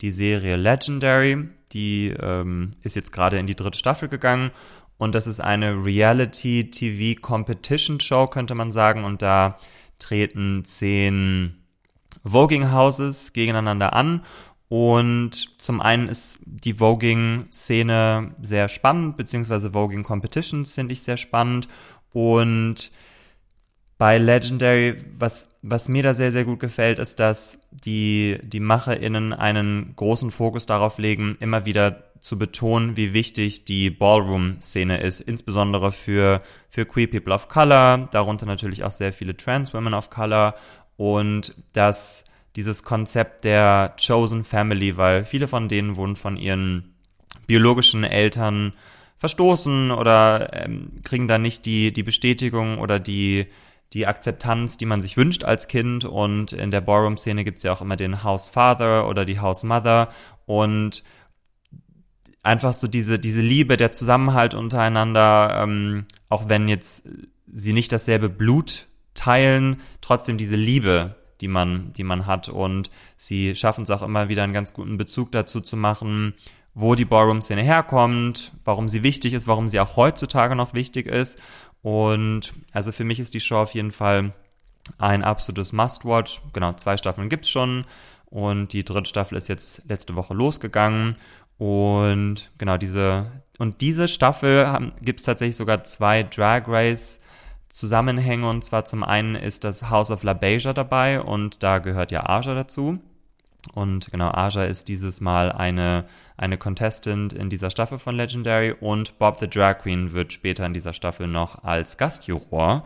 die 0.00 0.12
Serie 0.12 0.56
Legendary. 0.56 1.48
Die 1.72 2.14
ähm, 2.20 2.72
ist 2.82 2.96
jetzt 2.96 3.12
gerade 3.12 3.38
in 3.38 3.46
die 3.46 3.56
dritte 3.56 3.78
Staffel 3.78 4.08
gegangen 4.08 4.50
und 4.98 5.14
das 5.14 5.26
ist 5.26 5.40
eine 5.40 5.84
Reality-TV-Competition-Show, 5.84 8.28
könnte 8.28 8.54
man 8.54 8.72
sagen. 8.72 9.04
Und 9.04 9.20
da 9.22 9.58
treten 9.98 10.64
zehn 10.64 11.56
Voging-Houses 12.24 13.32
gegeneinander 13.32 13.92
an. 13.92 14.22
Und 14.68 15.62
zum 15.62 15.80
einen 15.80 16.08
ist 16.08 16.38
die 16.44 16.74
Voging-Szene 16.74 18.34
sehr 18.42 18.68
spannend, 18.68 19.16
beziehungsweise 19.16 19.72
Voging-Competitions 19.72 20.74
finde 20.74 20.94
ich 20.94 21.02
sehr 21.02 21.18
spannend. 21.18 21.68
Und 22.12 22.90
bei 23.98 24.18
Legendary, 24.18 24.96
was, 25.18 25.48
was 25.68 25.88
mir 25.88 26.02
da 26.02 26.14
sehr, 26.14 26.30
sehr 26.30 26.44
gut 26.44 26.60
gefällt, 26.60 26.98
ist, 26.98 27.18
dass 27.18 27.58
die, 27.70 28.38
die 28.42 28.60
MacherInnen 28.60 29.32
einen 29.32 29.94
großen 29.96 30.30
Fokus 30.30 30.66
darauf 30.66 30.98
legen, 30.98 31.36
immer 31.40 31.66
wieder 31.66 32.04
zu 32.20 32.38
betonen, 32.38 32.96
wie 32.96 33.12
wichtig 33.12 33.64
die 33.64 33.90
Ballroom-Szene 33.90 35.00
ist, 35.00 35.20
insbesondere 35.20 35.90
für, 35.92 36.40
für 36.68 36.86
Queer 36.86 37.08
People 37.08 37.34
of 37.34 37.48
Color, 37.48 38.08
darunter 38.12 38.46
natürlich 38.46 38.84
auch 38.84 38.92
sehr 38.92 39.12
viele 39.12 39.36
Trans 39.36 39.74
Women 39.74 39.94
of 39.94 40.08
Color 40.08 40.54
und 40.96 41.54
dass 41.72 42.24
dieses 42.54 42.84
Konzept 42.84 43.44
der 43.44 43.94
Chosen 44.04 44.44
Family, 44.44 44.96
weil 44.96 45.24
viele 45.24 45.48
von 45.48 45.68
denen 45.68 45.96
wurden 45.96 46.16
von 46.16 46.36
ihren 46.36 46.94
biologischen 47.46 48.04
Eltern 48.04 48.72
verstoßen 49.18 49.90
oder 49.90 50.50
ähm, 50.52 51.00
kriegen 51.04 51.28
da 51.28 51.38
nicht 51.38 51.66
die, 51.66 51.92
die 51.92 52.02
Bestätigung 52.02 52.78
oder 52.78 52.98
die, 53.00 53.46
die 53.92 54.06
Akzeptanz, 54.06 54.76
die 54.76 54.86
man 54.86 55.02
sich 55.02 55.16
wünscht 55.16 55.44
als 55.44 55.68
Kind. 55.68 56.04
Und 56.04 56.52
in 56.52 56.70
der 56.70 56.80
Ballroom-Szene 56.80 57.44
gibt 57.44 57.58
es 57.58 57.64
ja 57.64 57.72
auch 57.72 57.82
immer 57.82 57.96
den 57.96 58.22
House 58.22 58.48
Father 58.48 59.08
oder 59.08 59.24
die 59.24 59.40
House 59.40 59.64
Mother. 59.64 60.08
Und 60.44 61.02
einfach 62.42 62.72
so 62.72 62.88
diese, 62.88 63.18
diese 63.18 63.40
Liebe, 63.40 63.76
der 63.76 63.92
Zusammenhalt 63.92 64.54
untereinander, 64.54 65.60
ähm, 65.62 66.04
auch 66.28 66.48
wenn 66.48 66.68
jetzt 66.68 67.08
sie 67.52 67.72
nicht 67.72 67.92
dasselbe 67.92 68.28
Blut 68.28 68.86
teilen, 69.14 69.80
trotzdem 70.00 70.36
diese 70.36 70.56
Liebe, 70.56 71.16
die 71.40 71.48
man, 71.48 71.92
die 71.92 72.04
man 72.04 72.26
hat. 72.26 72.48
Und 72.48 72.90
sie 73.16 73.54
schaffen 73.54 73.84
es 73.84 73.90
auch 73.90 74.02
immer 74.02 74.28
wieder 74.28 74.42
einen 74.44 74.52
ganz 74.52 74.72
guten 74.72 74.96
Bezug 74.96 75.32
dazu 75.32 75.60
zu 75.60 75.76
machen, 75.76 76.34
wo 76.78 76.94
die 76.94 77.06
Ballroom-Szene 77.06 77.62
herkommt, 77.62 78.52
warum 78.62 78.86
sie 78.86 79.02
wichtig 79.02 79.32
ist, 79.32 79.48
warum 79.48 79.70
sie 79.70 79.80
auch 79.80 79.96
heutzutage 79.96 80.54
noch 80.54 80.74
wichtig 80.74 81.06
ist. 81.06 81.40
Und 81.80 82.52
also 82.70 82.92
für 82.92 83.04
mich 83.04 83.18
ist 83.18 83.32
die 83.32 83.40
Show 83.40 83.56
auf 83.56 83.72
jeden 83.72 83.92
Fall 83.92 84.34
ein 84.98 85.24
absolutes 85.24 85.72
Must-Watch. 85.72 86.42
Genau, 86.52 86.74
zwei 86.74 86.98
Staffeln 86.98 87.30
gibt's 87.30 87.48
schon. 87.48 87.86
Und 88.26 88.74
die 88.74 88.84
dritte 88.84 89.08
Staffel 89.08 89.38
ist 89.38 89.48
jetzt 89.48 89.88
letzte 89.88 90.16
Woche 90.16 90.34
losgegangen. 90.34 91.16
Und 91.56 92.50
genau, 92.58 92.76
diese, 92.76 93.32
und 93.58 93.80
diese 93.80 94.06
Staffel 94.06 94.92
gibt 95.00 95.20
es 95.20 95.26
tatsächlich 95.26 95.56
sogar 95.56 95.82
zwei 95.84 96.24
Drag 96.24 96.64
Race 96.68 97.20
Zusammenhänge. 97.70 98.50
Und 98.50 98.66
zwar 98.66 98.84
zum 98.84 99.02
einen 99.02 99.34
ist 99.34 99.64
das 99.64 99.88
House 99.88 100.10
of 100.10 100.24
La 100.24 100.34
Beja 100.34 100.74
dabei 100.74 101.22
und 101.22 101.62
da 101.62 101.78
gehört 101.78 102.12
ja 102.12 102.26
Aja 102.26 102.52
dazu. 102.52 102.98
Und 103.74 104.10
genau, 104.10 104.30
Aja 104.30 104.64
ist 104.64 104.88
dieses 104.88 105.20
Mal 105.20 105.52
eine, 105.52 106.06
eine 106.36 106.58
Contestant 106.58 107.32
in 107.32 107.50
dieser 107.50 107.70
Staffel 107.70 107.98
von 107.98 108.16
Legendary 108.16 108.72
und 108.72 109.18
Bob 109.18 109.38
the 109.38 109.48
Drag 109.48 109.78
Queen 109.78 110.12
wird 110.12 110.32
später 110.32 110.64
in 110.66 110.72
dieser 110.72 110.92
Staffel 110.92 111.26
noch 111.26 111.64
als 111.64 111.96
Gastjuror 111.96 112.84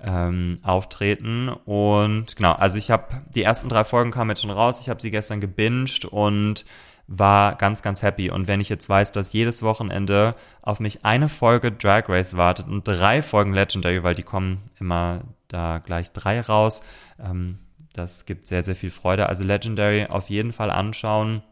ähm, 0.00 0.58
auftreten. 0.62 1.48
Und 1.48 2.36
genau, 2.36 2.52
also 2.52 2.78
ich 2.78 2.90
habe 2.90 3.22
die 3.34 3.42
ersten 3.42 3.68
drei 3.68 3.84
Folgen 3.84 4.10
kamen 4.10 4.30
jetzt 4.30 4.42
schon 4.42 4.50
raus, 4.50 4.80
ich 4.80 4.88
habe 4.88 5.00
sie 5.00 5.10
gestern 5.10 5.40
gebinged 5.40 6.04
und 6.04 6.64
war 7.06 7.56
ganz, 7.56 7.82
ganz 7.82 8.02
happy. 8.02 8.30
Und 8.30 8.48
wenn 8.48 8.60
ich 8.60 8.68
jetzt 8.68 8.88
weiß, 8.88 9.12
dass 9.12 9.32
jedes 9.32 9.62
Wochenende 9.62 10.34
auf 10.62 10.80
mich 10.80 11.04
eine 11.04 11.28
Folge 11.28 11.70
Drag 11.72 12.08
Race 12.08 12.36
wartet 12.36 12.66
und 12.66 12.84
drei 12.84 13.22
Folgen 13.22 13.52
Legendary, 13.52 14.02
weil 14.02 14.14
die 14.14 14.22
kommen 14.22 14.62
immer 14.78 15.20
da 15.48 15.78
gleich 15.78 16.12
drei 16.12 16.40
raus, 16.40 16.82
ähm, 17.18 17.58
das 17.94 18.26
gibt 18.26 18.48
sehr, 18.48 18.62
sehr 18.62 18.76
viel 18.76 18.90
Freude. 18.90 19.28
Also 19.28 19.44
Legendary 19.44 20.06
auf 20.06 20.28
jeden 20.28 20.52
Fall 20.52 20.70
anschauen. 20.70 21.42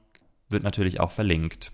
Wird 0.49 0.65
natürlich 0.65 1.01
auch 1.01 1.13
verlinkt. 1.13 1.71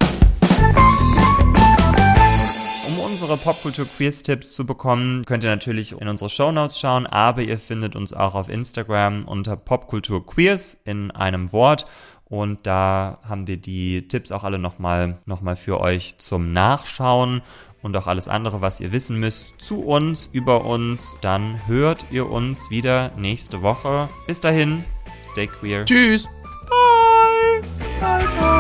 Um 2.87 2.99
unsere 3.05 3.37
Popkultur-Quiz-Tipps 3.39 4.53
zu 4.53 4.67
bekommen, 4.67 5.25
könnt 5.25 5.43
ihr 5.43 5.51
natürlich 5.51 5.93
in 5.93 6.07
unsere 6.07 6.29
Shownotes 6.29 6.79
schauen, 6.79 7.07
aber 7.07 7.43
ihr 7.43 7.59
findet 7.59 7.97
uns 7.97 8.13
auch 8.13 8.35
auf 8.35 8.49
Instagram 8.49 9.25
unter 9.25 9.57
Popkultur-Queers 9.57 10.77
in 10.85 11.11
einem 11.11 11.51
Wort 11.53 11.87
Und 12.29 12.67
da 12.67 13.19
haben 13.27 13.47
wir 13.47 13.57
die 13.57 14.07
Tipps 14.07 14.33
auch 14.33 14.45
alle 14.45 14.59
nochmal 14.59 15.19
noch 15.25 15.41
mal 15.41 15.57
für 15.57 15.81
euch 15.81 16.17
zum 16.19 16.53
Nachschauen 16.53 17.43
und 17.83 17.97
auch 17.97 18.07
alles 18.07 18.29
andere, 18.29 18.61
was 18.61 18.81
ihr 18.81 18.93
wissen 18.93 19.19
müsst 19.19 19.55
zu 19.59 19.83
uns, 19.83 20.29
über 20.33 20.65
uns. 20.65 21.17
Dann 21.23 21.67
hört 21.67 22.07
ihr 22.11 22.31
uns 22.31 22.71
wieder 22.71 23.13
nächste 23.17 23.63
Woche. 23.63 24.09
Bis 24.27 24.41
dahin, 24.41 24.85
stay 25.31 25.47
queer. 25.47 25.85
Tschüss. 25.85 26.29
Bye. 26.69 27.63
Bye, 28.01 28.27
bye. 28.39 28.59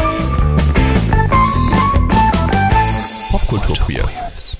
Popkultur 3.30 3.76
Queers. 3.76 4.57